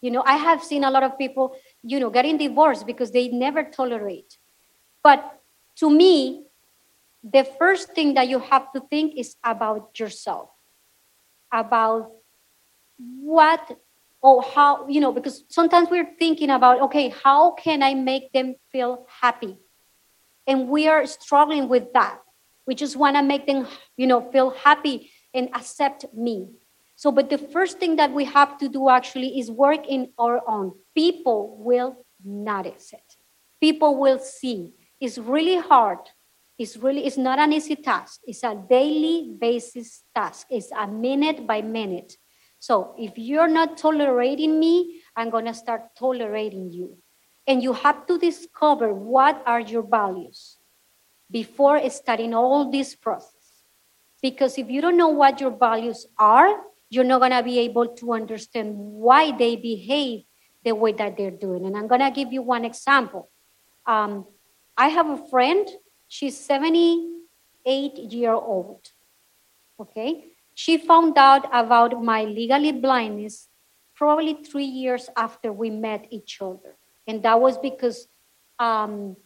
You 0.00 0.12
know, 0.12 0.22
I 0.24 0.36
have 0.36 0.64
seen 0.64 0.82
a 0.82 0.90
lot 0.90 1.02
of 1.02 1.18
people, 1.18 1.56
you 1.82 2.00
know, 2.00 2.08
getting 2.08 2.38
divorced 2.38 2.86
because 2.86 3.10
they 3.10 3.28
never 3.28 3.64
tolerate. 3.64 4.38
But 5.04 5.40
to 5.76 5.90
me, 5.90 6.46
the 7.22 7.44
first 7.58 7.92
thing 7.92 8.14
that 8.14 8.28
you 8.28 8.38
have 8.38 8.72
to 8.72 8.80
think 8.90 9.14
is 9.16 9.36
about 9.44 9.98
yourself, 9.98 10.50
about 11.52 12.10
what 12.98 13.78
or 14.20 14.42
how, 14.42 14.88
you 14.88 15.00
know, 15.00 15.12
because 15.12 15.44
sometimes 15.48 15.88
we're 15.90 16.08
thinking 16.18 16.50
about, 16.50 16.80
okay, 16.82 17.08
how 17.24 17.52
can 17.52 17.82
I 17.82 17.94
make 17.94 18.32
them 18.32 18.54
feel 18.70 19.06
happy? 19.20 19.58
And 20.46 20.68
we 20.68 20.88
are 20.88 21.06
struggling 21.06 21.68
with 21.68 21.92
that. 21.92 22.20
We 22.66 22.74
just 22.74 22.96
want 22.96 23.16
to 23.16 23.22
make 23.22 23.46
them, 23.46 23.66
you 23.96 24.06
know, 24.06 24.30
feel 24.30 24.50
happy 24.50 25.10
and 25.34 25.48
accept 25.54 26.06
me. 26.14 26.50
So, 26.94 27.10
but 27.10 27.30
the 27.30 27.38
first 27.38 27.78
thing 27.78 27.96
that 27.96 28.12
we 28.12 28.24
have 28.26 28.58
to 28.58 28.68
do 28.68 28.88
actually 28.88 29.40
is 29.40 29.50
work 29.50 29.88
in 29.88 30.12
our 30.18 30.40
own. 30.48 30.72
People 30.94 31.56
will 31.58 32.04
notice 32.24 32.92
it. 32.92 33.16
People 33.60 33.96
will 33.98 34.20
see. 34.20 34.72
It's 35.00 35.18
really 35.18 35.56
hard. 35.56 35.98
It's 36.58 36.76
really, 36.76 37.06
it's 37.06 37.16
not 37.16 37.38
an 37.38 37.52
easy 37.52 37.76
task. 37.76 38.20
It's 38.24 38.42
a 38.44 38.54
daily 38.54 39.34
basis 39.38 40.04
task. 40.14 40.46
It's 40.50 40.70
a 40.70 40.86
minute 40.86 41.46
by 41.46 41.62
minute. 41.62 42.16
So 42.58 42.94
if 42.98 43.12
you're 43.16 43.48
not 43.48 43.76
tolerating 43.76 44.60
me, 44.60 45.02
I'm 45.16 45.30
going 45.30 45.46
to 45.46 45.54
start 45.54 45.96
tolerating 45.98 46.70
you. 46.70 46.98
And 47.46 47.62
you 47.62 47.72
have 47.72 48.06
to 48.06 48.18
discover 48.18 48.94
what 48.94 49.42
are 49.46 49.60
your 49.60 49.82
values 49.82 50.58
before 51.30 51.80
starting 51.90 52.34
all 52.34 52.70
this 52.70 52.94
process. 52.94 53.64
Because 54.20 54.58
if 54.58 54.70
you 54.70 54.80
don't 54.80 54.96
know 54.96 55.08
what 55.08 55.40
your 55.40 55.50
values 55.50 56.06
are, 56.18 56.60
you're 56.88 57.04
not 57.04 57.18
going 57.18 57.32
to 57.32 57.42
be 57.42 57.58
able 57.60 57.88
to 57.96 58.12
understand 58.12 58.74
why 58.76 59.36
they 59.36 59.56
behave 59.56 60.22
the 60.62 60.72
way 60.72 60.92
that 60.92 61.16
they're 61.16 61.32
doing. 61.32 61.64
And 61.66 61.76
I'm 61.76 61.88
going 61.88 62.02
to 62.02 62.10
give 62.10 62.32
you 62.32 62.42
one 62.42 62.64
example. 62.64 63.30
Um, 63.86 64.26
I 64.76 64.88
have 64.88 65.08
a 65.08 65.28
friend, 65.28 65.68
she's 66.12 66.38
78 66.38 67.96
year 68.12 68.34
old. 68.34 68.92
Okay. 69.80 70.26
She 70.54 70.76
found 70.76 71.16
out 71.16 71.48
about 71.50 72.04
my 72.04 72.24
legally 72.24 72.72
blindness 72.72 73.48
probably 73.94 74.34
three 74.34 74.66
years 74.82 75.08
after 75.16 75.50
we 75.54 75.70
met 75.70 76.06
each 76.10 76.42
other. 76.42 76.76
And 77.06 77.22
that 77.22 77.40
was 77.40 77.56
because 77.56 78.08
um, 78.58 79.16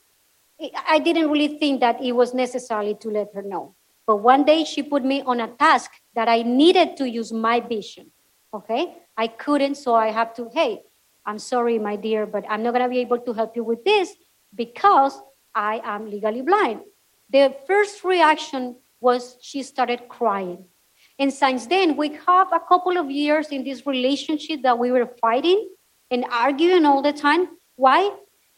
I 0.88 1.00
didn't 1.00 1.28
really 1.28 1.58
think 1.58 1.80
that 1.80 2.00
it 2.00 2.12
was 2.12 2.32
necessary 2.32 2.94
to 3.00 3.10
let 3.10 3.34
her 3.34 3.42
know. 3.42 3.74
But 4.06 4.18
one 4.18 4.44
day 4.44 4.62
she 4.62 4.84
put 4.84 5.04
me 5.04 5.22
on 5.22 5.40
a 5.40 5.48
task 5.48 5.90
that 6.14 6.28
I 6.28 6.42
needed 6.42 6.96
to 6.98 7.10
use 7.10 7.32
my 7.32 7.58
vision. 7.58 8.12
Okay. 8.54 8.94
I 9.16 9.26
couldn't, 9.26 9.74
so 9.74 9.96
I 9.96 10.12
have 10.12 10.34
to, 10.34 10.48
hey, 10.54 10.82
I'm 11.26 11.40
sorry, 11.40 11.80
my 11.80 11.96
dear, 11.96 12.26
but 12.26 12.44
I'm 12.48 12.62
not 12.62 12.74
going 12.74 12.84
to 12.84 12.88
be 12.88 13.00
able 13.00 13.18
to 13.18 13.32
help 13.32 13.56
you 13.56 13.64
with 13.64 13.82
this 13.82 14.14
because 14.54 15.20
I 15.56 15.80
am 15.82 16.10
legally 16.10 16.42
blind. 16.42 16.82
The 17.30 17.56
first 17.66 18.04
reaction 18.04 18.76
was 19.00 19.36
she 19.40 19.62
started 19.62 20.08
crying. 20.08 20.66
And 21.18 21.32
since 21.32 21.66
then, 21.66 21.96
we 21.96 22.10
have 22.26 22.52
a 22.52 22.60
couple 22.60 22.98
of 22.98 23.10
years 23.10 23.48
in 23.48 23.64
this 23.64 23.86
relationship 23.86 24.62
that 24.62 24.78
we 24.78 24.92
were 24.92 25.10
fighting 25.20 25.70
and 26.10 26.26
arguing 26.30 26.84
all 26.84 27.00
the 27.00 27.12
time. 27.12 27.48
Why? 27.76 28.12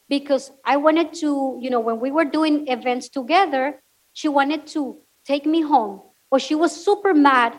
Because 0.08 0.50
I 0.64 0.76
wanted 0.76 1.14
to, 1.14 1.58
you 1.62 1.70
know, 1.70 1.80
when 1.80 2.00
we 2.00 2.10
were 2.10 2.24
doing 2.24 2.66
events 2.66 3.08
together, 3.08 3.80
she 4.12 4.26
wanted 4.26 4.66
to 4.68 4.98
take 5.24 5.46
me 5.46 5.62
home. 5.62 6.02
Or 6.30 6.40
she 6.40 6.54
was 6.56 6.84
super 6.84 7.14
mad 7.14 7.54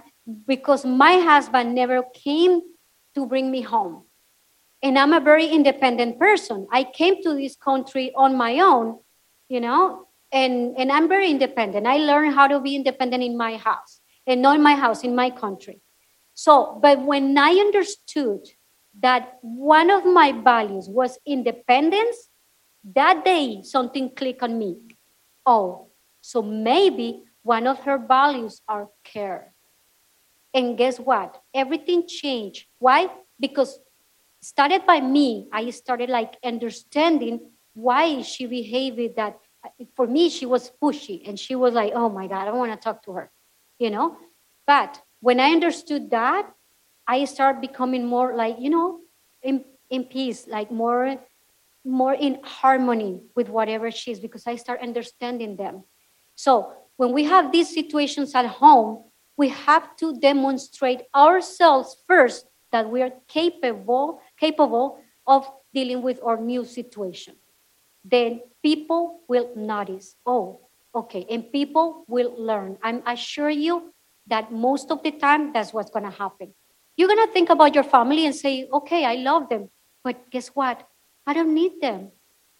because 0.45 0.85
my 0.85 1.17
husband 1.19 1.73
never 1.73 2.03
came 2.13 2.61
to 3.15 3.25
bring 3.25 3.49
me 3.49 3.61
home. 3.61 4.03
And 4.83 4.97
I'm 4.99 5.13
a 5.13 5.19
very 5.19 5.47
independent 5.47 6.19
person. 6.19 6.67
I 6.71 6.83
came 6.83 7.23
to 7.23 7.33
this 7.33 7.55
country 7.55 8.13
on 8.15 8.35
my 8.35 8.59
own, 8.59 8.99
you 9.49 9.59
know, 9.59 10.07
and, 10.31 10.77
and 10.77 10.91
I'm 10.91 11.09
very 11.09 11.29
independent. 11.29 11.87
I 11.87 11.97
learned 11.97 12.35
how 12.35 12.47
to 12.47 12.59
be 12.59 12.75
independent 12.75 13.23
in 13.23 13.35
my 13.35 13.57
house 13.57 13.99
and 14.25 14.41
not 14.41 14.55
in 14.55 14.63
my 14.63 14.75
house, 14.75 15.03
in 15.03 15.15
my 15.15 15.31
country. 15.31 15.81
So, 16.35 16.79
but 16.81 17.01
when 17.01 17.37
I 17.37 17.49
understood 17.49 18.47
that 19.01 19.39
one 19.41 19.89
of 19.89 20.05
my 20.05 20.31
values 20.31 20.87
was 20.87 21.17
independence, 21.25 22.29
that 22.93 23.25
day 23.25 23.61
something 23.63 24.15
clicked 24.15 24.43
on 24.43 24.57
me. 24.57 24.77
Oh, 25.45 25.87
so 26.21 26.41
maybe 26.41 27.23
one 27.41 27.65
of 27.65 27.79
her 27.79 27.97
values 27.97 28.61
are 28.67 28.87
care. 29.03 29.53
And 30.53 30.77
guess 30.77 30.99
what? 30.99 31.41
Everything 31.53 32.07
changed. 32.07 32.67
Why? 32.77 33.09
Because 33.39 33.79
started 34.41 34.85
by 34.85 35.01
me, 35.01 35.47
I 35.51 35.69
started 35.71 36.09
like 36.09 36.37
understanding 36.43 37.51
why 37.81 38.21
she 38.21 38.45
behaved 38.45 39.15
that 39.15 39.39
for 39.95 40.07
me 40.07 40.29
she 40.29 40.45
was 40.45 40.71
pushy 40.81 41.27
and 41.27 41.39
she 41.39 41.55
was 41.55 41.73
like, 41.73 41.93
oh 41.95 42.09
my 42.09 42.27
God, 42.27 42.41
I 42.41 42.45
don't 42.45 42.57
want 42.57 42.71
to 42.71 42.77
talk 42.77 43.03
to 43.03 43.11
her, 43.13 43.31
you 43.77 43.89
know? 43.89 44.17
But 44.67 45.01
when 45.21 45.39
I 45.39 45.51
understood 45.51 46.11
that, 46.11 46.51
I 47.07 47.25
started 47.25 47.61
becoming 47.61 48.05
more 48.05 48.35
like, 48.35 48.57
you 48.59 48.69
know, 48.69 48.99
in, 49.41 49.65
in 49.89 50.03
peace, 50.05 50.47
like 50.47 50.71
more 50.71 51.17
more 51.85 52.13
in 52.13 52.39
harmony 52.43 53.21
with 53.35 53.49
whatever 53.49 53.89
she 53.89 54.11
is 54.11 54.19
because 54.19 54.45
I 54.45 54.57
start 54.57 54.81
understanding 54.81 55.55
them. 55.55 55.83
So 56.35 56.73
when 56.97 57.13
we 57.13 57.23
have 57.23 57.51
these 57.51 57.73
situations 57.73 58.35
at 58.35 58.45
home, 58.45 59.05
we 59.37 59.49
have 59.49 59.95
to 59.97 60.19
demonstrate 60.19 61.03
ourselves 61.15 61.95
first 62.05 62.45
that 62.71 62.89
we 62.89 63.01
are 63.01 63.11
capable 63.27 64.21
capable 64.37 64.99
of 65.25 65.49
dealing 65.73 66.01
with 66.01 66.19
our 66.23 66.37
new 66.37 66.65
situation. 66.65 67.35
Then 68.09 68.41
people 68.63 69.21
will 69.27 69.51
notice, 69.55 70.15
oh, 70.25 70.61
okay, 70.95 71.25
and 71.29 71.51
people 71.51 72.05
will 72.07 72.33
learn. 72.37 72.77
I'm 72.81 73.03
assure 73.05 73.49
you 73.49 73.93
that 74.27 74.51
most 74.51 74.89
of 74.91 75.03
the 75.03 75.11
time 75.11 75.53
that's 75.53 75.73
what's 75.73 75.91
gonna 75.91 76.11
happen. 76.11 76.53
You're 76.97 77.07
gonna 77.07 77.31
think 77.31 77.49
about 77.49 77.75
your 77.75 77.83
family 77.83 78.25
and 78.25 78.35
say, 78.35 78.67
okay, 78.71 79.05
I 79.05 79.15
love 79.15 79.49
them, 79.49 79.69
but 80.03 80.29
guess 80.31 80.49
what? 80.49 80.87
I 81.25 81.33
don't 81.33 81.53
need 81.53 81.81
them 81.81 82.11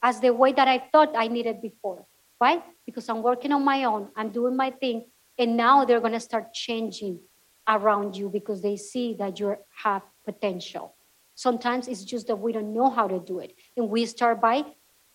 as 0.02 0.20
the 0.20 0.34
way 0.34 0.54
that 0.54 0.68
I 0.68 0.78
thought 0.92 1.16
I 1.16 1.28
needed 1.28 1.62
before. 1.62 2.06
Why? 2.38 2.62
Because 2.86 3.10
I'm 3.10 3.24
working 3.24 3.52
on 3.52 3.64
my 3.66 3.84
own, 3.84 4.10
I'm 4.16 4.30
doing 4.30 4.56
my 4.56 4.72
thing, 4.72 5.06
and 5.38 5.58
now 5.58 5.84
they're 5.84 6.00
gonna 6.00 6.20
start 6.20 6.54
changing 6.54 7.20
around 7.68 8.16
you 8.16 8.30
because 8.30 8.62
they 8.62 8.78
see 8.78 9.16
that 9.16 9.40
you 9.40 9.56
have 9.84 10.04
potential. 10.26 10.96
Sometimes 11.36 11.88
it's 11.88 12.04
just 12.04 12.28
that 12.28 12.36
we 12.36 12.52
don't 12.52 12.74
know 12.74 12.90
how 12.90 13.08
to 13.08 13.20
do 13.20 13.40
it. 13.40 13.56
And 13.78 13.90
we 13.90 14.06
start 14.06 14.42
by 14.42 14.66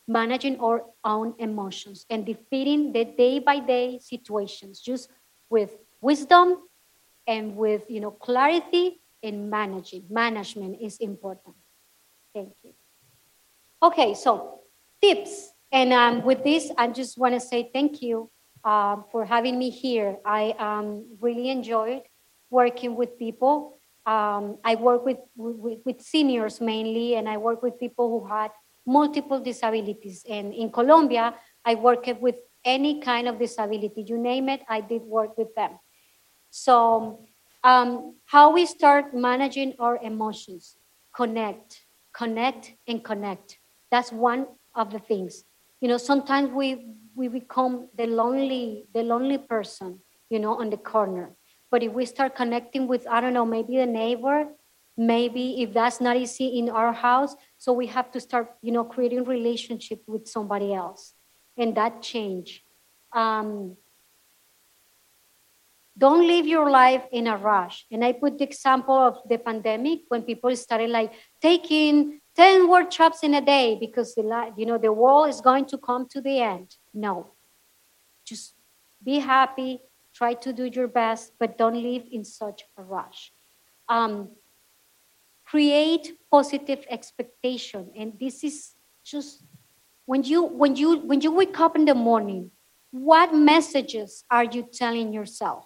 managing 0.07 0.61
our 0.61 0.85
own 1.05 1.35
emotions 1.39 2.05
and 2.11 2.27
defeating 2.27 2.93
the 2.93 3.05
day 3.05 3.39
by 3.39 3.59
day 3.59 3.99
situations 4.01 4.81
just 4.81 5.09
with 5.49 5.77
wisdom 6.01 6.59
and 7.27 7.57
with 7.57 7.83
you 7.89 8.01
know 8.01 8.11
clarity 8.11 9.01
in 9.23 9.49
managing. 9.49 10.05
Management 10.11 10.79
is 10.81 10.99
important. 10.99 11.57
Thank 12.35 12.53
you. 12.63 12.75
Okay, 13.83 14.15
so 14.15 14.61
tips. 15.01 15.51
And 15.73 15.93
um, 15.93 16.25
with 16.25 16.45
this, 16.45 16.71
I 16.79 16.89
just 16.89 17.19
want 17.19 17.35
to 17.35 17.41
say 17.41 17.71
thank 17.73 18.01
you 18.03 18.31
uh, 18.65 18.97
for 19.11 19.25
having 19.25 19.59
me 19.59 19.71
here. 19.71 20.19
I 20.25 20.55
um, 20.59 21.07
really 21.21 21.51
enjoyed 21.51 22.03
working 22.51 22.95
with 22.95 23.19
people. 23.19 23.77
Um, 24.07 24.59
I 24.63 24.75
work 24.77 25.05
with, 25.05 25.19
with, 25.37 25.79
with 25.85 26.01
seniors 26.01 26.61
mainly, 26.61 27.17
and 27.17 27.29
I 27.29 27.39
work 27.39 27.63
with 27.63 27.81
people 27.81 28.09
who 28.09 28.27
had 28.27 28.51
multiple 28.87 29.41
disabilities. 29.41 30.25
And 30.29 30.53
in 30.53 30.71
Colombia, 30.71 31.35
I 31.65 31.75
worked 31.75 32.09
with 32.21 32.37
any 32.65 33.01
kind 33.01 33.29
of 33.29 33.39
disability. 33.39 34.05
You 34.07 34.19
name 34.19 34.49
it, 34.49 34.63
I 34.69 34.81
did 34.81 35.03
work 35.03 35.37
with 35.37 35.55
them. 35.55 35.79
So 36.51 37.27
um, 37.63 38.17
how 38.27 38.53
we 38.53 38.67
start 38.67 39.15
managing 39.15 39.75
our 39.79 39.97
emotions, 39.99 40.77
connect, 41.15 41.81
connect 42.13 42.75
and 42.87 43.03
connect. 43.05 43.59
That's 43.91 44.13
one 44.13 44.47
of 44.75 44.91
the 44.91 44.99
things 44.99 45.45
you 45.85 45.89
know 45.89 45.99
sometimes 45.99 46.51
we 46.51 46.69
we 47.15 47.29
become 47.29 47.89
the 47.95 48.07
lonely 48.07 48.87
the 48.95 49.03
lonely 49.03 49.37
person 49.37 50.01
you 50.31 50.39
know 50.39 50.55
on 50.61 50.71
the 50.71 50.79
corner 50.79 51.37
but 51.71 51.83
if 51.83 51.93
we 51.93 52.07
start 52.07 52.35
connecting 52.35 52.87
with 52.89 53.07
i 53.07 53.21
don't 53.21 53.35
know 53.35 53.45
maybe 53.45 53.77
the 53.77 53.85
neighbor 53.85 54.47
maybe 54.97 55.63
if 55.63 55.73
that's 55.73 56.01
not 56.01 56.17
easy 56.17 56.59
in 56.59 56.69
our 56.71 56.93
house 56.93 57.35
so 57.59 57.73
we 57.73 57.87
have 57.87 58.11
to 58.13 58.21
start 58.21 58.55
you 58.63 58.73
know 58.73 58.85
creating 58.85 59.25
relationship 59.25 60.03
with 60.07 60.29
somebody 60.29 60.73
else. 60.73 61.15
And 61.57 61.77
that 61.77 62.03
change 62.03 62.65
um, 63.13 63.77
don't 65.97 66.27
live 66.27 66.47
your 66.47 66.69
life 66.71 67.05
in 67.13 67.29
a 67.29 67.37
rush. 67.37 67.87
And 67.91 68.05
i 68.05 68.13
put 68.13 68.39
the 68.39 68.45
example 68.45 68.99
of 68.99 69.19
the 69.29 69.39
pandemic 69.39 70.01
when 70.09 70.23
people 70.23 70.55
started 70.57 70.91
like 70.91 71.13
taking 71.41 72.21
10 72.37 72.69
workshops 72.69 73.23
in 73.23 73.35
a 73.35 73.41
day 73.41 73.77
because 73.79 74.15
the 74.15 74.53
you 74.57 74.67
know 74.67 74.79
the 74.79 74.93
world 74.93 75.29
is 75.29 75.41
going 75.41 75.67
to 75.67 75.79
come 75.79 76.09
to 76.11 76.21
the 76.21 76.41
end. 76.41 76.77
No. 76.93 77.33
Just 78.25 78.55
be 79.05 79.19
happy 79.19 79.81
try 80.15 80.33
to 80.33 80.53
do 80.53 80.65
your 80.65 80.89
best 80.89 81.33
but 81.39 81.59
don't 81.59 81.83
live 81.83 82.05
in 82.11 82.25
such 82.25 82.65
a 82.79 82.83
rush. 82.83 83.33
Um, 83.89 84.31
create 85.55 86.19
positive 86.33 86.85
expectation. 86.91 87.89
And 87.97 88.19
this 88.19 88.43
is 88.43 88.75
just 89.05 89.45
when 90.05 90.25
you 90.25 90.43
when 90.43 90.75
you 90.75 90.99
when 91.07 91.21
you 91.21 91.31
wake 91.31 91.61
up 91.61 91.77
in 91.77 91.85
the 91.85 91.95
morning 91.95 92.51
what 92.91 93.33
messages 93.33 94.25
are 94.29 94.43
you 94.43 94.67
telling 94.73 95.13
yourself 95.13 95.65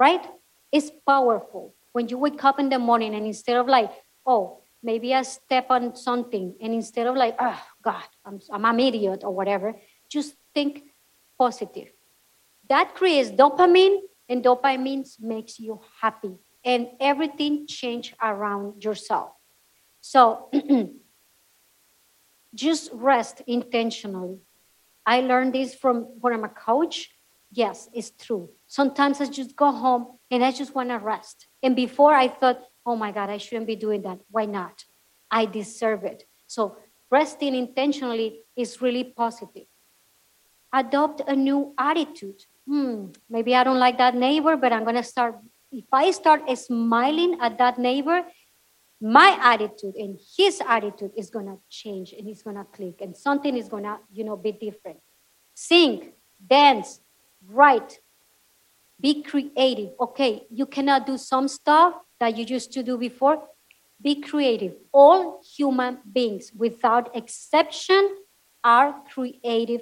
right? 0.00 0.24
It's 0.72 0.90
powerful. 1.06 1.74
When 1.92 2.08
you 2.08 2.16
wake 2.16 2.42
up 2.42 2.58
in 2.58 2.70
the 2.70 2.78
morning 2.78 3.14
and 3.14 3.26
instead 3.26 3.58
of 3.58 3.66
like 3.66 3.90
oh 4.24 4.62
maybe 4.82 5.14
i 5.14 5.20
step 5.22 5.66
on 5.68 5.94
something 5.94 6.56
and 6.62 6.72
instead 6.72 7.06
of 7.06 7.14
like 7.14 7.36
oh 7.38 7.60
god 7.82 8.08
i'm, 8.24 8.40
I'm 8.50 8.64
an 8.64 8.80
idiot 8.80 9.20
or 9.24 9.32
whatever 9.34 9.76
just 10.08 10.34
think 10.54 10.84
positive. 11.38 11.90
That 12.68 12.94
creates 12.94 13.30
dopamine 13.30 13.98
and 14.28 14.42
dopamine 14.42 15.04
makes 15.20 15.60
you 15.60 15.80
happy 16.00 16.38
and 16.64 16.88
everything 17.00 17.66
change 17.66 18.14
around 18.22 18.84
yourself. 18.84 19.32
So 20.00 20.50
just 22.54 22.90
rest 22.92 23.42
intentionally. 23.46 24.38
I 25.04 25.20
learned 25.20 25.54
this 25.54 25.74
from 25.74 26.02
when 26.20 26.32
i'm 26.32 26.44
a 26.44 26.48
coach. 26.48 27.10
Yes 27.50 27.88
it's 27.92 28.10
true. 28.10 28.50
Sometimes 28.66 29.20
i 29.20 29.26
just 29.26 29.56
go 29.56 29.70
home 29.72 30.18
and 30.30 30.44
i 30.44 30.50
just 30.50 30.74
want 30.74 30.90
to 30.90 30.98
rest. 30.98 31.46
And 31.62 31.74
before 31.74 32.14
i 32.14 32.28
thought 32.28 32.60
oh 32.86 32.96
my 32.96 33.12
god 33.12 33.30
i 33.30 33.38
shouldn't 33.38 33.66
be 33.66 33.76
doing 33.76 34.02
that. 34.02 34.20
Why 34.30 34.44
not? 34.44 34.84
I 35.30 35.46
deserve 35.46 36.04
it. 36.04 36.24
So 36.46 36.76
resting 37.10 37.54
intentionally 37.54 38.42
is 38.56 38.80
really 38.82 39.04
positive. 39.04 39.66
Adopt 40.72 41.22
a 41.26 41.34
new 41.34 41.74
attitude. 41.78 42.44
Hmm 42.66 43.06
maybe 43.28 43.56
i 43.56 43.64
don't 43.64 43.80
like 43.80 43.98
that 43.98 44.14
neighbor 44.14 44.56
but 44.56 44.72
i'm 44.72 44.84
going 44.84 44.96
to 44.96 45.02
start 45.02 45.36
if 45.72 45.86
I 45.92 46.10
start 46.10 46.42
smiling 46.56 47.38
at 47.40 47.58
that 47.58 47.78
neighbor, 47.78 48.22
my 49.00 49.36
attitude 49.40 49.96
and 49.96 50.18
his 50.36 50.62
attitude 50.66 51.12
is 51.16 51.30
gonna 51.30 51.56
change 51.68 52.12
and 52.12 52.28
it's 52.28 52.42
gonna 52.42 52.64
click 52.64 53.00
and 53.00 53.16
something 53.16 53.56
is 53.56 53.68
gonna, 53.68 53.98
you 54.12 54.22
know, 54.22 54.36
be 54.36 54.52
different. 54.52 54.98
Sing, 55.54 56.12
dance, 56.46 57.00
write, 57.48 57.98
be 59.00 59.22
creative. 59.22 59.90
Okay, 60.00 60.46
you 60.50 60.66
cannot 60.66 61.06
do 61.06 61.18
some 61.18 61.48
stuff 61.48 61.94
that 62.20 62.36
you 62.36 62.44
used 62.44 62.72
to 62.72 62.82
do 62.84 62.96
before. 62.96 63.42
Be 64.00 64.20
creative. 64.20 64.74
All 64.92 65.42
human 65.56 65.98
beings, 66.12 66.52
without 66.56 67.14
exception, 67.16 68.16
are 68.62 68.94
creative 69.12 69.80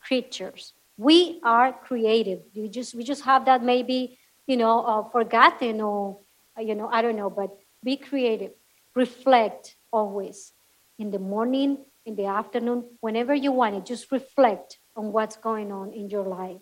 creatures. 0.00 0.74
We 0.98 1.40
are 1.42 1.72
creative. 1.72 2.40
You 2.52 2.68
just 2.68 2.94
we 2.94 3.04
just 3.04 3.22
have 3.22 3.46
that 3.46 3.62
maybe 3.62 4.18
you 4.48 4.56
know, 4.56 4.80
uh, 4.80 5.08
forgotten 5.10 5.80
or, 5.80 6.18
uh, 6.58 6.62
you 6.62 6.74
know, 6.74 6.88
I 6.90 7.02
don't 7.02 7.16
know, 7.16 7.30
but 7.30 7.50
be 7.84 7.96
creative. 7.96 8.52
Reflect 8.96 9.76
always 9.92 10.52
in 10.98 11.10
the 11.10 11.18
morning, 11.18 11.84
in 12.06 12.16
the 12.16 12.24
afternoon, 12.24 12.84
whenever 13.00 13.34
you 13.34 13.52
want 13.52 13.76
it, 13.76 13.84
just 13.84 14.10
reflect 14.10 14.78
on 14.96 15.12
what's 15.12 15.36
going 15.36 15.70
on 15.70 15.92
in 15.92 16.08
your 16.08 16.24
life. 16.24 16.60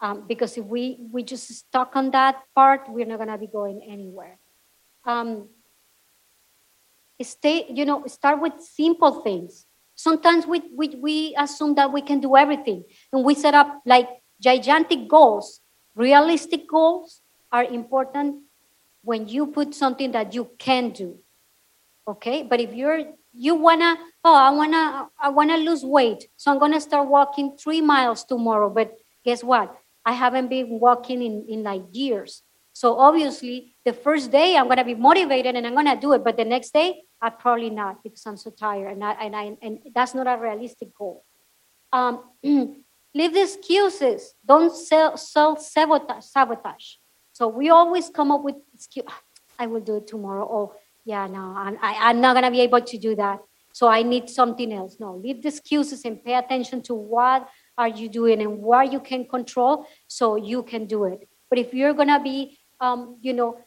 Um, 0.00 0.24
because 0.28 0.56
if 0.56 0.64
we, 0.64 0.98
we 1.10 1.24
just 1.24 1.48
stuck 1.48 1.96
on 1.96 2.12
that 2.12 2.36
part, 2.54 2.82
we're 2.88 3.04
not 3.04 3.16
going 3.16 3.28
to 3.28 3.38
be 3.38 3.48
going 3.48 3.82
anywhere. 3.82 4.38
Um, 5.04 5.48
stay, 7.20 7.66
you 7.68 7.84
know, 7.84 8.06
start 8.06 8.40
with 8.40 8.52
simple 8.60 9.22
things. 9.22 9.66
Sometimes 9.96 10.46
we, 10.46 10.62
we, 10.74 10.88
we 11.00 11.34
assume 11.36 11.74
that 11.74 11.92
we 11.92 12.00
can 12.00 12.20
do 12.20 12.36
everything 12.36 12.84
and 13.12 13.24
we 13.24 13.34
set 13.34 13.54
up 13.54 13.82
like 13.84 14.08
gigantic 14.40 15.08
goals, 15.08 15.60
realistic 15.96 16.68
goals, 16.68 17.20
are 17.54 17.62
important 17.62 18.42
when 19.02 19.28
you 19.28 19.46
put 19.46 19.76
something 19.76 20.10
that 20.10 20.34
you 20.34 20.50
can 20.58 20.90
do. 20.90 21.16
Okay, 22.08 22.42
but 22.42 22.58
if 22.58 22.74
you're 22.74 23.14
you 23.32 23.54
wanna 23.54 23.96
oh 24.24 24.34
I 24.34 24.50
wanna 24.50 25.08
I 25.16 25.28
wanna 25.28 25.56
lose 25.58 25.84
weight, 25.84 26.26
so 26.36 26.50
I'm 26.50 26.58
gonna 26.58 26.80
start 26.80 27.06
walking 27.08 27.56
three 27.56 27.80
miles 27.80 28.24
tomorrow. 28.24 28.68
But 28.68 28.98
guess 29.24 29.44
what? 29.44 29.70
I 30.04 30.12
haven't 30.12 30.48
been 30.48 30.80
walking 30.80 31.22
in 31.22 31.46
in 31.48 31.62
like 31.62 31.84
years. 31.92 32.42
So 32.72 32.98
obviously 32.98 33.76
the 33.84 33.92
first 33.92 34.32
day 34.32 34.56
I'm 34.56 34.66
gonna 34.66 34.84
be 34.84 34.96
motivated 34.96 35.54
and 35.54 35.64
I'm 35.64 35.76
gonna 35.76 35.98
do 35.98 36.12
it, 36.12 36.24
but 36.24 36.36
the 36.36 36.44
next 36.44 36.74
day 36.74 37.02
I 37.22 37.30
probably 37.30 37.70
not 37.70 38.02
because 38.02 38.26
I'm 38.26 38.36
so 38.36 38.50
tired 38.50 38.92
and 38.98 39.04
I 39.04 39.12
and 39.12 39.36
I 39.36 39.56
and 39.62 39.78
that's 39.94 40.12
not 40.12 40.26
a 40.26 40.36
realistic 40.36 40.92
goal. 40.92 41.24
Um, 41.92 42.24
leave 43.14 43.32
the 43.32 43.42
excuses. 43.42 44.34
Don't 44.44 44.74
sell 44.74 45.16
self 45.16 45.62
sabotage. 45.62 46.98
So 47.34 47.48
we 47.48 47.68
always 47.68 48.08
come 48.10 48.30
up 48.30 48.44
with 48.44 48.54
excuse. 48.72 49.04
I 49.58 49.66
will 49.66 49.80
do 49.80 49.96
it 49.96 50.06
tomorrow. 50.06 50.48
Oh, 50.48 50.74
yeah, 51.04 51.26
no, 51.26 51.52
I'm, 51.56 51.76
I, 51.82 51.96
I'm 52.08 52.20
not 52.20 52.34
gonna 52.34 52.50
be 52.50 52.60
able 52.60 52.80
to 52.80 52.96
do 52.96 53.16
that. 53.16 53.40
So 53.72 53.88
I 53.88 54.04
need 54.04 54.30
something 54.30 54.72
else. 54.72 54.98
No, 55.00 55.16
leave 55.16 55.42
the 55.42 55.48
excuses 55.48 56.04
and 56.04 56.24
pay 56.24 56.34
attention 56.34 56.80
to 56.82 56.94
what 56.94 57.48
are 57.76 57.88
you 57.88 58.08
doing 58.08 58.40
and 58.40 58.58
what 58.58 58.92
you 58.92 59.00
can 59.00 59.26
control, 59.26 59.84
so 60.06 60.36
you 60.36 60.62
can 60.62 60.86
do 60.86 61.06
it. 61.06 61.28
But 61.50 61.58
if 61.58 61.74
you're 61.74 61.92
gonna 61.92 62.22
be, 62.22 62.56
um, 62.80 63.18
you 63.20 63.32
know, 63.32 63.58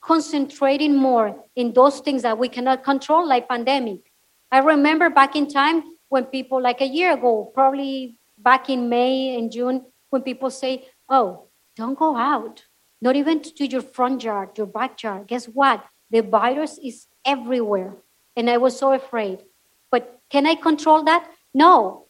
concentrating 0.00 0.94
more 0.94 1.44
in 1.56 1.72
those 1.72 1.98
things 1.98 2.22
that 2.22 2.38
we 2.38 2.48
cannot 2.48 2.84
control, 2.84 3.26
like 3.26 3.48
pandemic. 3.48 4.12
I 4.52 4.58
remember 4.58 5.10
back 5.10 5.34
in 5.34 5.48
time 5.48 5.82
when 6.08 6.26
people, 6.26 6.62
like 6.62 6.80
a 6.80 6.86
year 6.86 7.14
ago, 7.14 7.50
probably 7.52 8.16
back 8.38 8.70
in 8.70 8.88
May 8.88 9.36
and 9.36 9.50
June, 9.50 9.86
when 10.10 10.22
people 10.22 10.50
say, 10.50 10.86
"Oh, 11.08 11.48
don't 11.74 11.98
go 11.98 12.16
out 12.16 12.62
not 13.00 13.16
even 13.16 13.42
to 13.42 13.66
your 13.66 13.82
front 13.82 14.24
yard, 14.24 14.56
your 14.56 14.66
backyard. 14.66 15.26
Guess 15.26 15.46
what? 15.46 15.84
The 16.10 16.20
virus 16.20 16.78
is 16.82 17.06
everywhere. 17.24 17.96
And 18.36 18.48
I 18.50 18.56
was 18.56 18.78
so 18.78 18.92
afraid. 18.92 19.44
But 19.90 20.20
can 20.30 20.46
I 20.46 20.54
control 20.54 21.04
that? 21.04 21.28
No. 21.54 22.06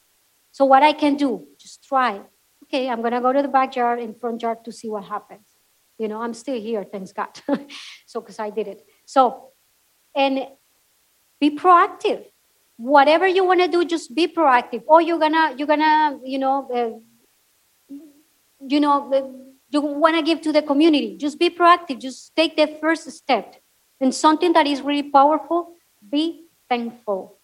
So 0.52 0.64
what 0.64 0.82
I 0.82 0.92
can 0.92 1.16
do, 1.16 1.46
just 1.58 1.84
try. 1.84 2.20
Okay, 2.64 2.88
I'm 2.88 3.02
gonna 3.02 3.20
go 3.20 3.32
to 3.32 3.42
the 3.42 3.48
backyard 3.48 3.98
and 4.00 4.18
front 4.18 4.42
yard 4.42 4.64
to 4.64 4.72
see 4.72 4.88
what 4.88 5.04
happens. 5.04 5.46
You 5.98 6.08
know, 6.08 6.20
I'm 6.20 6.34
still 6.34 6.60
here, 6.60 6.84
thanks 6.84 7.12
God. 7.12 7.28
so 8.06 8.20
because 8.20 8.38
I 8.38 8.50
did 8.50 8.68
it. 8.68 8.86
So 9.04 9.50
and 10.14 10.48
be 11.40 11.50
proactive. 11.56 12.24
Whatever 12.76 13.26
you 13.26 13.44
want 13.44 13.60
to 13.60 13.68
do, 13.68 13.84
just 13.84 14.14
be 14.14 14.28
proactive. 14.28 14.82
Or 14.86 15.00
you're 15.00 15.18
gonna 15.18 15.54
you're 15.56 15.66
gonna 15.66 16.18
you 16.24 16.38
know 16.38 16.68
uh, 16.72 17.94
you 18.66 18.80
know 18.80 19.12
uh, 19.12 19.47
you 19.70 19.80
want 19.80 20.16
to 20.16 20.22
give 20.22 20.40
to 20.42 20.52
the 20.52 20.62
community. 20.62 21.16
Just 21.16 21.38
be 21.38 21.50
proactive. 21.50 22.00
Just 22.00 22.34
take 22.34 22.56
the 22.56 22.78
first 22.80 23.10
step. 23.10 23.56
And 24.00 24.14
something 24.14 24.52
that 24.52 24.66
is 24.66 24.80
really 24.80 25.02
powerful, 25.02 25.74
be 26.08 26.46
thankful. 26.68 27.36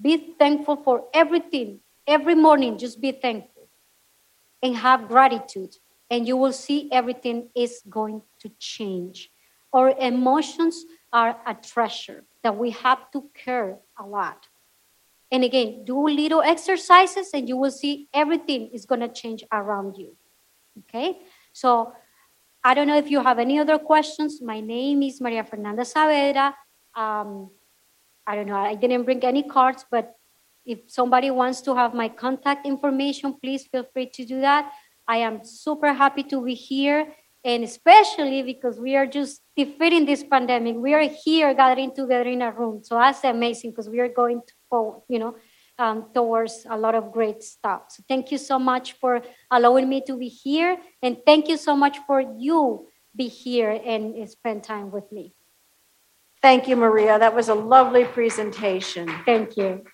Be 0.00 0.34
thankful 0.38 0.76
for 0.76 1.04
everything. 1.12 1.80
Every 2.06 2.34
morning, 2.34 2.78
just 2.78 3.00
be 3.00 3.12
thankful 3.12 3.68
and 4.62 4.76
have 4.76 5.08
gratitude. 5.08 5.76
And 6.10 6.26
you 6.26 6.36
will 6.36 6.52
see 6.52 6.90
everything 6.92 7.48
is 7.54 7.82
going 7.88 8.22
to 8.40 8.50
change. 8.58 9.30
Our 9.72 9.90
emotions 9.98 10.84
are 11.12 11.36
a 11.46 11.54
treasure 11.54 12.24
that 12.42 12.56
we 12.56 12.70
have 12.70 13.10
to 13.12 13.24
care 13.34 13.78
a 13.98 14.06
lot. 14.06 14.48
And 15.30 15.42
again, 15.42 15.84
do 15.84 16.08
little 16.08 16.42
exercises 16.42 17.30
and 17.34 17.48
you 17.48 17.56
will 17.56 17.70
see 17.70 18.08
everything 18.14 18.68
is 18.72 18.86
going 18.86 19.00
to 19.00 19.08
change 19.08 19.42
around 19.50 19.96
you. 19.96 20.16
Okay? 20.80 21.18
So 21.54 21.92
I 22.64 22.74
don't 22.74 22.88
know 22.88 22.98
if 22.98 23.10
you 23.10 23.22
have 23.22 23.38
any 23.38 23.58
other 23.58 23.78
questions. 23.78 24.42
My 24.42 24.60
name 24.60 25.02
is 25.02 25.20
Maria 25.20 25.44
Fernanda 25.44 25.82
Saavedra. 25.82 26.52
Um, 26.96 27.50
I 28.26 28.34
don't 28.34 28.46
know, 28.46 28.56
I 28.56 28.74
didn't 28.74 29.04
bring 29.04 29.22
any 29.22 29.42
cards, 29.44 29.84
but 29.90 30.14
if 30.66 30.80
somebody 30.88 31.30
wants 31.30 31.60
to 31.62 31.74
have 31.74 31.94
my 31.94 32.08
contact 32.08 32.66
information, 32.66 33.36
please 33.40 33.66
feel 33.66 33.84
free 33.92 34.10
to 34.14 34.24
do 34.24 34.40
that. 34.40 34.72
I 35.06 35.18
am 35.18 35.44
super 35.44 35.92
happy 35.92 36.22
to 36.24 36.42
be 36.42 36.54
here, 36.54 37.12
and 37.44 37.62
especially 37.62 38.42
because 38.42 38.80
we 38.80 38.96
are 38.96 39.06
just 39.06 39.42
defeating 39.54 40.06
this 40.06 40.24
pandemic. 40.24 40.76
We 40.76 40.94
are 40.94 41.06
here 41.24 41.52
gathering 41.52 41.94
together 41.94 42.30
in 42.30 42.40
a 42.40 42.50
room. 42.50 42.82
So 42.82 42.94
that's 42.94 43.22
amazing 43.24 43.72
because 43.72 43.90
we 43.90 44.00
are 44.00 44.08
going 44.08 44.40
to 44.40 44.54
you 45.08 45.18
know, 45.18 45.36
um, 45.78 46.06
towards 46.14 46.66
a 46.68 46.76
lot 46.76 46.94
of 46.94 47.12
great 47.12 47.42
stuff. 47.42 47.90
So 47.90 48.02
thank 48.08 48.30
you 48.30 48.38
so 48.38 48.58
much 48.58 48.92
for 48.94 49.22
allowing 49.50 49.88
me 49.88 50.02
to 50.06 50.16
be 50.16 50.28
here. 50.28 50.78
And 51.02 51.18
thank 51.26 51.48
you 51.48 51.56
so 51.56 51.76
much 51.76 51.98
for 52.06 52.20
you 52.20 52.88
be 53.16 53.28
here 53.28 53.70
and 53.70 54.28
spend 54.28 54.64
time 54.64 54.90
with 54.90 55.10
me. 55.12 55.34
Thank 56.42 56.68
you, 56.68 56.76
Maria. 56.76 57.18
That 57.18 57.34
was 57.34 57.48
a 57.48 57.54
lovely 57.54 58.04
presentation. 58.04 59.08
Thank 59.24 59.56
you. 59.56 59.84